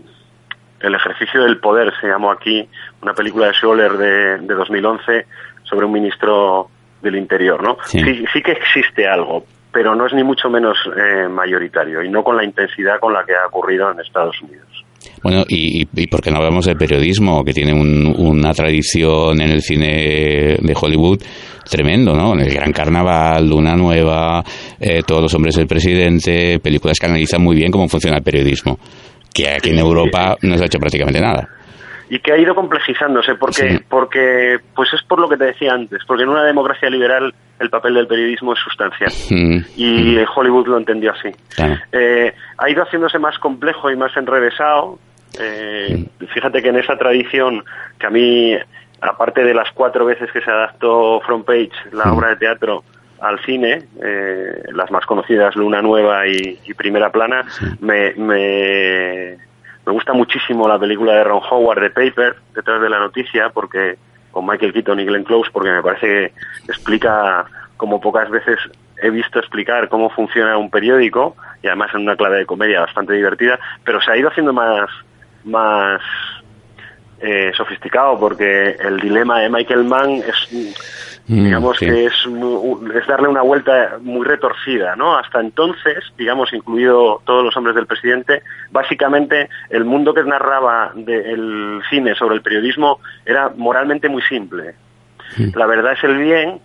el 0.80 0.94
ejercicio 0.94 1.42
del 1.42 1.58
poder, 1.58 1.92
se 2.00 2.08
llamó 2.08 2.30
aquí, 2.30 2.68
una 3.02 3.14
película 3.14 3.46
de 3.46 3.54
Scholler 3.54 3.92
de, 3.96 4.38
de 4.38 4.54
2011 4.54 5.26
sobre 5.64 5.86
un 5.86 5.92
ministro 5.92 6.70
del 7.02 7.16
interior, 7.16 7.62
¿no? 7.62 7.76
Sí. 7.84 8.00
sí, 8.32 8.42
que 8.42 8.52
existe 8.52 9.06
algo, 9.06 9.44
pero 9.72 9.94
no 9.94 10.06
es 10.06 10.12
ni 10.12 10.24
mucho 10.24 10.48
menos 10.48 10.76
eh, 10.96 11.28
mayoritario 11.28 12.02
y 12.02 12.08
no 12.08 12.22
con 12.22 12.36
la 12.36 12.44
intensidad 12.44 12.98
con 13.00 13.12
la 13.12 13.24
que 13.24 13.34
ha 13.34 13.46
ocurrido 13.46 13.90
en 13.90 14.00
Estados 14.00 14.40
Unidos. 14.42 14.66
Bueno, 15.22 15.44
y, 15.48 15.86
y, 15.94 16.06
por 16.06 16.20
qué 16.20 16.30
no 16.30 16.38
hablamos 16.38 16.66
del 16.66 16.76
periodismo, 16.76 17.44
que 17.44 17.52
tiene 17.52 17.72
una 17.72 18.52
tradición 18.52 19.40
en 19.40 19.50
el 19.50 19.62
cine 19.62 20.56
de 20.60 20.76
Hollywood 20.80 21.22
tremendo, 21.68 22.14
¿no? 22.14 22.34
El 22.34 22.52
Gran 22.52 22.72
Carnaval, 22.72 23.48
Luna 23.48 23.76
Nueva, 23.76 24.42
eh, 24.80 25.02
Todos 25.06 25.22
los 25.22 25.34
hombres 25.34 25.56
del 25.56 25.66
presidente, 25.66 26.58
películas 26.60 26.98
que 26.98 27.06
analizan 27.06 27.42
muy 27.42 27.56
bien 27.56 27.70
cómo 27.70 27.88
funciona 27.88 28.16
el 28.16 28.22
periodismo, 28.22 28.78
que 29.32 29.50
aquí 29.50 29.70
en 29.70 29.78
Europa 29.78 30.36
no 30.42 30.56
se 30.56 30.64
ha 30.64 30.66
hecho 30.66 30.78
prácticamente 30.78 31.20
nada 31.20 31.57
y 32.08 32.18
que 32.20 32.32
ha 32.32 32.38
ido 32.38 32.54
complejizándose 32.54 33.34
porque 33.34 33.80
porque 33.88 34.58
pues 34.74 34.92
es 34.92 35.02
por 35.02 35.18
lo 35.18 35.28
que 35.28 35.36
te 35.36 35.44
decía 35.44 35.72
antes 35.72 36.02
porque 36.06 36.22
en 36.22 36.30
una 36.30 36.44
democracia 36.44 36.88
liberal 36.88 37.34
el 37.58 37.70
papel 37.70 37.94
del 37.94 38.06
periodismo 38.06 38.52
es 38.52 38.60
sustancial. 38.60 39.12
Y 39.76 40.16
Hollywood 40.34 40.68
lo 40.68 40.78
entendió 40.78 41.12
así. 41.12 41.30
Eh, 41.92 42.32
ha 42.56 42.70
ido 42.70 42.84
haciéndose 42.84 43.18
más 43.18 43.38
complejo 43.38 43.90
y 43.90 43.96
más 43.96 44.16
enrevesado. 44.16 44.98
Eh, 45.40 46.06
fíjate 46.32 46.62
que 46.62 46.68
en 46.68 46.76
esa 46.76 46.96
tradición 46.96 47.64
que 47.98 48.06
a 48.06 48.10
mí 48.10 48.56
aparte 49.00 49.44
de 49.44 49.54
las 49.54 49.70
cuatro 49.72 50.04
veces 50.04 50.30
que 50.32 50.40
se 50.40 50.50
adaptó 50.50 51.20
Front 51.20 51.44
Page 51.44 51.70
la 51.92 52.12
obra 52.12 52.30
de 52.30 52.36
teatro 52.36 52.84
al 53.20 53.40
cine, 53.44 53.82
eh, 54.02 54.62
las 54.72 54.90
más 54.90 55.04
conocidas 55.04 55.56
Luna 55.56 55.82
Nueva 55.82 56.26
y, 56.28 56.72
Primera 56.74 57.10
Plana, 57.10 57.44
me, 57.80 58.14
me, 58.14 59.36
me 59.88 59.94
gusta 59.94 60.12
muchísimo 60.12 60.68
la 60.68 60.78
película 60.78 61.14
de 61.14 61.24
Ron 61.24 61.40
Howard, 61.50 61.80
de 61.80 61.88
Paper, 61.88 62.36
detrás 62.54 62.82
de 62.82 62.90
la 62.90 62.98
noticia, 62.98 63.48
porque 63.48 63.96
con 64.30 64.44
Michael 64.46 64.74
Keaton 64.74 65.00
y 65.00 65.06
Glenn 65.06 65.24
Close, 65.24 65.50
porque 65.50 65.70
me 65.70 65.82
parece 65.82 66.06
que 66.06 66.32
explica 66.70 67.46
como 67.78 67.98
pocas 67.98 68.28
veces 68.28 68.58
he 69.00 69.08
visto 69.08 69.38
explicar 69.38 69.88
cómo 69.88 70.10
funciona 70.10 70.58
un 70.58 70.68
periódico 70.68 71.36
y 71.62 71.68
además 71.68 71.88
en 71.94 72.02
una 72.02 72.16
clave 72.16 72.36
de 72.36 72.44
comedia 72.44 72.80
bastante 72.80 73.14
divertida, 73.14 73.58
pero 73.82 73.98
se 74.02 74.10
ha 74.10 74.18
ido 74.18 74.28
haciendo 74.28 74.52
más 74.52 74.90
más 75.44 76.02
eh, 77.20 77.52
sofisticado 77.56 78.20
porque 78.20 78.76
el 78.80 79.00
dilema 79.00 79.40
de 79.40 79.48
Michael 79.48 79.84
Mann 79.84 80.16
es 80.16 81.17
Mm, 81.28 81.44
digamos 81.44 81.78
que 81.78 82.06
es, 82.06 82.14
es 82.94 83.06
darle 83.06 83.28
una 83.28 83.42
vuelta 83.42 83.98
muy 84.00 84.26
retorcida, 84.26 84.96
¿no? 84.96 85.16
Hasta 85.16 85.40
entonces, 85.40 86.04
digamos, 86.16 86.52
incluido 86.54 87.20
todos 87.26 87.44
los 87.44 87.54
hombres 87.56 87.76
del 87.76 87.86
presidente, 87.86 88.42
básicamente 88.70 89.50
el 89.68 89.84
mundo 89.84 90.14
que 90.14 90.24
narraba 90.24 90.92
del 90.94 91.82
cine 91.90 92.14
sobre 92.14 92.36
el 92.36 92.42
periodismo 92.42 93.00
era 93.26 93.52
moralmente 93.54 94.08
muy 94.08 94.22
simple. 94.22 94.74
Mm. 95.36 95.50
La 95.54 95.66
verdad 95.66 95.92
es 95.92 96.04
el 96.04 96.16
bien, 96.16 96.60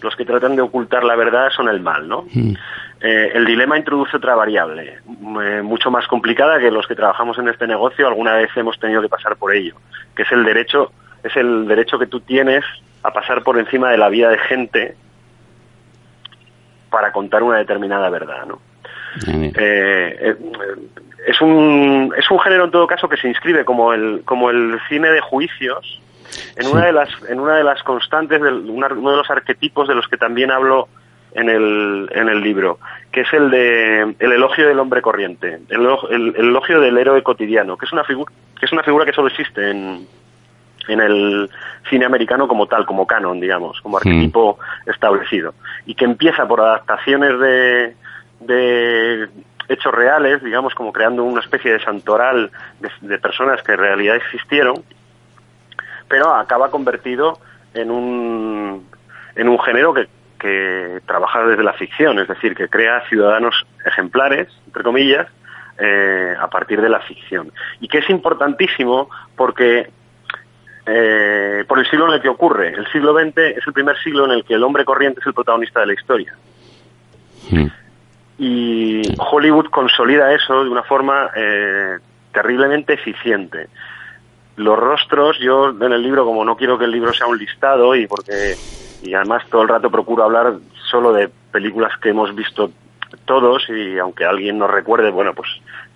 los 0.00 0.14
que 0.14 0.24
tratan 0.24 0.54
de 0.54 0.62
ocultar 0.62 1.02
la 1.02 1.16
verdad 1.16 1.50
son 1.50 1.68
el 1.68 1.80
mal, 1.80 2.08
¿no? 2.08 2.24
Mm. 2.32 2.54
Eh, 3.00 3.32
el 3.34 3.44
dilema 3.44 3.76
introduce 3.76 4.16
otra 4.16 4.36
variable, 4.36 4.98
eh, 5.42 5.62
mucho 5.62 5.90
más 5.90 6.06
complicada 6.06 6.60
que 6.60 6.70
los 6.70 6.86
que 6.86 6.94
trabajamos 6.94 7.36
en 7.38 7.48
este 7.48 7.66
negocio 7.66 8.06
alguna 8.06 8.34
vez 8.34 8.50
hemos 8.54 8.78
tenido 8.78 9.02
que 9.02 9.08
pasar 9.08 9.34
por 9.34 9.52
ello, 9.52 9.74
que 10.14 10.22
es 10.22 10.30
el 10.30 10.44
derecho, 10.44 10.92
es 11.22 11.36
el 11.36 11.66
derecho 11.66 11.98
que 11.98 12.06
tú 12.06 12.20
tienes 12.20 12.64
a 13.02 13.12
pasar 13.12 13.42
por 13.42 13.58
encima 13.58 13.90
de 13.90 13.98
la 13.98 14.08
vida 14.08 14.30
de 14.30 14.38
gente 14.38 14.96
para 16.90 17.12
contar 17.12 17.42
una 17.42 17.58
determinada 17.58 18.10
verdad, 18.10 18.46
¿no? 18.46 18.60
Eh, 19.26 19.52
eh, 19.56 20.36
es 21.26 21.40
un 21.40 22.14
es 22.16 22.30
un 22.30 22.40
género 22.40 22.64
en 22.64 22.70
todo 22.70 22.86
caso 22.86 23.08
que 23.08 23.18
se 23.18 23.28
inscribe 23.28 23.64
como 23.64 23.92
el 23.92 24.22
como 24.24 24.48
el 24.50 24.80
cine 24.88 25.10
de 25.10 25.20
juicios 25.20 26.00
en 26.56 26.66
una 26.66 26.86
de 26.86 26.92
las 26.92 27.10
en 27.28 27.38
una 27.38 27.56
de 27.56 27.64
las 27.64 27.82
constantes 27.82 28.40
de 28.40 28.50
uno 28.50 28.88
de 28.88 29.16
los 29.16 29.30
arquetipos 29.30 29.86
de 29.86 29.94
los 29.94 30.08
que 30.08 30.16
también 30.16 30.50
hablo 30.50 30.88
en 31.34 31.48
el, 31.48 32.10
en 32.12 32.28
el 32.28 32.42
libro, 32.42 32.78
que 33.10 33.22
es 33.22 33.32
el 33.32 33.50
de 33.50 34.14
el 34.18 34.32
elogio 34.32 34.66
del 34.66 34.78
hombre 34.78 35.00
corriente, 35.00 35.60
el, 35.70 35.86
el, 36.10 36.34
el 36.36 36.48
elogio 36.48 36.80
del 36.80 36.98
héroe 36.98 37.22
cotidiano, 37.22 37.76
que 37.76 37.86
es 37.86 37.92
una 37.92 38.04
figura 38.04 38.32
que 38.58 38.66
es 38.66 38.72
una 38.72 38.82
figura 38.82 39.04
que 39.04 39.12
solo 39.12 39.28
existe 39.28 39.70
en, 39.70 40.06
en 40.88 41.00
el 41.00 41.50
cine 41.88 42.04
americano 42.04 42.48
como 42.48 42.66
tal, 42.66 42.86
como 42.86 43.06
canon, 43.06 43.40
digamos, 43.40 43.80
como 43.80 43.98
arquetipo 43.98 44.58
establecido. 44.86 45.54
Y 45.86 45.94
que 45.94 46.04
empieza 46.04 46.46
por 46.46 46.60
adaptaciones 46.60 47.38
de, 47.38 47.96
de 48.40 49.28
hechos 49.68 49.92
reales, 49.92 50.42
digamos, 50.42 50.74
como 50.74 50.92
creando 50.92 51.24
una 51.24 51.40
especie 51.40 51.72
de 51.72 51.80
santoral 51.80 52.50
de, 53.00 53.18
personas 53.18 53.62
que 53.62 53.72
en 53.72 53.78
realidad 53.78 54.16
existieron, 54.16 54.82
pero 56.08 56.34
acaba 56.34 56.70
convertido 56.70 57.38
en 57.74 57.90
un, 57.90 58.86
en 59.34 59.48
un 59.48 59.58
género 59.60 59.94
que, 59.94 60.08
que 60.38 61.00
trabaja 61.06 61.44
desde 61.44 61.62
la 61.62 61.72
ficción, 61.72 62.18
es 62.18 62.28
decir, 62.28 62.54
que 62.54 62.68
crea 62.68 63.02
ciudadanos 63.08 63.66
ejemplares, 63.86 64.48
entre 64.66 64.82
comillas, 64.82 65.28
eh, 65.78 66.34
a 66.38 66.48
partir 66.48 66.80
de 66.82 66.88
la 66.88 67.00
ficción. 67.00 67.50
Y 67.80 67.88
que 67.88 67.98
es 67.98 68.10
importantísimo 68.10 69.08
porque 69.36 69.90
eh, 70.86 71.64
por 71.68 71.78
el 71.78 71.88
siglo 71.88 72.08
en 72.08 72.14
el 72.14 72.22
que 72.22 72.28
ocurre. 72.28 72.68
El 72.68 72.86
siglo 72.90 73.14
XX 73.14 73.38
es 73.38 73.66
el 73.66 73.72
primer 73.72 73.96
siglo 73.98 74.24
en 74.24 74.32
el 74.32 74.44
que 74.44 74.54
el 74.54 74.64
hombre 74.64 74.84
corriente 74.84 75.20
es 75.20 75.26
el 75.26 75.34
protagonista 75.34 75.80
de 75.80 75.86
la 75.86 75.92
historia. 75.94 76.34
Hmm. 77.50 77.66
Y 78.38 79.02
Hollywood 79.18 79.66
consolida 79.66 80.32
eso 80.32 80.64
de 80.64 80.70
una 80.70 80.82
forma 80.82 81.30
eh, 81.36 81.98
terriblemente 82.32 82.94
eficiente. 82.94 83.68
Los 84.56 84.78
rostros, 84.78 85.38
yo 85.38 85.70
en 85.70 85.92
el 85.92 86.02
libro, 86.02 86.24
como 86.24 86.44
no 86.44 86.56
quiero 86.56 86.78
que 86.78 86.84
el 86.84 86.90
libro 86.90 87.12
sea 87.12 87.26
un 87.26 87.38
listado 87.38 87.94
y 87.94 88.06
porque 88.06 88.56
y 89.02 89.14
además 89.14 89.44
todo 89.50 89.62
el 89.62 89.68
rato 89.68 89.90
procuro 89.90 90.24
hablar 90.24 90.54
solo 90.90 91.12
de 91.12 91.28
películas 91.50 91.92
que 92.00 92.10
hemos 92.10 92.34
visto 92.34 92.70
todos 93.24 93.68
y 93.68 93.98
aunque 93.98 94.24
alguien 94.24 94.58
nos 94.58 94.70
recuerde, 94.70 95.10
bueno, 95.10 95.34
pues 95.34 95.48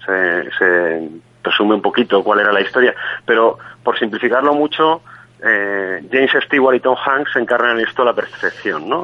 se 0.06 1.08
resume 1.46 1.74
un 1.74 1.82
poquito 1.82 2.22
cuál 2.22 2.40
era 2.40 2.52
la 2.52 2.60
historia, 2.60 2.94
pero 3.24 3.58
por 3.82 3.98
simplificarlo 3.98 4.54
mucho, 4.54 5.02
eh, 5.42 6.06
James 6.10 6.32
Stewart 6.44 6.76
y 6.76 6.80
Tom 6.80 6.96
Hanks 6.96 7.36
encarnan 7.36 7.80
esto 7.80 8.02
a 8.02 8.06
la 8.06 8.14
perfección, 8.14 8.88
¿no? 8.88 9.02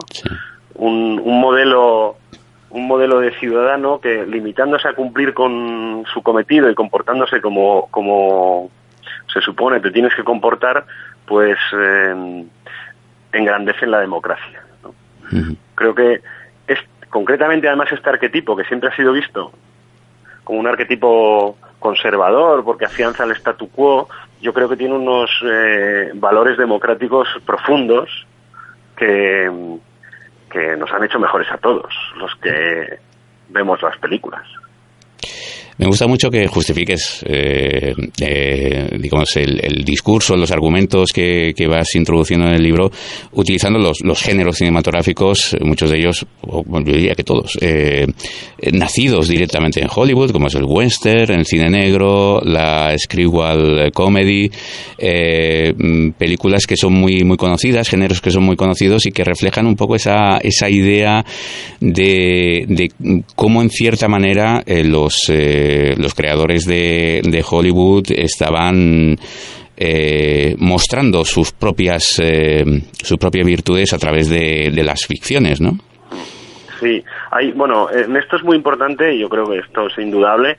Un, 0.74 1.20
un, 1.22 1.40
modelo 1.40 2.16
un 2.70 2.86
modelo 2.86 3.20
de 3.20 3.32
ciudadano 3.38 4.00
que 4.00 4.26
limitándose 4.26 4.88
a 4.88 4.94
cumplir 4.94 5.34
con 5.34 6.04
su 6.12 6.22
cometido 6.22 6.70
y 6.70 6.74
comportándose 6.74 7.40
como, 7.40 7.88
como 7.90 8.70
se 9.32 9.40
supone 9.40 9.80
te 9.80 9.90
tienes 9.90 10.14
que 10.14 10.24
comportar, 10.24 10.84
pues 11.26 11.58
eh, 11.74 12.44
engrandecen 13.32 13.90
la 13.90 14.00
democracia. 14.00 14.62
Creo 15.74 15.94
que 15.94 16.20
es 16.66 16.78
concretamente 17.08 17.66
además 17.66 17.90
este 17.92 18.10
arquetipo 18.10 18.54
que 18.56 18.64
siempre 18.64 18.90
ha 18.90 18.96
sido 18.96 19.12
visto 19.12 19.52
como 20.44 20.58
un 20.60 20.66
arquetipo 20.66 21.56
conservador 21.82 22.64
porque 22.64 22.86
afianza 22.86 23.24
el 23.24 23.32
statu 23.32 23.68
quo, 23.68 24.08
yo 24.40 24.54
creo 24.54 24.68
que 24.68 24.76
tiene 24.76 24.94
unos 24.94 25.30
eh, 25.44 26.12
valores 26.14 26.56
democráticos 26.56 27.28
profundos 27.44 28.08
que, 28.96 29.78
que 30.50 30.76
nos 30.76 30.90
han 30.92 31.04
hecho 31.04 31.18
mejores 31.18 31.50
a 31.52 31.58
todos 31.58 31.92
los 32.16 32.34
que 32.36 32.98
vemos 33.50 33.82
las 33.82 33.98
películas. 33.98 34.46
Me 35.78 35.86
gusta 35.86 36.06
mucho 36.06 36.30
que 36.30 36.46
justifiques, 36.46 37.24
eh, 37.26 37.94
eh, 38.20 38.88
digamos, 38.98 39.36
el, 39.36 39.84
discurso, 39.84 40.36
los 40.36 40.50
argumentos 40.50 41.12
que, 41.12 41.54
vas 41.68 41.94
introduciendo 41.94 42.46
en 42.46 42.54
el 42.54 42.62
libro, 42.62 42.90
utilizando 43.32 43.78
los, 43.78 44.22
géneros 44.22 44.56
cinematográficos, 44.56 45.56
muchos 45.62 45.90
de 45.90 45.98
ellos, 45.98 46.26
yo 46.44 46.82
diría 46.82 47.14
que 47.14 47.24
todos, 47.24 47.56
eh, 47.60 48.06
nacidos 48.72 49.28
directamente 49.28 49.80
en 49.80 49.88
Hollywood, 49.92 50.32
como 50.32 50.48
es 50.48 50.54
el 50.54 50.64
western, 50.64 51.38
el 51.40 51.46
cine 51.46 51.70
negro, 51.70 52.42
la 52.44 52.94
screwball 52.98 53.90
comedy, 53.92 54.50
películas 56.18 56.66
que 56.66 56.76
son 56.76 56.92
muy, 56.92 57.24
muy 57.24 57.38
conocidas, 57.38 57.88
géneros 57.88 58.20
que 58.20 58.30
son 58.30 58.44
muy 58.44 58.56
conocidos 58.56 59.06
y 59.06 59.12
que 59.12 59.24
reflejan 59.24 59.66
un 59.66 59.76
poco 59.76 59.96
esa, 59.96 60.36
esa 60.38 60.68
idea 60.68 61.24
de, 61.80 62.66
de 62.68 63.22
cómo 63.34 63.62
en 63.62 63.70
cierta 63.70 64.08
manera 64.08 64.62
los 64.66 65.30
los 65.96 66.14
creadores 66.14 66.66
de, 66.66 67.44
Hollywood 67.48 68.04
estaban 68.10 69.16
eh, 69.76 70.54
mostrando 70.58 71.24
sus 71.24 71.52
propias 71.52 72.20
eh, 72.22 72.64
sus 73.02 73.18
propias 73.18 73.46
virtudes 73.46 73.92
a 73.92 73.98
través 73.98 74.28
de, 74.28 74.70
las 74.84 75.06
ficciones, 75.06 75.60
¿no? 75.60 75.72
Sí, 76.80 77.02
hay, 77.30 77.52
bueno, 77.52 77.88
en 77.90 78.16
esto 78.16 78.36
es 78.36 78.42
muy 78.42 78.56
importante 78.56 79.14
y 79.14 79.20
yo 79.20 79.28
creo 79.28 79.46
que 79.46 79.58
esto 79.58 79.86
es 79.86 79.98
indudable 79.98 80.58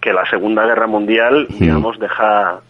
que 0.00 0.12
la 0.12 0.24
Segunda 0.28 0.64
Guerra 0.64 0.86
Mundial, 0.86 1.46
digamos, 1.48 1.98
deja 1.98 2.60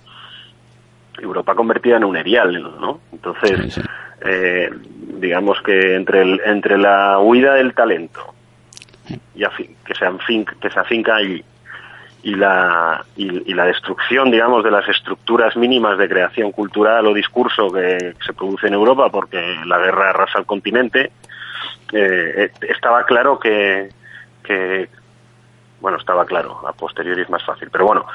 Europa 1.20 1.54
convertida 1.54 1.96
en 1.96 2.04
un 2.04 2.16
erial, 2.16 2.62
¿no? 2.80 3.00
Entonces, 3.12 3.80
eh, 4.24 4.70
digamos 5.18 5.58
que 5.62 5.94
entre 5.94 6.22
el, 6.22 6.40
entre 6.44 6.78
la 6.78 7.18
huida 7.20 7.54
del 7.54 7.74
talento 7.74 8.33
y 9.08 9.40
que 9.84 9.94
se 9.94 10.06
que 10.60 10.70
se 10.70 10.78
afinca 10.78 11.20
y, 11.22 11.44
y 12.24 12.34
la, 12.34 13.04
y, 13.16 13.52
la 13.52 13.66
destrucción, 13.66 14.30
digamos, 14.30 14.64
de 14.64 14.70
las 14.70 14.88
estructuras 14.88 15.56
mínimas 15.56 15.98
de 15.98 16.08
creación 16.08 16.52
cultural 16.52 17.06
o 17.06 17.12
discurso 17.12 17.70
que 17.70 18.14
se 18.24 18.32
produce 18.32 18.66
en 18.66 18.72
Europa 18.72 19.10
porque 19.10 19.56
la 19.66 19.78
guerra 19.78 20.08
arrasa 20.08 20.38
el 20.38 20.46
continente, 20.46 21.12
eh, 21.92 22.50
estaba 22.62 23.04
claro 23.04 23.38
que, 23.38 23.90
que, 24.42 24.88
bueno, 25.82 25.98
estaba 25.98 26.24
claro, 26.24 26.66
a 26.66 26.72
posteriori 26.72 27.20
es 27.20 27.30
más 27.30 27.44
fácil, 27.44 27.68
pero 27.70 27.86
bueno, 27.86 28.06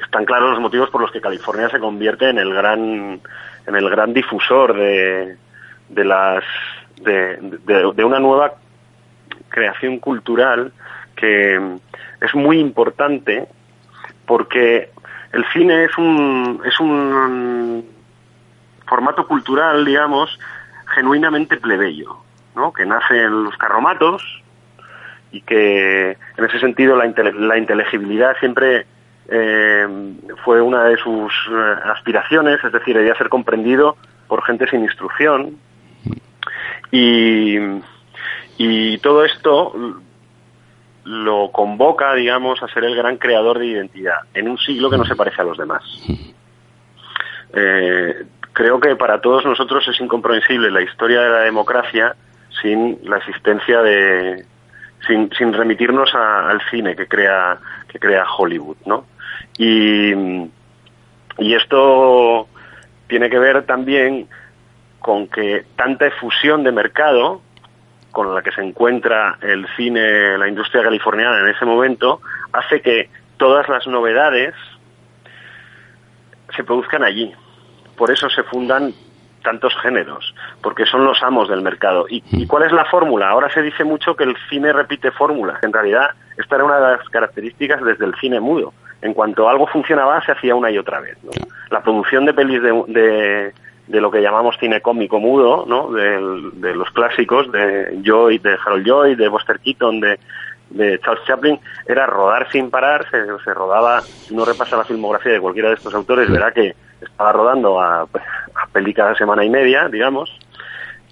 están 0.00 0.24
claros 0.24 0.50
los 0.50 0.60
motivos 0.60 0.88
por 0.90 1.00
los 1.00 1.10
que 1.10 1.20
California 1.20 1.68
se 1.68 1.80
convierte 1.80 2.28
en 2.28 2.38
el 2.38 2.54
gran 2.54 3.20
en 3.66 3.74
el 3.74 3.90
gran 3.90 4.12
difusor 4.12 4.74
de, 4.74 5.36
de 5.88 6.04
las 6.04 6.44
de, 7.00 7.36
de, 7.66 8.04
una 8.04 8.20
nueva 8.20 8.54
creación 9.48 9.98
cultural 9.98 10.72
que 11.14 11.78
es 12.20 12.34
muy 12.34 12.58
importante 12.58 13.46
porque 14.26 14.90
el 15.32 15.44
cine 15.52 15.84
es 15.84 15.96
un 15.98 16.62
es 16.64 16.78
un 16.80 17.86
formato 18.86 19.26
cultural 19.26 19.84
digamos 19.84 20.38
genuinamente 20.94 21.56
plebeyo 21.56 22.18
¿no? 22.54 22.72
que 22.72 22.86
nace 22.86 23.22
en 23.22 23.44
los 23.44 23.56
carromatos 23.56 24.22
y 25.32 25.40
que 25.42 26.16
en 26.36 26.44
ese 26.44 26.58
sentido 26.60 26.96
la, 26.96 27.06
la 27.32 27.58
inteligibilidad 27.58 28.36
siempre 28.38 28.86
eh, 29.28 29.86
fue 30.44 30.60
una 30.60 30.84
de 30.84 30.96
sus 30.98 31.32
eh, 31.50 31.74
aspiraciones, 31.92 32.62
es 32.62 32.72
decir, 32.72 32.96
debía 32.96 33.16
ser 33.16 33.28
comprendido 33.28 33.96
por 34.28 34.44
gente 34.44 34.68
sin 34.68 34.82
instrucción. 34.82 35.56
Y, 36.92 37.58
y 38.58 38.98
todo 38.98 39.24
esto 39.24 39.74
lo 41.04 41.52
convoca, 41.52 42.14
digamos, 42.14 42.62
a 42.62 42.68
ser 42.68 42.84
el 42.84 42.96
gran 42.96 43.16
creador 43.16 43.58
de 43.58 43.66
identidad 43.66 44.18
en 44.34 44.48
un 44.48 44.58
siglo 44.58 44.90
que 44.90 44.98
no 44.98 45.04
se 45.04 45.14
parece 45.14 45.40
a 45.40 45.44
los 45.44 45.56
demás. 45.56 45.82
Eh, 47.52 48.24
creo 48.52 48.80
que 48.80 48.96
para 48.96 49.20
todos 49.20 49.44
nosotros 49.44 49.86
es 49.88 50.00
incomprensible 50.00 50.70
la 50.70 50.82
historia 50.82 51.20
de 51.20 51.30
la 51.30 51.40
democracia 51.40 52.16
sin 52.60 52.98
la 53.04 53.18
existencia 53.18 53.82
de, 53.82 54.44
sin, 55.06 55.30
sin 55.32 55.52
remitirnos 55.52 56.14
al 56.14 56.60
cine 56.70 56.96
que 56.96 57.06
crea 57.06 57.58
que 57.88 57.98
crea 57.98 58.24
Hollywood, 58.36 58.76
¿no? 58.84 59.06
Y, 59.58 60.12
y 61.38 61.54
esto 61.54 62.48
tiene 63.06 63.30
que 63.30 63.38
ver 63.38 63.64
también 63.64 64.26
con 64.98 65.28
que 65.28 65.64
tanta 65.76 66.06
efusión 66.06 66.64
de 66.64 66.72
mercado 66.72 67.42
con 68.16 68.34
la 68.34 68.40
que 68.40 68.50
se 68.50 68.62
encuentra 68.62 69.36
el 69.42 69.66
cine, 69.76 70.38
la 70.38 70.48
industria 70.48 70.82
californiana 70.82 71.38
en 71.40 71.48
ese 71.48 71.66
momento, 71.66 72.22
hace 72.50 72.80
que 72.80 73.10
todas 73.36 73.68
las 73.68 73.86
novedades 73.86 74.54
se 76.56 76.64
produzcan 76.64 77.04
allí. 77.04 77.34
Por 77.94 78.10
eso 78.10 78.30
se 78.30 78.42
fundan 78.44 78.94
tantos 79.42 79.76
géneros, 79.82 80.34
porque 80.62 80.86
son 80.86 81.04
los 81.04 81.22
amos 81.22 81.50
del 81.50 81.60
mercado. 81.60 82.06
¿Y, 82.08 82.46
cuál 82.46 82.62
es 82.62 82.72
la 82.72 82.86
fórmula? 82.86 83.28
Ahora 83.28 83.52
se 83.52 83.60
dice 83.60 83.84
mucho 83.84 84.16
que 84.16 84.24
el 84.24 84.34
cine 84.48 84.72
repite 84.72 85.10
fórmulas. 85.10 85.62
En 85.62 85.74
realidad, 85.74 86.12
esta 86.38 86.54
era 86.54 86.64
una 86.64 86.76
de 86.76 86.96
las 86.96 87.08
características 87.10 87.84
desde 87.84 88.06
el 88.06 88.14
cine 88.14 88.40
mudo. 88.40 88.72
En 89.02 89.12
cuanto 89.12 89.46
algo 89.46 89.66
funcionaba, 89.66 90.24
se 90.24 90.32
hacía 90.32 90.54
una 90.54 90.70
y 90.70 90.78
otra 90.78 91.00
vez. 91.00 91.18
La 91.68 91.82
producción 91.82 92.24
de 92.24 92.32
pelis 92.32 92.62
de, 92.62 92.82
de, 92.88 93.54
lo 93.88 94.10
que 94.10 94.20
llamamos 94.20 94.56
cine 94.58 94.80
cómico 94.80 95.20
mudo, 95.20 95.64
¿no? 95.66 95.90
de, 95.90 96.74
los 96.74 96.90
clásicos, 96.90 97.50
de 97.52 98.00
Joy, 98.02 98.38
de 98.38 98.58
Harold 98.64 98.86
Joy, 98.86 99.14
de 99.14 99.28
Buster 99.28 99.60
Keaton, 99.60 100.00
de, 100.00 100.18
de 100.70 100.98
Charles 101.00 101.24
Chaplin 101.24 101.58
era 101.86 102.06
rodar 102.06 102.50
sin 102.50 102.70
parar, 102.70 103.06
se, 103.10 103.54
rodaba, 103.54 104.00
si 104.00 104.34
uno 104.34 104.44
repasa 104.44 104.76
la 104.76 104.84
filmografía 104.84 105.32
de 105.32 105.40
cualquiera 105.40 105.68
de 105.68 105.76
estos 105.76 105.94
autores, 105.94 106.30
verá 106.30 106.52
que 106.52 106.74
estaba 107.00 107.32
rodando 107.32 107.80
a, 107.80 108.02
a 108.02 108.92
cada 108.94 109.14
semana 109.14 109.44
y 109.44 109.50
media, 109.50 109.88
digamos, 109.88 110.36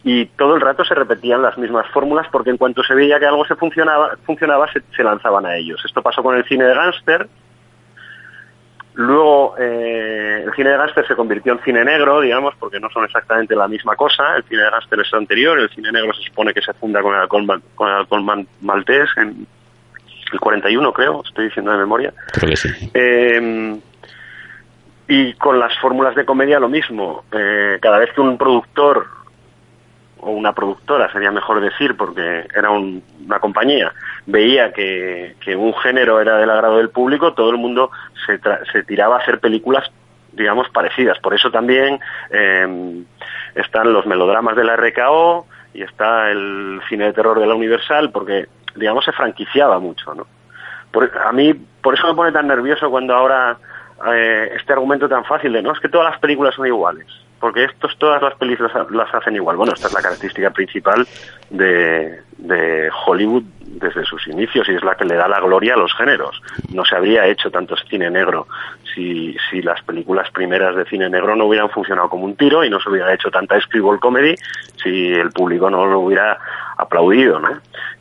y 0.05 0.27
todo 0.27 0.55
el 0.55 0.61
rato 0.61 0.85
se 0.85 0.95
repetían 0.95 1.41
las 1.41 1.57
mismas 1.57 1.87
fórmulas 1.89 2.27
porque 2.31 2.51
en 2.51 2.59
cuanto 2.59 2.83
se 2.83 2.95
veía 2.95 3.19
que 3.19 3.25
algo 3.25 3.47
se 3.47 3.57
funcionaba, 3.57 4.17
funcionaba 4.25 4.69
se, 4.71 5.03
lanzaban 5.03 5.47
a 5.47 5.57
ellos. 5.57 5.83
Esto 5.83 6.03
pasó 6.03 6.23
con 6.23 6.37
el 6.37 6.45
cine 6.45 6.65
de 6.65 6.75
gángster. 6.75 7.27
Luego 8.95 9.57
eh, 9.59 10.45
el 10.47 10.53
cine 10.55 10.71
de 10.71 10.77
gángster 10.77 11.07
se 11.07 11.17
convirtió 11.17 11.53
en 11.53 11.61
cine 11.65 11.85
negro, 11.85 12.21
digamos, 12.21 12.55
porque 12.59 12.79
no 12.79 12.89
son 12.91 13.05
exactamente 13.05 13.57
la 13.57 13.67
misma 13.67 13.97
cosa. 13.97 14.37
El 14.37 14.45
cine 14.45 14.63
de 14.63 14.71
gángster 14.71 15.01
es 15.01 15.13
anterior, 15.15 15.59
el 15.59 15.69
cine 15.71 15.91
negro 15.91 16.13
se 16.15 16.23
supone 16.23 16.55
que 16.55 16.63
se 16.63 16.73
funda 16.75 17.03
con 17.03 17.15
el 17.15 17.23
alcohol, 17.23 17.63
con 17.75 17.89
el 17.89 17.95
alcohol 17.95 18.47
maltés 18.61 19.11
en 19.17 19.47
el 20.33 20.41
41, 20.41 20.93
creo, 20.93 21.23
estoy 21.25 21.47
diciendo 21.47 21.73
de 21.73 21.79
memoria. 21.79 22.13
Creo 22.33 22.51
que 22.51 22.57
sí. 22.57 22.69
Eh, 22.95 23.81
y 25.09 25.35
con 25.35 25.59
las 25.59 25.77
fórmulas 25.79 26.15
de 26.15 26.25
comedia 26.25 26.59
lo 26.59 26.69
mismo. 26.69 27.25
Eh, 27.33 27.79
cada 27.81 27.99
vez 27.99 28.11
que 28.15 28.21
un 28.21 28.39
productor 28.39 29.07
o 30.25 30.31
una 30.31 30.53
productora, 30.53 31.13
sería 31.13 31.31
mejor 31.31 31.61
decir, 31.61 31.97
porque 31.97 32.47
era 32.55 32.71
una 32.71 33.39
compañía, 33.41 33.93
veía 34.27 34.73
que, 34.73 35.35
un 35.57 35.75
género 35.75 36.21
era 36.21 36.39
del 36.39 36.51
agrado 36.51 36.79
del 36.79 36.91
público, 36.91 37.35
todo 37.35 37.51
el 37.51 37.59
mundo 37.59 37.91
se, 38.27 38.41
se 38.73 38.83
tiraba 38.85 39.17
a 39.17 39.19
hacer 39.21 39.39
películas, 39.39 39.91
digamos, 40.33 40.69
parecidas. 40.71 41.19
Por 41.19 41.35
eso 41.35 41.51
también 41.51 42.01
eh, 42.31 43.05
están 43.55 43.93
los 43.93 44.07
melodramas 44.07 44.57
de 44.57 44.65
la 44.65 44.77
RKO 44.77 45.47
y 45.75 45.83
está 45.83 46.31
el 46.31 46.81
cine 46.89 47.07
de 47.07 47.13
terror 47.13 47.39
de 47.39 47.47
la 47.47 47.55
Universal, 47.55 48.11
porque, 48.11 48.47
digamos, 48.75 49.05
se 49.05 49.13
franquiciaba 49.13 49.79
mucho, 49.79 50.15
¿no? 50.15 50.27
a 51.25 51.33
mí, 51.33 51.53
por 51.83 51.95
eso 51.95 52.07
me 52.07 52.15
pone 52.15 52.31
tan 52.31 52.47
nervioso 52.47 52.89
cuando 52.89 53.15
ahora 53.17 53.59
eh, 54.15 54.53
este 54.57 54.73
argumento 54.73 55.09
tan 55.09 55.25
fácil 55.25 55.53
de 55.53 55.61
no 55.61 55.73
es 55.73 55.81
que 55.81 55.89
todas 55.89 56.09
las 56.09 56.21
películas 56.21 56.55
son 56.55 56.69
iguales 56.69 57.07
porque 57.41 57.65
estos 57.65 57.97
todas 57.99 58.23
las 58.23 58.35
películas 58.37 58.73
las, 58.91 59.15
hacen 59.15 59.37
igual 59.37 59.57
bueno 59.57 59.73
esta 59.75 59.89
es 59.89 59.95
la 59.95 60.03
característica 60.03 60.51
principal 60.51 61.07
de, 61.51 62.21
de, 62.39 62.91
Hollywood 63.07 63.43
desde 63.61 64.05
sus 64.05 64.27
inicios 64.29 64.69
y 64.69 64.75
es 64.75 64.85
la 64.85 64.95
que 64.95 65.05
le 65.05 65.15
da 65.15 65.29
la 65.29 65.41
gloria 65.41 65.75
a 65.75 65.77
los 65.77 65.95
géneros 65.95 66.41
no 66.73 66.85
se 66.85 66.97
habría 66.97 67.27
hecho 67.27 67.51
tanto 67.51 67.77
cine 67.89 68.11
negro 68.11 68.47
si, 68.95 69.37
si 69.51 69.63
las 69.63 69.83
películas 69.83 70.31
primeras 70.31 70.77
de 70.77 70.85
cine 70.85 71.09
negro 71.11 71.35
no 71.35 71.47
hubieran 71.47 71.71
funcionado 71.71 72.09
como 72.09 72.25
un 72.25 72.37
tiro 72.37 72.65
y 72.65 72.71
no 72.71 72.81
se 72.81 72.89
hubiera 72.89 73.13
hecho 73.13 73.31
tanta 73.31 73.61
screwball 73.61 74.01
comedy 74.01 74.35
si 74.83 75.13
el 75.13 75.31
público 75.31 75.69
no 75.71 75.87
lo 75.87 76.01
hubiera 76.01 76.39
aplaudido 76.77 77.41
¿no? 77.41 77.49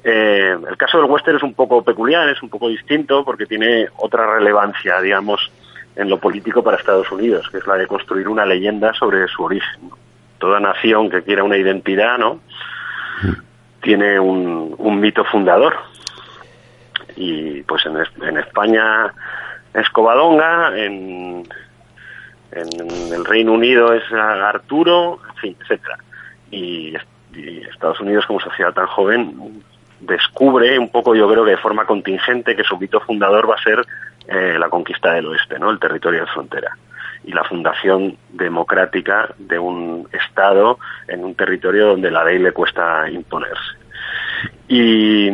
Eh, 0.04 0.56
el 0.70 0.78
caso 0.78 1.00
del 1.00 1.10
western 1.10 1.38
es 1.38 1.44
un 1.44 1.54
poco 1.54 1.84
peculiar 1.84 2.30
es 2.30 2.42
un 2.44 2.50
poco 2.50 2.70
distinto 2.70 3.26
porque 3.26 3.46
tiene 3.46 3.88
otra 3.98 4.36
relevancia 4.36 5.02
digamos 5.02 5.52
en 5.96 6.10
lo 6.10 6.20
político 6.20 6.64
para 6.64 6.78
Estados 6.78 7.12
Unidos, 7.12 7.48
que 7.50 7.58
es 7.58 7.68
la 7.68 7.76
de 7.76 7.88
construir 7.88 8.28
una 8.28 8.46
leyenda 8.46 8.94
sobre 8.94 9.28
su 9.28 9.44
origen. 9.44 9.91
Toda 10.39 10.60
nación 10.60 11.10
que 11.10 11.24
quiera 11.24 11.44
una 11.44 11.58
identidad, 11.58 12.18
¿no? 12.18 12.39
Tiene 13.82 14.20
un, 14.20 15.00
mito 15.00 15.24
fundador. 15.26 15.76
Y 17.16 17.62
pues 17.64 17.86
en, 17.86 17.98
en 18.28 18.38
España 18.38 19.14
es 19.74 19.89
Covadonga, 19.89 20.78
en, 20.78 21.48
en 22.52 23.14
el 23.14 23.26
Reino 23.26 23.54
Unido 23.54 23.94
es 23.94 24.04
Arturo, 24.12 25.20
en 25.30 25.36
fin, 25.36 25.58
etcétera. 25.62 25.98
Y, 26.52 26.96
y 27.36 27.62
Estados 27.72 28.00
Unidos, 28.00 28.26
como 28.26 28.39
sociedad 28.39 28.74
tan 28.74 28.88
joven, 28.88 29.64
descubre 30.00 30.78
un 30.78 30.89
poco, 30.89 31.16
yo 31.16 31.30
creo 31.30 31.46
que 31.46 31.52
de 31.52 31.58
forma 31.58 31.86
contingente, 31.86 32.56
que 32.56 32.64
su 32.64 32.78
mito 32.78 33.00
fundador 33.02 33.50
va 33.50 33.56
a 33.56 33.64
ser 33.64 33.86
eh, 34.28 34.57
la 34.57 34.69
conquista 34.69 35.13
del 35.13 35.28
oeste, 35.28 35.59
¿no? 35.59 35.69
el 35.69 35.80
territorio 35.80 36.21
de 36.21 36.28
frontera 36.28 36.78
y 37.26 37.32
la 37.32 37.43
fundación 37.43 38.17
democrática 38.30 39.34
de 39.38 39.57
un 39.57 40.07
Estado 40.11 40.78
en 41.07 41.24
un 41.24 41.36
territorio 41.36 41.88
donde 41.88 42.11
la 42.11 42.24
ley 42.24 42.39
le 42.39 42.51
cuesta 42.51 43.09
imponerse. 43.09 43.78
Y, 44.67 45.30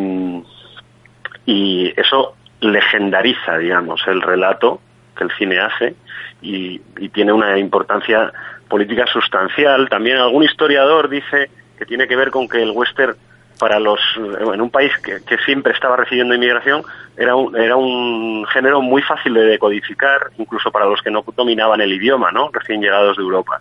y 1.45 1.93
eso 1.97 2.35
legendariza, 2.61 3.57
digamos, 3.57 4.01
el 4.07 4.21
relato 4.21 4.81
que 5.15 5.23
el 5.23 5.31
cine 5.31 5.59
hace 5.59 5.95
y, 6.41 6.81
y 6.97 7.09
tiene 7.09 7.33
una 7.33 7.57
importancia 7.57 8.31
política 8.67 9.05
sustancial. 9.07 9.89
También 9.89 10.17
algún 10.17 10.43
historiador 10.43 11.09
dice 11.09 11.49
que 11.77 11.85
tiene 11.85 12.07
que 12.07 12.15
ver 12.15 12.29
con 12.29 12.47
que 12.47 12.61
el 12.61 12.71
western 12.71 13.15
para 13.59 13.79
los 13.79 13.99
en 14.17 14.61
un 14.61 14.69
país 14.69 14.91
que, 14.99 15.37
siempre 15.45 15.73
estaba 15.73 15.97
recibiendo 15.97 16.33
inmigración 16.33 16.81
era 17.17 17.35
un, 17.35 17.55
era 17.55 17.75
un 17.75 18.45
género 18.47 18.81
muy 18.81 19.01
fácil 19.01 19.33
de 19.33 19.43
decodificar 19.43 20.31
incluso 20.37 20.71
para 20.71 20.85
los 20.85 21.01
que 21.01 21.11
no 21.11 21.23
dominaban 21.35 21.81
el 21.81 21.93
idioma 21.93 22.31
no 22.31 22.49
recién 22.51 22.81
llegados 22.81 23.17
de 23.17 23.23
Europa. 23.23 23.59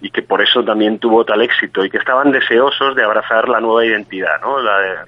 Y 0.00 0.10
que 0.10 0.22
por 0.22 0.42
eso 0.42 0.64
también 0.64 0.98
tuvo 0.98 1.24
tal 1.24 1.42
éxito 1.42 1.84
y 1.84 1.90
que 1.90 1.98
estaban 1.98 2.32
deseosos 2.32 2.96
de 2.96 3.04
abrazar 3.04 3.48
la 3.48 3.60
nueva 3.60 3.84
identidad 3.84 4.40
no 4.40 4.60
la 4.60 5.06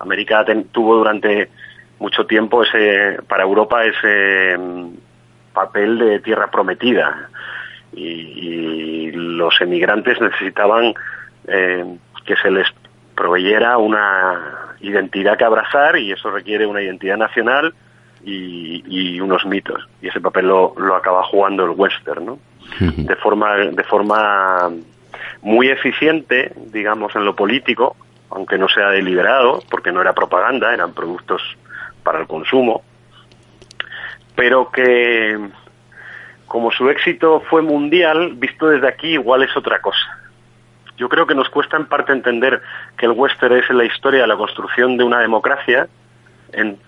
América 0.00 0.44
tuvo 0.72 0.96
durante 0.96 1.48
mucho 1.98 2.26
tiempo 2.26 2.64
ese 2.64 3.18
para 3.28 3.44
Europa 3.44 3.84
ese 3.84 4.58
mm, 4.58 4.88
papel 5.52 5.98
de 5.98 6.20
tierra 6.20 6.50
prometida. 6.50 7.28
Y, 7.94 9.10
los 9.12 9.60
emigrantes 9.60 10.20
necesitaban 10.20 10.94
eh, 11.46 11.84
que 12.24 12.36
se 12.36 12.50
les 12.50 12.66
proveyera 13.14 13.78
una 13.78 14.74
identidad 14.80 15.36
que 15.36 15.44
abrazar 15.44 15.96
y 15.98 16.12
eso 16.12 16.30
requiere 16.30 16.66
una 16.66 16.82
identidad 16.82 17.16
nacional 17.16 17.74
y, 18.24 19.20
unos 19.20 19.44
mitos 19.46 19.88
y 20.00 20.08
ese 20.08 20.20
papel 20.20 20.46
lo, 20.46 20.74
lo 20.76 20.96
acaba 20.96 21.22
jugando 21.24 21.64
el 21.64 21.70
western 21.70 22.26
¿no? 22.26 22.38
de 22.78 23.16
forma 23.16 23.56
de 23.56 23.84
forma 23.84 24.70
muy 25.42 25.68
eficiente 25.68 26.52
digamos 26.72 27.14
en 27.14 27.24
lo 27.24 27.36
político 27.36 27.96
aunque 28.30 28.58
no 28.58 28.68
sea 28.68 28.88
deliberado 28.90 29.60
porque 29.70 29.92
no 29.92 30.00
era 30.00 30.12
propaganda 30.12 30.74
eran 30.74 30.92
productos 30.92 31.42
para 32.02 32.20
el 32.20 32.26
consumo 32.26 32.82
pero 34.34 34.70
que 34.70 35.38
como 36.52 36.70
su 36.70 36.90
éxito 36.90 37.42
fue 37.48 37.62
mundial, 37.62 38.34
visto 38.34 38.68
desde 38.68 38.86
aquí 38.86 39.14
igual 39.14 39.42
es 39.42 39.56
otra 39.56 39.80
cosa. 39.80 40.21
Yo 41.02 41.08
creo 41.08 41.26
que 41.26 41.34
nos 41.34 41.48
cuesta 41.48 41.76
en 41.76 41.86
parte 41.86 42.12
entender 42.12 42.62
que 42.96 43.06
el 43.06 43.12
western 43.12 43.56
es 43.56 43.68
la 43.70 43.84
historia 43.84 44.20
de 44.20 44.28
la 44.28 44.36
construcción 44.36 44.96
de 44.96 45.02
una 45.02 45.18
democracia, 45.18 45.88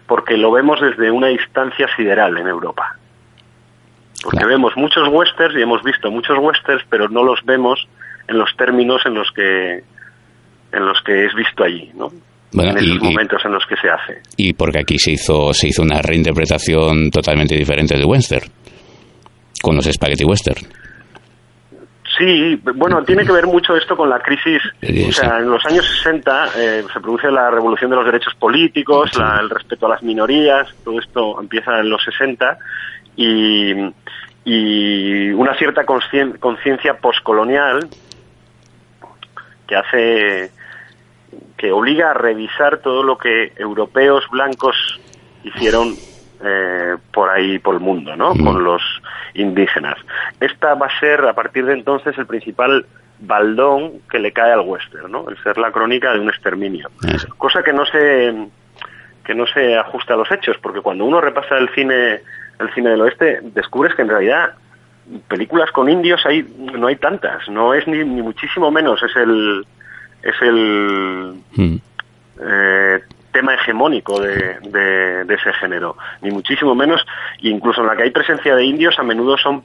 porque 0.07 0.37
lo 0.37 0.53
vemos 0.53 0.81
desde 0.81 1.11
una 1.11 1.27
distancia 1.27 1.89
sideral 1.97 2.39
en 2.39 2.47
Europa. 2.47 2.97
Porque 4.23 4.47
vemos 4.47 4.77
muchos 4.77 5.09
westerns 5.11 5.59
y 5.59 5.63
hemos 5.63 5.83
visto 5.83 6.13
muchos 6.13 6.39
westerns, 6.39 6.85
pero 6.89 7.09
no 7.09 7.25
los 7.25 7.45
vemos 7.45 7.89
en 8.29 8.39
los 8.39 8.57
términos 8.57 9.03
en 9.05 9.15
los 9.15 9.29
que 9.33 9.83
en 10.73 10.87
los 10.87 11.03
que 11.05 11.27
es 11.27 11.35
visto 11.35 11.65
allí, 11.65 11.91
¿no? 11.97 12.07
en 12.53 12.79
esos 12.79 13.03
momentos 13.03 13.45
en 13.45 13.51
los 13.51 13.67
que 13.67 13.75
se 13.75 13.91
hace. 13.91 14.23
Y 14.37 14.53
porque 14.53 14.79
aquí 14.79 14.97
se 14.97 15.11
hizo 15.11 15.53
se 15.53 15.67
hizo 15.67 15.83
una 15.83 16.01
reinterpretación 16.01 17.11
totalmente 17.11 17.57
diferente 17.57 17.97
del 17.97 18.05
western 18.07 18.47
con 19.61 19.75
los 19.75 19.87
spaghetti 19.87 20.25
western. 20.25 20.84
Sí, 22.17 22.61
bueno, 22.75 23.03
tiene 23.03 23.25
que 23.25 23.33
ver 23.33 23.47
mucho 23.47 23.77
esto 23.77 23.97
con 23.97 24.09
la 24.09 24.21
crisis. 24.21 24.63
O 25.09 25.13
sea, 25.13 25.39
en 25.39 25.51
los 25.51 25.65
años 25.67 25.87
60 25.87 26.49
eh, 26.57 26.85
se 26.93 27.01
produce 27.01 27.31
la 27.31 27.51
revolución 27.51 27.91
de 27.91 27.97
los 27.97 28.05
derechos 28.05 28.35
políticos, 28.35 29.11
el 29.41 29.51
respeto 29.51 29.87
a 29.87 29.91
las 29.91 30.03
minorías, 30.03 30.69
todo 30.85 31.01
esto 31.01 31.41
empieza 31.41 31.81
en 31.81 31.91
los 31.91 32.05
60 32.05 32.59
y, 33.17 33.73
y 34.45 35.31
una 35.31 35.55
cierta 35.57 35.85
conciencia 35.85 36.99
poscolonial 36.99 37.89
que 39.67 39.77
hace 39.77 40.51
que 41.57 41.73
obliga 41.73 42.11
a 42.11 42.15
revisar 42.15 42.79
todo 42.79 43.03
lo 43.03 43.19
que 43.19 43.53
europeos 43.57 44.25
blancos 44.31 45.01
hicieron 45.43 45.97
eh, 46.43 46.97
por 47.13 47.31
ahí, 47.31 47.59
por 47.59 47.75
el 47.75 47.81
mundo, 47.81 48.17
¿no? 48.17 48.35
Con 48.35 48.65
los 48.65 48.83
indígenas. 49.35 49.97
Esta 50.41 50.75
va 50.75 50.87
a 50.87 51.01
ser, 51.01 51.25
a 51.25 51.33
partir 51.33 51.67
de 51.67 51.75
entonces, 51.75 52.17
el 52.19 52.27
principal 52.27 52.87
baldón 53.21 54.01
que 54.11 54.19
le 54.19 54.33
cae 54.33 54.53
al 54.53 54.61
western, 54.61 55.11
¿no? 55.11 55.29
El 55.29 55.37
ser 55.43 55.59
la 55.59 55.71
crónica 55.71 56.13
de 56.13 56.21
un 56.21 56.29
exterminio. 56.29 56.91
Cosa 57.39 57.63
que 57.63 57.73
no 57.73 57.85
se 57.87 58.49
que 59.25 59.35
no 59.35 59.47
se 59.47 59.79
ajusta 59.79 60.13
a 60.13 60.17
los 60.19 60.31
hechos, 60.31 60.59
porque 60.61 60.83
cuando 60.83 61.07
uno 61.07 61.21
repasa 61.21 61.57
el 61.57 61.71
cine 61.71 62.21
el 62.59 62.73
cine 62.75 62.91
del 62.91 63.01
oeste, 63.01 63.41
descubres 63.43 63.95
que 63.95 64.03
en 64.03 64.09
realidad 64.09 64.55
películas 65.29 65.71
con 65.71 65.89
indios 65.89 66.25
hay 66.27 66.43
no 66.59 66.87
hay 66.89 66.97
tantas, 66.97 67.49
no 67.49 67.75
es 67.75 67.87
ni, 67.87 67.99
ni 67.99 68.23
muchísimo 68.23 68.71
menos, 68.71 69.03
es 69.03 69.17
el 69.17 69.67
es 70.23 70.35
el 70.43 71.35
hmm. 71.57 71.77
eh, 72.41 73.01
tema 73.35 73.55
hegemónico 73.55 74.21
de, 74.21 74.61
de, 74.63 75.35
ese 75.35 75.53
género, 75.55 75.97
ni 76.23 76.31
muchísimo 76.31 76.75
menos, 76.75 77.05
incluso 77.41 77.81
en 77.81 77.89
la 77.89 77.97
que 77.97 78.05
hay 78.05 78.11
presencia 78.11 78.55
de 78.55 78.65
indios 78.65 78.99
a 78.99 79.03
menudo 79.03 79.37
son 79.37 79.63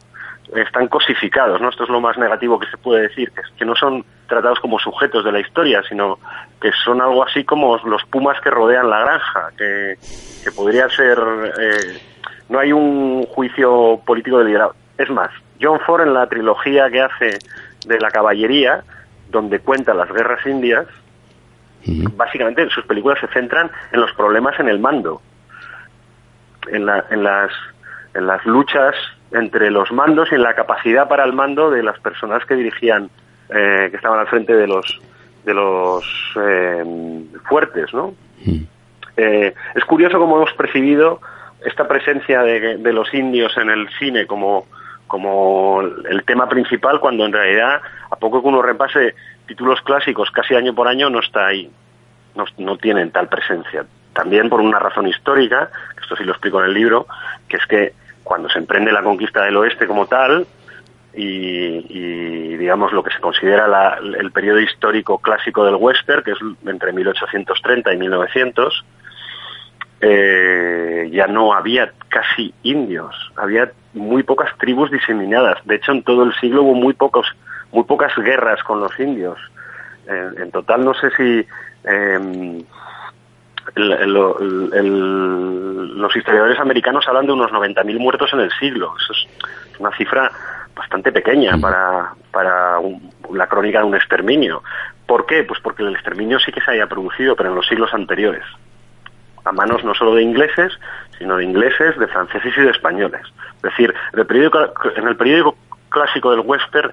están 0.55 0.87
cosificados, 0.87 1.61
¿no? 1.61 1.69
Esto 1.69 1.83
es 1.83 1.89
lo 1.89 2.01
más 2.01 2.17
negativo 2.17 2.59
que 2.59 2.65
se 2.71 2.77
puede 2.77 3.03
decir, 3.03 3.31
que, 3.31 3.41
que 3.55 3.65
no 3.65 3.75
son 3.75 4.03
tratados 4.27 4.59
como 4.59 4.79
sujetos 4.79 5.23
de 5.23 5.31
la 5.31 5.39
historia, 5.39 5.83
sino 5.87 6.17
que 6.59 6.71
son 6.83 7.01
algo 7.01 7.23
así 7.23 7.43
como 7.43 7.77
los 7.77 8.03
pumas 8.05 8.41
que 8.41 8.49
rodean 8.49 8.89
la 8.89 9.01
granja, 9.01 9.51
que, 9.55 9.95
que 10.43 10.51
podría 10.51 10.89
ser... 10.89 11.19
Eh, 11.59 12.01
no 12.49 12.57
hay 12.57 12.73
un 12.73 13.27
juicio 13.27 14.01
político 14.03 14.39
deliberado. 14.39 14.73
Es 14.97 15.11
más, 15.11 15.29
John 15.61 15.79
Ford 15.81 16.01
en 16.01 16.15
la 16.15 16.27
trilogía 16.27 16.89
que 16.89 17.01
hace 17.01 17.37
de 17.85 17.99
la 17.99 18.09
caballería, 18.09 18.83
donde 19.29 19.59
cuenta 19.59 19.93
las 19.93 20.11
guerras 20.11 20.43
indias, 20.47 20.87
básicamente 21.85 22.69
sus 22.69 22.85
películas 22.85 23.19
se 23.19 23.27
centran 23.27 23.71
en 23.91 24.01
los 24.01 24.11
problemas 24.13 24.59
en 24.59 24.67
el 24.69 24.79
mando, 24.79 25.21
en, 26.67 26.85
las, 26.85 27.05
en 28.13 28.27
las 28.27 28.45
luchas 28.45 28.95
entre 29.31 29.71
los 29.71 29.91
mandos 29.91 30.29
y 30.31 30.35
en 30.35 30.43
la 30.43 30.55
capacidad 30.55 31.07
para 31.07 31.23
el 31.23 31.33
mando 31.33 31.69
de 31.69 31.83
las 31.83 31.99
personas 31.99 32.45
que 32.45 32.55
dirigían, 32.55 33.09
eh, 33.49 33.87
que 33.89 33.95
estaban 33.95 34.19
al 34.19 34.27
frente 34.27 34.55
de 34.55 34.67
los 34.67 34.99
de 35.45 35.53
los 35.53 36.03
eh, 36.35 36.83
fuertes, 37.47 37.93
¿no? 37.93 38.13
Eh, 39.17 39.53
es 39.73 39.85
curioso 39.85 40.19
cómo 40.19 40.37
hemos 40.37 40.53
percibido 40.53 41.21
esta 41.65 41.87
presencia 41.87 42.41
de, 42.41 42.77
de, 42.77 42.93
los 42.93 43.13
indios 43.13 43.57
en 43.57 43.69
el 43.69 43.89
cine 43.97 44.25
como 44.25 44.67
como 45.07 45.81
el 45.81 46.23
tema 46.23 46.47
principal 46.47 46.99
cuando 46.99 47.25
en 47.25 47.33
realidad 47.33 47.81
poco 48.19 48.41
que 48.41 48.47
uno 48.47 48.61
repase 48.61 49.15
títulos 49.47 49.81
clásicos 49.81 50.31
casi 50.31 50.55
año 50.55 50.73
por 50.73 50.87
año 50.87 51.09
no 51.09 51.19
está 51.19 51.47
ahí, 51.47 51.69
no, 52.57 52.77
tienen 52.77 53.11
tal 53.11 53.27
presencia. 53.27 53.85
También 54.13 54.49
por 54.49 54.61
una 54.61 54.79
razón 54.79 55.07
histórica, 55.07 55.69
esto 56.01 56.15
sí 56.15 56.23
lo 56.23 56.31
explico 56.31 56.59
en 56.59 56.67
el 56.67 56.73
libro, 56.73 57.07
que 57.47 57.57
es 57.57 57.65
que 57.65 57.93
cuando 58.23 58.49
se 58.49 58.59
emprende 58.59 58.91
la 58.91 59.03
conquista 59.03 59.43
del 59.43 59.57
oeste 59.57 59.87
como 59.87 60.07
tal, 60.07 60.45
y, 61.15 62.55
digamos 62.57 62.93
lo 62.93 63.03
que 63.03 63.11
se 63.11 63.19
considera 63.19 63.97
el 63.97 64.31
periodo 64.31 64.59
histórico 64.59 65.17
clásico 65.17 65.65
del 65.65 65.75
western, 65.75 66.23
que 66.23 66.31
es 66.31 66.37
entre 66.65 66.93
1830 66.93 67.93
y 67.93 67.97
1900, 67.97 68.85
eh, 70.01 71.09
ya 71.11 71.27
no 71.27 71.53
había 71.53 71.91
casi 72.07 72.53
indios, 72.63 73.15
había 73.35 73.71
muy 73.93 74.23
pocas 74.23 74.55
tribus 74.57 74.91
diseminadas. 74.91 75.57
De 75.65 75.75
hecho, 75.75 75.91
en 75.91 76.03
todo 76.03 76.23
el 76.23 76.33
siglo 76.35 76.63
hubo 76.63 76.73
muy 76.73 76.93
pocos, 76.93 77.27
muy 77.71 77.83
pocas 77.83 78.15
guerras 78.17 78.63
con 78.63 78.79
los 78.79 78.97
indios. 78.99 79.39
en 80.07 80.51
total, 80.51 80.83
no 80.83 80.93
sé 80.93 81.11
si 81.11 81.45
em, 81.83 82.63
los 83.75 86.15
historiadores 86.15 86.59
americanos 86.59 87.07
hablan 87.07 87.27
de 87.27 87.33
unos 87.33 87.51
90.000 87.51 87.99
muertos 87.99 88.33
en 88.33 88.39
el 88.39 88.51
siglo. 88.53 88.93
Eso 88.97 89.13
es 89.13 89.27
una 89.79 89.95
cifra 89.95 90.31
bastante 90.75 91.11
pequeña 91.11 91.57
para, 91.57 92.13
para 92.31 92.79
la 93.31 93.47
crónica 93.47 93.79
de 93.79 93.85
un 93.85 93.95
exterminio. 93.95 94.63
¿Por 95.05 95.25
qué? 95.25 95.43
Pues 95.43 95.59
porque 95.61 95.83
el 95.83 95.93
exterminio 95.93 96.39
sí 96.39 96.51
que 96.51 96.61
se 96.61 96.71
había 96.71 96.87
producido, 96.87 97.35
pero 97.35 97.49
en 97.49 97.55
los 97.55 97.67
siglos 97.67 97.93
anteriores 97.93 98.43
a 99.45 99.51
manos 99.51 99.83
no 99.83 99.93
solo 99.93 100.15
de 100.15 100.23
ingleses, 100.23 100.73
sino 101.17 101.37
de 101.37 101.43
ingleses, 101.43 101.97
de 101.97 102.07
franceses 102.07 102.53
y 102.57 102.61
de 102.61 102.71
españoles. 102.71 103.21
Es 103.57 103.61
decir, 103.61 103.93
en 104.13 104.19
el 104.19 104.25
periódico, 104.25 104.59
en 104.95 105.07
el 105.07 105.15
periódico 105.15 105.55
clásico 105.89 106.31
del 106.31 106.41
western 106.41 106.91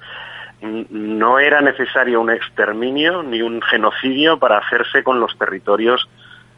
no 0.62 1.38
era 1.38 1.61
necesario 1.61 2.20
un 2.20 2.30
exterminio 2.30 3.22
ni 3.22 3.42
un 3.42 3.61
genocidio 3.62 4.38
para 4.38 4.59
hacerse 4.59 5.02
con 5.02 5.20
los 5.20 5.36
territorios 5.38 6.09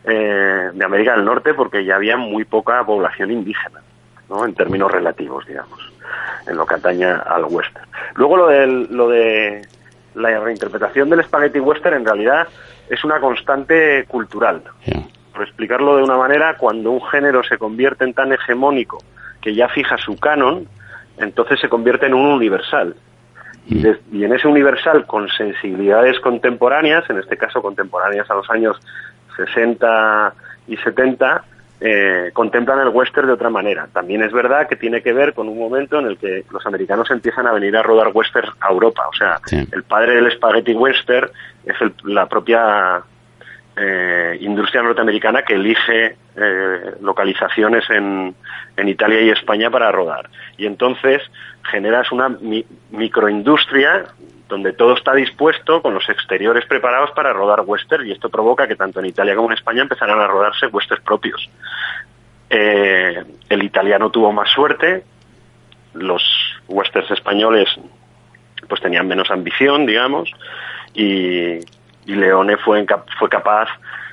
eh, 0.05 0.71
de 0.73 0.85
América 0.85 1.17
del 1.17 1.25
Norte 1.25 1.55
porque 1.55 1.85
ya 1.85 1.97
había 1.97 2.17
muy 2.17 2.45
poca 2.45 2.85
población 2.85 3.31
indígena, 3.31 3.81
¿no? 4.29 4.45
en 4.45 4.55
términos 4.55 4.91
relativos, 4.91 5.47
digamos, 5.47 5.81
en 6.47 6.57
lo 6.57 6.65
que 6.65 6.75
atañe 6.75 7.07
al 7.07 7.45
western. 7.45 7.87
Luego 8.15 8.37
lo 8.37 8.47
de, 8.47 8.67
lo 8.67 9.09
de 9.09 9.67
la 10.15 10.39
reinterpretación 10.39 11.11
del 11.11 11.25
spaghetti 11.25 11.59
western 11.59 11.97
en 11.97 12.05
realidad 12.05 12.49
es 12.89 13.03
una 13.05 13.21
constante 13.21 14.05
cultural 14.07 14.63
por 15.39 15.47
explicarlo 15.47 15.97
de 15.97 16.03
una 16.03 16.17
manera, 16.17 16.57
cuando 16.57 16.91
un 16.91 17.01
género 17.01 17.45
se 17.45 17.59
convierte 17.59 18.03
en 18.03 18.13
tan 18.13 18.33
hegemónico 18.33 18.99
que 19.41 19.55
ya 19.55 19.69
fija 19.69 19.97
su 19.97 20.19
canon, 20.19 20.67
entonces 21.17 21.61
se 21.61 21.69
convierte 21.69 22.07
en 22.07 22.15
un 22.15 22.27
universal. 22.27 22.97
Y, 23.69 23.75
mm. 23.77 24.25
en 24.25 24.33
ese 24.33 24.49
universal, 24.49 25.07
con 25.07 25.29
sensibilidades 25.29 26.19
contemporáneas, 26.21 27.09
en 27.11 27.19
este 27.19 27.37
caso 27.37 27.61
contemporáneas 27.61 28.31
a 28.31 28.35
los 28.35 28.49
años 28.51 28.77
60 29.37 30.35
y 30.69 30.77
70, 30.77 31.45
eh, 31.81 32.31
contemplan 32.33 32.81
el 32.81 32.89
western 32.89 33.29
de 33.29 33.35
otra 33.35 33.51
manera. 33.51 33.87
También 33.93 34.23
es 34.23 34.33
verdad 34.33 34.67
que 34.69 34.77
tiene 34.77 35.03
que 35.03 35.13
ver 35.13 35.35
con 35.35 35.49
un 35.49 35.59
momento 35.59 35.99
en 36.01 36.07
el 36.07 36.19
que 36.19 36.45
los 36.51 36.67
americanos 36.67 37.11
empiezan 37.11 37.47
a 37.47 37.53
venir 37.53 37.77
a 37.77 37.83
rodar 37.83 38.11
western 38.13 38.49
a 38.61 38.73
Europa. 38.73 39.07
O 39.09 39.15
sea, 39.15 39.39
el 39.51 39.83
padre 39.85 40.17
del 40.17 40.33
spaghetti 40.33 40.75
western 40.75 41.31
es 41.65 41.77
la 42.05 42.27
propia 42.27 43.03
eh, 43.79 44.39
industria 44.41 44.83
norteamericana 44.83 45.43
que 45.43 45.55
elige 45.55 46.17
eh, 46.37 46.95
localizaciones 47.01 47.89
en, 47.91 48.35
en, 48.77 48.89
Italia 48.89 49.21
y 49.21 49.31
España 49.31 49.71
para 49.71 49.93
rodar. 49.93 50.29
Y 50.57 50.67
entonces 50.67 51.23
generas 51.71 52.11
una 52.11 52.37
microindustria 52.91 54.07
donde 54.49 54.73
todo 54.73 54.95
está 54.95 55.15
dispuesto 55.15 55.83
con 55.83 55.95
los 55.95 56.09
exteriores 56.09 56.65
preparados 56.67 57.11
para 57.13 57.33
rodar 57.33 57.63
western 57.67 58.07
y 58.07 58.13
esto 58.13 58.31
provoca 58.31 58.67
que 58.67 58.77
tanto 58.77 58.99
en 59.01 59.07
Italia 59.07 59.37
como 59.37 59.49
en 59.51 59.59
España 59.59 59.83
empezaran 59.83 60.19
a 60.19 60.27
rodarse 60.27 60.67
westerns 60.67 61.05
propios. 61.05 61.49
Eh, 62.51 63.23
el 63.49 63.63
italiano 63.63 64.11
tuvo 64.11 64.33
más 64.33 64.51
suerte, 64.51 65.05
los 65.93 66.23
westerns 66.67 67.11
españoles 67.11 67.69
pues 68.69 68.81
tenían 68.81 69.07
menos 69.07 69.31
ambición, 69.31 69.87
digamos, 69.87 70.31
y, 70.95 71.59
y 72.09 72.15
Leone 72.15 72.57
fue, 72.57 72.85
fue 73.19 73.29
capaz 73.29 73.69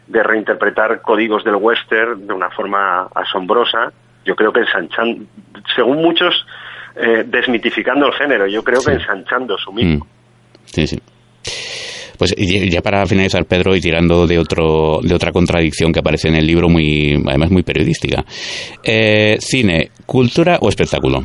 de 0.05 0.21
reinterpretar 0.21 1.01
códigos 1.01 1.43
del 1.43 1.55
western 1.55 2.27
de 2.27 2.33
una 2.33 2.51
forma 2.51 3.07
asombrosa, 3.15 3.91
yo 4.25 4.35
creo 4.35 4.51
que 4.51 4.59
ensanchando, 4.59 5.25
según 5.75 5.97
muchos, 6.01 6.45
eh, 6.95 7.23
desmitificando 7.25 8.07
el 8.07 8.13
género, 8.13 8.47
yo 8.47 8.63
creo 8.63 8.81
que 8.81 8.91
ensanchando 8.91 9.57
su 9.57 9.71
mismo. 9.71 10.05
Mm. 10.05 10.09
Sí, 10.65 10.87
sí. 10.87 10.99
Pues 12.17 12.33
ya 12.35 12.81
para 12.81 13.05
finalizar, 13.05 13.45
Pedro, 13.45 13.75
y 13.75 13.81
tirando 13.81 14.27
de 14.27 14.39
otro 14.39 14.99
de 15.01 15.13
otra 15.13 15.31
contradicción 15.31 15.91
que 15.91 15.99
aparece 15.99 16.29
en 16.29 16.35
el 16.35 16.47
libro, 16.47 16.69
muy 16.69 17.21
además 17.27 17.51
muy 17.51 17.63
periodística. 17.63 18.23
Eh, 18.83 19.37
¿Cine, 19.39 19.91
cultura 20.05 20.57
o 20.61 20.69
espectáculo? 20.69 21.23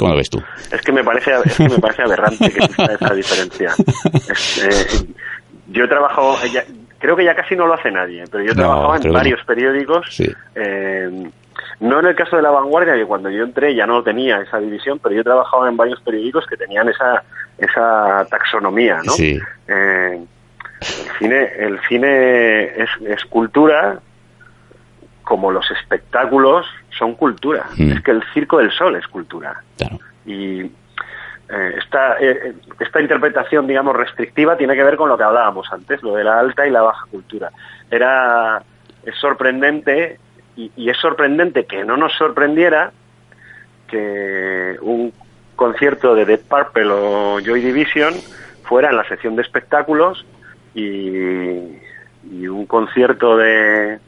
¿Cómo 0.00 0.12
lo 0.12 0.16
ves 0.16 0.30
tú? 0.30 0.42
Es 0.72 0.80
que 0.80 0.92
me 0.92 1.04
parece, 1.04 1.30
es 1.44 1.56
que 1.58 1.68
me 1.68 1.78
parece 1.78 2.00
aberrante 2.00 2.50
que 2.50 2.58
exista 2.58 2.94
esa 2.94 3.14
diferencia. 3.14 3.74
Eh, 4.62 5.14
yo 5.68 5.84
he 5.84 5.88
trabajado, 5.88 6.36
creo 6.98 7.16
que 7.16 7.24
ya 7.24 7.34
casi 7.34 7.54
no 7.54 7.66
lo 7.66 7.74
hace 7.74 7.90
nadie, 7.90 8.24
pero 8.30 8.42
yo 8.42 8.52
he 8.52 8.54
trabajado 8.54 8.96
en 8.96 9.12
varios 9.12 9.44
periódicos. 9.44 10.20
Eh, 10.54 11.30
no 11.80 12.00
en 12.00 12.06
el 12.06 12.14
caso 12.14 12.36
de 12.36 12.42
La 12.42 12.50
Vanguardia, 12.50 12.94
que 12.94 13.04
cuando 13.04 13.28
yo 13.28 13.44
entré 13.44 13.74
ya 13.74 13.86
no 13.86 14.02
tenía 14.02 14.40
esa 14.40 14.58
división, 14.58 14.98
pero 14.98 15.14
yo 15.14 15.20
he 15.20 15.24
trabajado 15.24 15.68
en 15.68 15.76
varios 15.76 16.00
periódicos 16.00 16.46
que 16.46 16.56
tenían 16.56 16.88
esa, 16.88 17.22
esa 17.58 18.26
taxonomía, 18.30 19.00
¿no? 19.04 19.12
Sí. 19.12 19.38
Eh, 19.68 20.18
el 20.80 21.18
cine, 21.18 21.52
el 21.58 21.80
cine 21.88 22.64
es, 22.82 22.88
es, 23.06 23.24
cultura 23.26 24.00
como 25.30 25.52
los 25.52 25.70
espectáculos 25.70 26.66
son 26.90 27.14
cultura. 27.14 27.66
Mm. 27.76 27.92
Es 27.92 28.00
que 28.02 28.10
el 28.10 28.24
Circo 28.34 28.58
del 28.58 28.72
Sol 28.72 28.96
es 28.96 29.06
cultura. 29.06 29.62
Y 30.26 30.62
eh, 30.62 31.74
esta, 31.78 32.16
eh, 32.18 32.52
esta 32.80 33.00
interpretación, 33.00 33.68
digamos, 33.68 33.94
restrictiva 33.94 34.56
tiene 34.56 34.74
que 34.74 34.82
ver 34.82 34.96
con 34.96 35.08
lo 35.08 35.16
que 35.16 35.22
hablábamos 35.22 35.72
antes, 35.72 36.02
lo 36.02 36.16
de 36.16 36.24
la 36.24 36.40
alta 36.40 36.66
y 36.66 36.70
la 36.70 36.82
baja 36.82 37.06
cultura. 37.08 37.52
Era, 37.88 38.60
es 39.06 39.14
sorprendente, 39.18 40.18
y, 40.56 40.72
y 40.74 40.90
es 40.90 40.96
sorprendente 40.96 41.64
que 41.64 41.84
no 41.84 41.96
nos 41.96 42.12
sorprendiera 42.14 42.90
que 43.86 44.78
un 44.80 45.12
concierto 45.54 46.16
de 46.16 46.24
Dead 46.24 46.40
Purple 46.40 46.90
o 46.90 47.38
Joy 47.38 47.60
Division 47.60 48.14
fuera 48.64 48.90
en 48.90 48.96
la 48.96 49.04
sección 49.04 49.36
de 49.36 49.42
espectáculos 49.42 50.26
y, 50.74 51.78
un 52.48 52.66
concierto 52.66 53.36
de, 53.36 54.00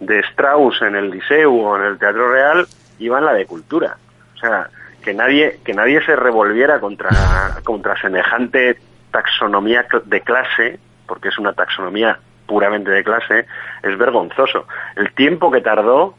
de 0.00 0.20
Strauss 0.20 0.82
en 0.82 0.96
el 0.96 1.10
Liceu 1.10 1.54
o 1.54 1.76
en 1.76 1.84
el 1.84 1.98
Teatro 1.98 2.30
Real 2.30 2.66
iba 2.98 3.18
en 3.18 3.24
la 3.24 3.32
de 3.32 3.46
cultura. 3.46 3.96
O 4.34 4.38
sea, 4.38 4.68
que 5.02 5.14
nadie, 5.14 5.60
que 5.64 5.72
nadie 5.72 6.04
se 6.04 6.16
revolviera 6.16 6.80
contra, 6.80 7.10
contra 7.64 8.00
semejante 8.00 8.78
taxonomía 9.10 9.86
de 10.04 10.20
clase, 10.20 10.78
porque 11.06 11.28
es 11.28 11.38
una 11.38 11.52
taxonomía 11.52 12.18
puramente 12.46 12.90
de 12.90 13.04
clase, 13.04 13.46
es 13.82 13.98
vergonzoso. 13.98 14.66
El 14.96 15.12
tiempo 15.12 15.50
que 15.50 15.60
tardó 15.60 16.16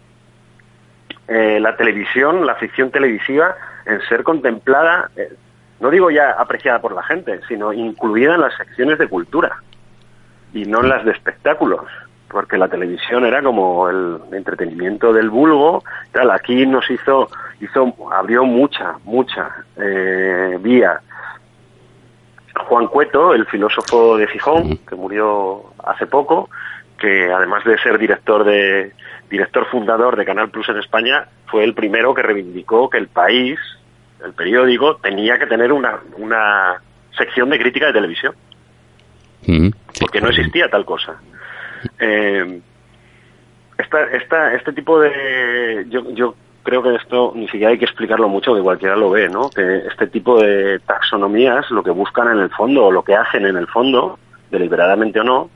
eh, 1.28 1.60
la 1.60 1.76
televisión, 1.76 2.46
la 2.46 2.56
ficción 2.56 2.92
televisiva, 2.92 3.56
en 3.86 4.02
ser 4.08 4.24
contemplada, 4.24 5.10
eh, 5.16 5.34
no 5.80 5.90
digo 5.90 6.10
ya 6.10 6.32
apreciada 6.32 6.80
por 6.80 6.94
la 6.94 7.04
gente, 7.04 7.42
sino 7.48 7.74
incluida 7.74 8.36
en 8.36 8.42
las 8.42 8.56
secciones 8.56 8.98
de 8.98 9.08
cultura 9.08 9.58
y 10.54 10.66
no 10.66 10.82
en 10.82 10.90
las 10.90 11.06
de 11.06 11.12
espectáculos, 11.12 11.86
porque 12.30 12.58
la 12.58 12.68
televisión 12.68 13.26
era 13.26 13.42
como 13.42 13.90
el 13.90 14.20
entretenimiento 14.32 15.14
del 15.14 15.30
vulgo, 15.30 15.84
tal, 16.12 16.32
aquí 16.32 16.66
nos 16.66 16.90
hizo, 16.90 17.30
hizo 17.62 17.94
abrió 18.12 18.44
mucha, 18.44 18.96
mucha 19.04 19.50
eh, 19.78 20.58
vía. 20.60 21.00
Juan 22.68 22.88
Cueto, 22.88 23.34
el 23.34 23.46
filósofo 23.46 24.18
de 24.18 24.28
Gijón, 24.28 24.78
que 24.80 24.96
murió 24.96 25.74
hace 25.86 26.08
poco, 26.08 26.50
que 26.98 27.32
además 27.32 27.64
de 27.64 27.78
ser 27.78 27.98
director 27.98 28.44
de 28.44 28.94
director 29.30 29.68
fundador 29.68 30.16
de 30.16 30.26
Canal 30.26 30.50
Plus 30.50 30.70
en 30.70 30.78
España, 30.78 31.28
fue 31.48 31.64
el 31.64 31.74
primero 31.74 32.14
que 32.14 32.24
reivindicó 32.24 32.90
que 32.90 32.98
el 32.98 33.08
país, 33.08 33.60
el 34.24 34.34
periódico, 34.34 34.96
tenía 34.98 35.38
que 35.38 35.46
tener 35.46 35.72
una, 35.72 36.00
una 36.18 36.82
sección 37.18 37.50
de 37.50 37.60
crítica 37.60 37.88
de 37.88 37.94
televisión. 37.94 38.34
Porque 40.00 40.20
no 40.20 40.30
existía 40.30 40.70
tal 40.70 40.86
cosa. 40.86 41.16
Eh, 42.00 42.62
esta, 43.78 44.54
este 44.54 44.74
tipo 44.74 45.00
de... 45.00 45.86
Yo, 45.90 46.10
yo 46.12 46.36
creo 46.64 46.84
que 46.84 46.96
esto 46.96 47.32
ni 47.36 47.48
siquiera 47.48 47.70
hay 47.70 47.78
que 47.78 47.86
explicarlo 47.86 48.28
mucho, 48.28 48.54
que 48.54 48.62
cualquiera 48.62 48.96
lo 48.96 49.10
ve, 49.10 49.30
¿no? 49.30 49.50
Que 49.50 49.88
este 49.88 50.08
tipo 50.08 50.42
de 50.42 50.80
taxonomías 50.80 51.70
lo 51.72 51.84
que 51.84 51.92
buscan 51.92 52.28
en 52.30 52.40
el 52.40 52.50
fondo, 52.50 52.88
o 52.88 52.92
lo 52.92 53.04
que 53.04 53.16
hacen 53.16 53.46
en 53.46 53.56
el 53.56 53.68
fondo, 53.68 54.20
deliberadamente 54.52 55.20
o 55.22 55.24
no, 55.24 55.50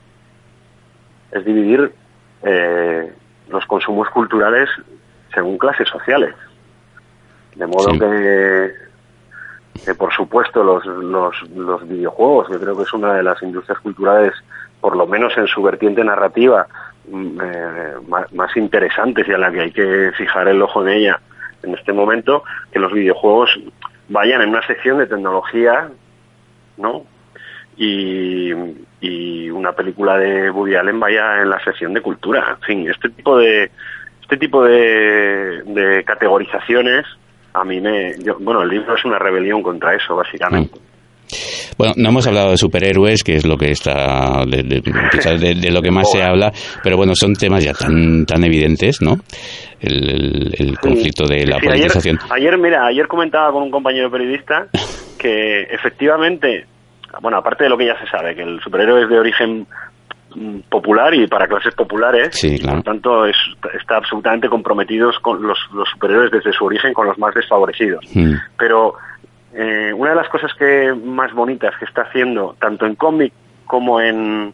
es 1.31 1.43
dividir 1.43 1.91
eh, 2.43 3.11
los 3.49 3.65
consumos 3.65 4.09
culturales 4.09 4.69
según 5.33 5.57
clases 5.57 5.89
sociales. 5.89 6.33
De 7.55 7.67
modo 7.67 7.91
que 7.99 8.71
que 9.85 9.95
por 9.95 10.13
supuesto 10.13 10.63
los, 10.63 10.85
los, 10.85 11.35
los 11.55 11.87
videojuegos, 11.87 12.49
yo 12.51 12.59
creo 12.59 12.75
que 12.75 12.83
es 12.83 12.93
una 12.93 13.13
de 13.13 13.23
las 13.23 13.41
industrias 13.41 13.79
culturales, 13.79 14.33
por 14.79 14.95
lo 14.95 15.07
menos 15.07 15.37
en 15.37 15.47
su 15.47 15.61
vertiente 15.61 16.03
narrativa, 16.03 16.67
mm, 17.09 17.39
eh, 17.41 17.93
más, 18.33 18.57
interesantes 18.57 19.27
y 19.27 19.33
a 19.33 19.37
la 19.37 19.51
que 19.51 19.61
hay 19.61 19.71
que 19.71 20.11
fijar 20.17 20.47
el 20.47 20.61
ojo 20.61 20.85
en 20.85 20.93
ella 20.93 21.19
en 21.63 21.73
este 21.73 21.93
momento, 21.93 22.43
que 22.71 22.79
los 22.79 22.91
videojuegos 22.91 23.59
vayan 24.09 24.41
en 24.41 24.49
una 24.49 24.65
sección 24.65 24.97
de 24.97 25.07
tecnología, 25.07 25.89
¿no? 26.77 27.05
Y, 27.77 28.51
y 28.99 29.49
una 29.49 29.71
película 29.71 30.17
de 30.17 30.51
Woody 30.51 30.75
Allen 30.75 30.99
vaya 30.99 31.41
en 31.41 31.49
la 31.49 31.63
sección 31.63 31.93
de 31.93 32.01
cultura. 32.01 32.57
En 32.57 32.61
fin, 32.61 32.89
este 32.89 33.09
tipo 33.09 33.37
de 33.37 33.71
este 34.21 34.37
tipo 34.37 34.63
de, 34.63 35.61
de 35.65 36.03
categorizaciones 36.05 37.05
a 37.53 37.63
mí 37.63 37.79
me... 37.81 38.13
bueno, 38.39 38.63
el 38.63 38.69
libro 38.69 38.95
es 38.95 39.05
una 39.05 39.19
rebelión 39.19 39.61
contra 39.61 39.95
eso, 39.95 40.15
básicamente. 40.15 40.79
Mm. 40.79 40.91
Bueno, 41.77 41.93
no 41.97 42.09
hemos 42.09 42.27
hablado 42.27 42.51
de 42.51 42.57
superhéroes, 42.57 43.23
que 43.23 43.35
es 43.35 43.45
lo 43.45 43.57
que 43.57 43.71
está 43.71 44.43
de, 44.45 45.71
lo 45.71 45.81
que 45.81 45.91
más 45.91 46.11
se 46.11 46.21
habla, 46.23 46.51
pero 46.83 46.97
bueno, 46.97 47.13
son 47.15 47.33
temas 47.33 47.63
ya 47.63 47.73
tan 47.73 48.25
tan 48.25 48.43
evidentes, 48.43 49.01
¿no? 49.01 49.15
El, 49.79 50.77
conflicto 50.79 51.25
de 51.25 51.45
la 51.45 51.57
politización. 51.57 52.19
Ayer, 52.29 52.57
mira, 52.57 52.85
ayer 52.85 53.07
comentaba 53.07 53.51
con 53.51 53.63
un 53.63 53.71
compañero 53.71 54.11
periodista 54.11 54.67
que 55.17 55.61
efectivamente, 55.63 56.65
bueno, 57.21 57.37
aparte 57.37 57.63
de 57.63 57.69
lo 57.69 57.77
que 57.77 57.87
ya 57.87 57.97
se 57.99 58.07
sabe, 58.07 58.35
que 58.35 58.43
el 58.43 58.59
superhéroe 58.61 59.03
es 59.03 59.09
de 59.09 59.19
origen 59.19 59.67
popular 60.69 61.13
y 61.13 61.27
para 61.27 61.47
clases 61.47 61.73
populares. 61.75 62.43
y 62.43 62.59
por 62.65 62.83
tanto, 62.83 63.25
es, 63.25 63.35
está 63.79 63.97
absolutamente 63.97 64.49
comprometidos 64.49 65.19
con 65.19 65.41
los, 65.41 65.57
los, 65.73 65.89
superiores 65.89 66.31
desde 66.31 66.53
su 66.53 66.65
origen 66.65 66.93
con 66.93 67.07
los 67.07 67.17
más 67.17 67.33
desfavorecidos. 67.33 68.05
Hmm. 68.13 68.35
Pero 68.57 68.95
eh, 69.53 69.91
una 69.93 70.11
de 70.11 70.15
las 70.15 70.29
cosas 70.29 70.51
que 70.57 70.93
más 70.93 71.33
bonitas 71.33 71.73
que 71.77 71.85
está 71.85 72.03
haciendo, 72.03 72.55
tanto 72.59 72.85
en 72.85 72.95
cómic 72.95 73.33
como 73.65 73.99
en 74.01 74.53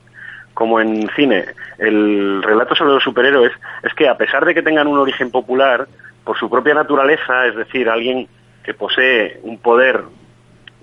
como 0.54 0.82
en 0.82 1.08
cine, 1.16 1.46
el 1.78 2.42
relato 2.42 2.74
sobre 2.74 2.94
los 2.94 3.04
superhéroes 3.04 3.52
es 3.84 3.94
que 3.94 4.10
a 4.10 4.18
pesar 4.18 4.44
de 4.44 4.56
que 4.56 4.64
tengan 4.64 4.88
un 4.88 4.98
origen 4.98 5.30
popular, 5.30 5.88
por 6.28 6.38
su 6.38 6.50
propia 6.50 6.74
naturaleza, 6.74 7.46
es 7.46 7.56
decir, 7.56 7.88
alguien 7.88 8.28
que 8.62 8.74
posee 8.74 9.40
un 9.44 9.60
poder 9.60 10.04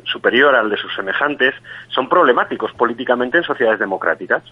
superior 0.05 0.55
al 0.55 0.71
de 0.71 0.79
sus 0.79 0.95
semejantes, 0.95 1.55
son 1.89 2.09
problemáticos 2.09 2.73
políticamente 2.73 3.37
en 3.37 3.45
sociedades 3.45 3.79
democráticas. 3.79 4.43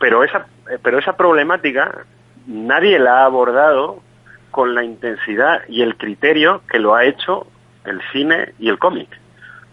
Pero 0.00 0.24
esa, 0.24 0.46
pero 0.82 0.98
esa 0.98 1.16
problemática 1.16 2.04
nadie 2.46 2.98
la 2.98 3.20
ha 3.20 3.24
abordado 3.26 4.00
con 4.50 4.74
la 4.74 4.82
intensidad 4.82 5.62
y 5.68 5.82
el 5.82 5.96
criterio 5.96 6.62
que 6.68 6.80
lo 6.80 6.94
ha 6.94 7.04
hecho 7.04 7.46
el 7.84 8.00
cine 8.12 8.54
y 8.58 8.68
el 8.68 8.78
cómic. 8.78 9.08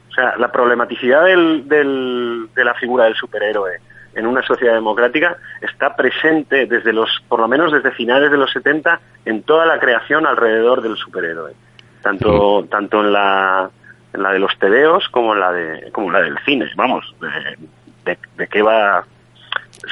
O 0.09 0.13
sea, 0.13 0.35
la 0.37 0.51
problematicidad 0.51 1.25
del, 1.25 1.67
del, 1.67 2.49
de 2.53 2.65
la 2.65 2.73
figura 2.75 3.05
del 3.05 3.15
superhéroe 3.15 3.79
en 4.15 4.25
una 4.25 4.41
sociedad 4.41 4.73
democrática 4.73 5.37
está 5.61 5.95
presente 5.95 6.65
desde 6.65 6.91
los, 6.91 7.23
por 7.27 7.39
lo 7.39 7.47
menos 7.47 7.71
desde 7.71 7.91
finales 7.91 8.31
de 8.31 8.37
los 8.37 8.51
70, 8.51 8.99
en 9.25 9.43
toda 9.43 9.65
la 9.65 9.79
creación 9.79 10.25
alrededor 10.25 10.81
del 10.81 10.97
superhéroe. 10.97 11.53
Tanto, 12.01 12.65
tanto 12.69 13.01
en 13.01 13.13
la, 13.13 13.69
en 14.13 14.23
la 14.23 14.31
de 14.31 14.39
los 14.39 14.57
tebeos 14.57 15.07
como 15.09 15.33
en 15.33 15.39
la 15.39 15.51
de, 15.51 15.91
como 15.91 16.07
en 16.07 16.13
la 16.13 16.21
del 16.21 16.37
cine. 16.45 16.67
Vamos, 16.75 17.15
de, 18.05 18.17
de 18.37 18.47
qué 18.47 18.61
va 18.61 19.05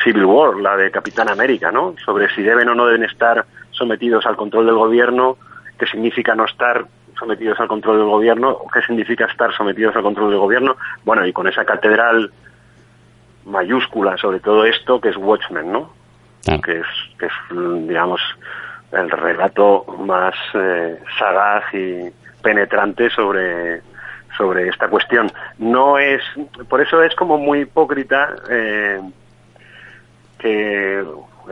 Civil 0.06 0.26
War, 0.26 0.56
la 0.58 0.78
de 0.78 0.91
Capitán 0.91 1.30
América, 1.30 1.72
¿no? 1.72 1.95
Sobre 2.06 2.30
si 2.30 2.43
deben 2.43 2.70
o 2.70 2.76
no 2.76 2.86
deben 2.86 3.03
estar 3.03 3.43
sometidos 3.72 4.26
al 4.28 4.38
control 4.38 4.68
del 4.68 4.76
gobierno, 4.76 5.38
qué 5.80 5.88
significa 5.88 6.36
no 6.36 6.45
estar 6.45 6.86
sometidos 7.20 7.60
al 7.60 7.68
control 7.68 7.97
del 7.97 8.08
gobierno, 8.08 8.60
qué 8.72 8.82
significa 8.84 9.26
estar 9.26 9.51
sometidos 9.53 9.95
al 9.95 10.03
control 10.03 10.30
del 10.30 10.39
gobierno. 10.39 10.78
Bueno, 11.03 11.26
y 11.26 11.34
con 11.34 11.47
esa 11.47 11.66
catedral 11.66 12.32
mayúscula 13.45 14.16
sobre 14.18 14.39
todo 14.39 14.64
esto, 14.66 15.01
que 15.01 15.10
es 15.10 15.18
Watchmen, 15.18 15.72
¿no? 15.72 15.91
Que, 16.64 16.80
es, 16.80 16.88
que 17.18 17.26
es, 17.26 17.34
digamos, 17.88 18.22
el 18.91 19.10
relato 19.10 19.86
más 20.06 20.36
eh, 20.53 20.99
sagaz 21.18 21.64
y 21.74 22.12
penetrante 22.43 23.10
sobre 23.10 23.82
sobre 24.38 24.68
esta 24.68 24.89
cuestión. 24.89 25.32
No 25.58 25.97
es, 25.97 26.22
por 26.68 26.82
eso 26.82 27.01
es 27.01 27.16
como 27.16 27.38
muy 27.38 27.62
hipócrita 27.62 28.36
eh, 28.49 28.99
que 30.38 31.03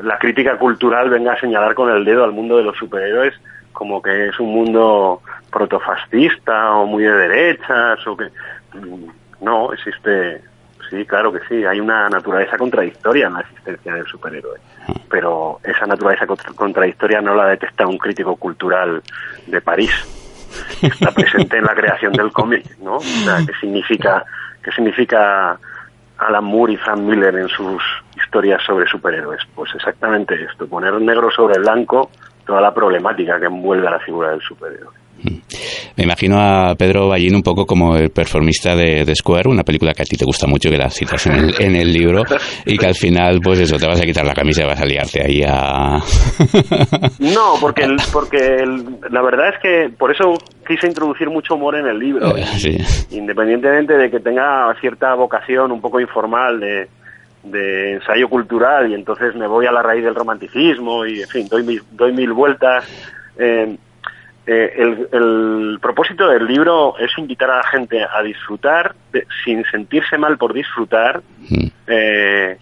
la 0.01 0.17
crítica 0.17 0.57
cultural 0.57 1.09
venga 1.09 1.34
a 1.34 1.39
señalar 1.39 1.75
con 1.75 1.89
el 1.89 2.03
dedo 2.03 2.23
al 2.23 2.31
mundo 2.31 2.57
de 2.57 2.63
los 2.63 2.77
superhéroes 2.77 3.34
como 3.71 4.01
que 4.01 4.27
es 4.27 4.39
un 4.39 4.53
mundo 4.53 5.21
protofascista 5.51 6.73
o 6.73 6.86
muy 6.86 7.03
de 7.03 7.11
derechas 7.11 8.05
o 8.07 8.15
que 8.17 8.25
mm, 8.73 9.05
no 9.41 9.73
existe 9.73 10.41
sí 10.89 11.05
claro 11.05 11.31
que 11.31 11.39
sí 11.47 11.65
hay 11.65 11.79
una 11.79 12.09
naturaleza 12.09 12.57
contradictoria 12.57 13.27
en 13.27 13.34
la 13.34 13.41
existencia 13.41 13.93
del 13.93 14.05
superhéroe 14.05 14.59
pero 15.09 15.59
esa 15.63 15.86
naturaleza 15.86 16.25
contradictoria 16.55 17.21
no 17.21 17.36
la 17.36 17.47
detecta 17.47 17.88
un 17.88 17.97
crítico 17.97 18.36
cultural 18.36 19.01
de 19.47 19.61
París 19.61 19.91
está 20.81 21.11
presente 21.11 21.57
en 21.57 21.65
la 21.65 21.75
creación 21.75 22.13
del 22.13 22.31
cómic, 22.31 22.77
¿no? 22.79 22.97
O 22.97 23.01
sea, 23.01 23.38
¿qué 23.45 23.53
significa, 23.59 24.23
qué 24.61 24.71
significa 24.71 25.57
Alan 26.24 26.43
Moore 26.43 26.74
y 26.74 26.78
Frank 26.78 26.99
Miller 26.99 27.36
en 27.36 27.47
sus 27.47 27.84
historias 28.15 28.61
sobre 28.63 28.88
superhéroes? 28.88 29.41
Pues 29.55 29.74
exactamente 29.76 30.36
esto, 30.43 30.67
poner 30.67 30.93
negro 31.01 31.30
sobre 31.32 31.59
blanco 31.59 32.09
toda 32.45 32.61
la 32.61 32.74
problemática 32.74 33.39
que 33.39 33.45
envuelve 33.45 33.88
a 33.88 33.91
la 33.91 33.99
figura 33.99 34.32
del 34.32 34.41
superhéroe. 34.41 35.03
Me 35.95 36.03
imagino 36.03 36.38
a 36.39 36.76
Pedro 36.76 37.07
Ballín 37.07 37.36
un 37.36 37.43
poco 37.43 37.65
como 37.65 37.95
el 37.95 38.09
performista 38.09 38.76
de, 38.76 39.13
Square, 39.15 39.49
una 39.49 39.63
película 39.63 39.93
que 39.93 40.03
a 40.03 40.05
ti 40.05 40.17
te 40.17 40.26
gusta 40.26 40.47
mucho, 40.47 40.69
que 40.69 40.78
la 40.78 40.89
citas 40.89 41.26
en 41.28 41.34
el, 41.34 41.55
en 41.59 41.76
el 41.76 41.91
libro, 41.91 42.24
y 42.65 42.78
que 42.78 42.86
al 42.88 42.95
final, 42.95 43.39
pues 43.43 43.59
eso, 43.59 43.78
te 43.78 43.88
vas 43.88 44.01
a 44.01 44.05
quitar 44.05 44.26
la 44.26 44.34
camisa 44.34 44.63
y 44.63 44.67
vas 44.67 44.82
a 44.82 44.86
liarte 44.86 45.21
ahí 45.21 45.41
a... 45.45 45.97
no, 47.19 47.55
porque, 47.59 47.88
porque 48.11 48.63
la 49.09 49.21
verdad 49.21 49.49
es 49.53 49.61
que 49.61 49.89
por 49.97 50.11
eso 50.11 50.34
quise 50.67 50.88
introducir 50.88 51.30
mucho 51.30 51.55
humor 51.55 51.76
en 51.76 51.88
el 51.88 51.99
libro, 51.99 52.36
sí. 52.57 52.78
independientemente 53.11 53.93
de 53.93 54.09
que 54.09 54.19
tenga 54.19 54.74
cierta 54.80 55.13
vocación 55.15 55.71
un 55.71 55.82
poco 55.82 55.99
informal 55.99 56.59
de, 56.59 56.88
de 57.43 57.93
ensayo 57.93 58.30
cultural 58.30 58.89
y 58.89 58.95
entonces 58.95 59.36
me 59.36 59.47
voy 59.47 59.65
a 59.65 59.71
la 59.71 59.84
raíz 59.84 60.03
del 60.03 60.15
romanticismo 60.15 61.05
y 61.05 61.21
en 61.21 61.28
fin 61.28 61.47
doy 61.47 61.63
mil, 61.63 61.82
doy 61.91 62.13
mil 62.13 62.32
vueltas 62.32 62.86
eh, 63.38 63.76
eh, 64.45 65.07
el, 65.11 65.79
propósito 65.81 66.27
del 66.27 66.45
libro 66.45 66.97
es 66.97 67.17
invitar 67.17 67.49
a 67.49 67.57
la 67.57 67.63
gente 67.63 68.03
a 68.03 68.21
disfrutar 68.21 68.93
sin 69.43 69.63
sentirse 69.65 70.17
mal 70.17 70.37
por 70.37 70.53
disfrutar, 70.53 71.21
mm. 71.49 71.67
eh, 71.87 72.57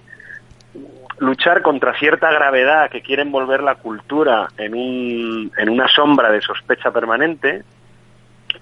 luchar 1.20 1.62
contra 1.62 1.98
cierta 1.98 2.32
gravedad 2.32 2.90
que 2.92 3.02
quiere 3.02 3.24
envolver 3.24 3.64
la 3.64 3.76
cultura 3.76 4.48
en, 4.58 4.76
un, 4.76 5.52
en 5.58 5.70
una 5.70 5.88
sombra 5.88 6.32
de 6.32 6.42
sospecha 6.42 6.92
permanente 6.92 7.64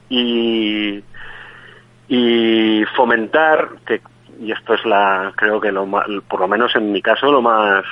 y, 0.09 1.03
y 2.07 2.83
fomentar 2.95 3.69
que 3.85 4.01
y 4.41 4.51
esto 4.53 4.73
es 4.73 4.85
la 4.85 5.33
creo 5.35 5.59
que 5.59 5.71
lo 5.71 5.85
por 6.27 6.39
lo 6.39 6.47
menos 6.47 6.73
en 6.75 6.91
mi 6.91 7.01
caso 7.01 7.31
lo 7.31 7.41
más 7.41 7.83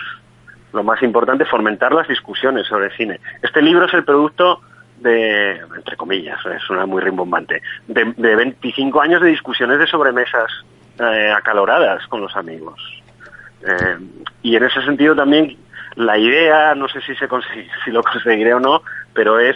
lo 0.71 0.83
más 0.83 1.01
importante 1.03 1.45
fomentar 1.45 1.91
las 1.91 2.07
discusiones 2.07 2.67
sobre 2.67 2.95
cine 2.95 3.19
este 3.41 3.61
libro 3.61 3.85
es 3.85 3.93
el 3.93 4.05
producto 4.05 4.61
de, 4.99 5.57
entre 5.75 5.95
comillas, 5.95 6.39
es 6.45 6.69
una 6.69 6.85
muy 6.85 7.01
rimbombante, 7.01 7.61
de, 7.87 8.13
de 8.17 8.35
25 8.35 9.01
años 9.01 9.21
de 9.21 9.29
discusiones 9.29 9.79
de 9.79 9.87
sobremesas 9.87 10.51
eh, 10.99 11.31
acaloradas 11.31 12.05
con 12.07 12.21
los 12.21 12.35
amigos. 12.35 12.79
Eh, 13.61 13.97
y 14.43 14.55
en 14.55 14.63
ese 14.63 14.81
sentido 14.83 15.15
también 15.15 15.57
la 15.95 16.17
idea, 16.17 16.75
no 16.75 16.87
sé 16.87 17.01
si, 17.01 17.15
se 17.15 17.27
si 17.85 17.91
lo 17.91 18.03
conseguiré 18.03 18.53
o 18.53 18.59
no, 18.59 18.81
pero 19.13 19.39
es 19.39 19.55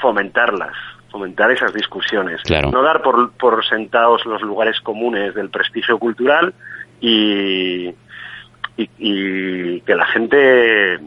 fomentarlas, 0.00 0.74
fomentar 1.10 1.50
esas 1.50 1.72
discusiones. 1.72 2.40
No 2.72 2.82
dar 2.82 3.02
por, 3.02 3.32
por 3.32 3.64
sentados 3.64 4.24
los 4.26 4.42
lugares 4.42 4.80
comunes 4.80 5.34
del 5.34 5.50
prestigio 5.50 5.98
cultural 5.98 6.54
y, 7.00 7.88
y, 8.76 8.90
y 8.98 9.80
que 9.82 9.94
la 9.94 10.06
gente 10.06 10.98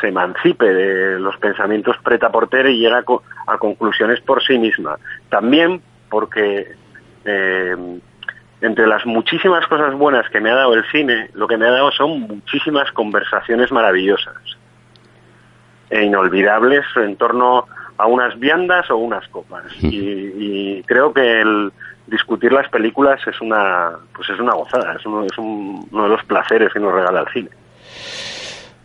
se 0.00 0.08
emancipe 0.08 0.72
de 0.72 1.18
los 1.18 1.36
pensamientos 1.38 1.96
preta 2.02 2.30
porter 2.30 2.66
y 2.66 2.78
llega 2.78 3.02
a, 3.46 3.58
conclusiones 3.58 4.20
por 4.20 4.42
sí 4.42 4.58
misma. 4.58 4.96
También 5.28 5.82
porque 6.08 6.74
eh, 7.24 7.76
entre 8.60 8.86
las 8.86 9.06
muchísimas 9.06 9.66
cosas 9.66 9.94
buenas 9.94 10.28
que 10.30 10.40
me 10.40 10.50
ha 10.50 10.54
dado 10.54 10.74
el 10.74 10.84
cine, 10.90 11.30
lo 11.34 11.48
que 11.48 11.56
me 11.56 11.66
ha 11.66 11.70
dado 11.70 11.90
son 11.92 12.20
muchísimas 12.20 12.90
conversaciones 12.92 13.72
maravillosas 13.72 14.36
e 15.88 16.04
inolvidables 16.04 16.84
en 16.96 17.16
torno 17.16 17.66
a 17.96 18.06
unas 18.06 18.38
viandas 18.38 18.90
o 18.90 18.96
unas 18.96 19.26
copas. 19.28 19.64
Y, 19.82 20.82
creo 20.84 21.12
que 21.12 21.40
el 21.40 21.72
discutir 22.06 22.52
las 22.52 22.68
películas 22.68 23.20
es 23.26 23.40
una, 23.40 23.92
pues 24.14 24.28
es 24.30 24.38
una 24.38 24.54
gozada, 24.54 24.94
es 24.94 25.04
uno, 25.04 25.24
es 25.24 25.36
uno 25.38 26.02
de 26.04 26.08
los 26.08 26.24
placeres 26.24 26.72
que 26.72 26.80
nos 26.80 26.94
regala 26.94 27.20
el 27.20 27.28
cine. 27.28 27.50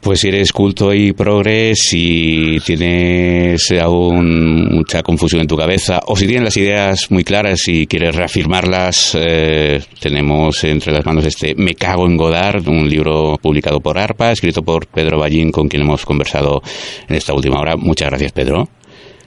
Pues 0.06 0.20
si 0.20 0.28
eres 0.28 0.53
culto 0.53 0.93
y 0.93 1.14
progres, 1.14 1.80
si 1.80 2.60
tienes 2.64 3.72
aún 3.82 4.68
mucha 4.70 5.01
confusión 5.01 5.41
en 5.41 5.47
tu 5.47 5.58
cabeza 5.58 5.99
o 6.06 6.16
si 6.16 6.28
tienes 6.28 6.43
las 6.43 6.58
ideas 6.58 7.10
muy 7.10 7.24
claras 7.24 7.68
y 7.68 7.88
quieres 7.88 8.16
reafirmarlas, 8.16 9.18
eh, 9.20 9.80
tenemos 9.99 10.64
entre 10.64 10.93
las 10.93 11.03
manos 11.08 11.26
este 11.26 11.56
Me 11.56 11.74
cago 11.74 12.06
en 12.06 12.18
Godard, 12.18 12.68
un 12.68 12.88
libro 12.88 13.38
publicado 13.41 13.80
por 13.80 13.97
ARPA, 13.97 14.30
escrito 14.30 14.62
por 14.62 14.86
Pedro 14.86 15.18
Ballín, 15.18 15.51
con 15.51 15.68
quien 15.68 15.82
hemos 15.82 16.06
conversado 16.06 16.62
en 17.10 17.16
esta 17.16 17.34
última 17.34 17.60
hora. 17.60 17.76
Muchas 17.76 18.10
gracias, 18.10 18.32
Pedro. 18.32 18.68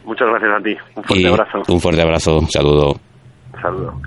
Muchas 0.04 0.28
gracias 0.28 0.50
a 0.52 0.62
ti. 0.62 0.76
Un 0.94 1.02
fuerte 1.02 1.26
abrazo. 1.26 1.62
Un 1.66 1.80
fuerte 1.80 2.02
abrazo. 2.02 2.40
Saludo. 2.48 3.00
Saludo. 3.60 4.00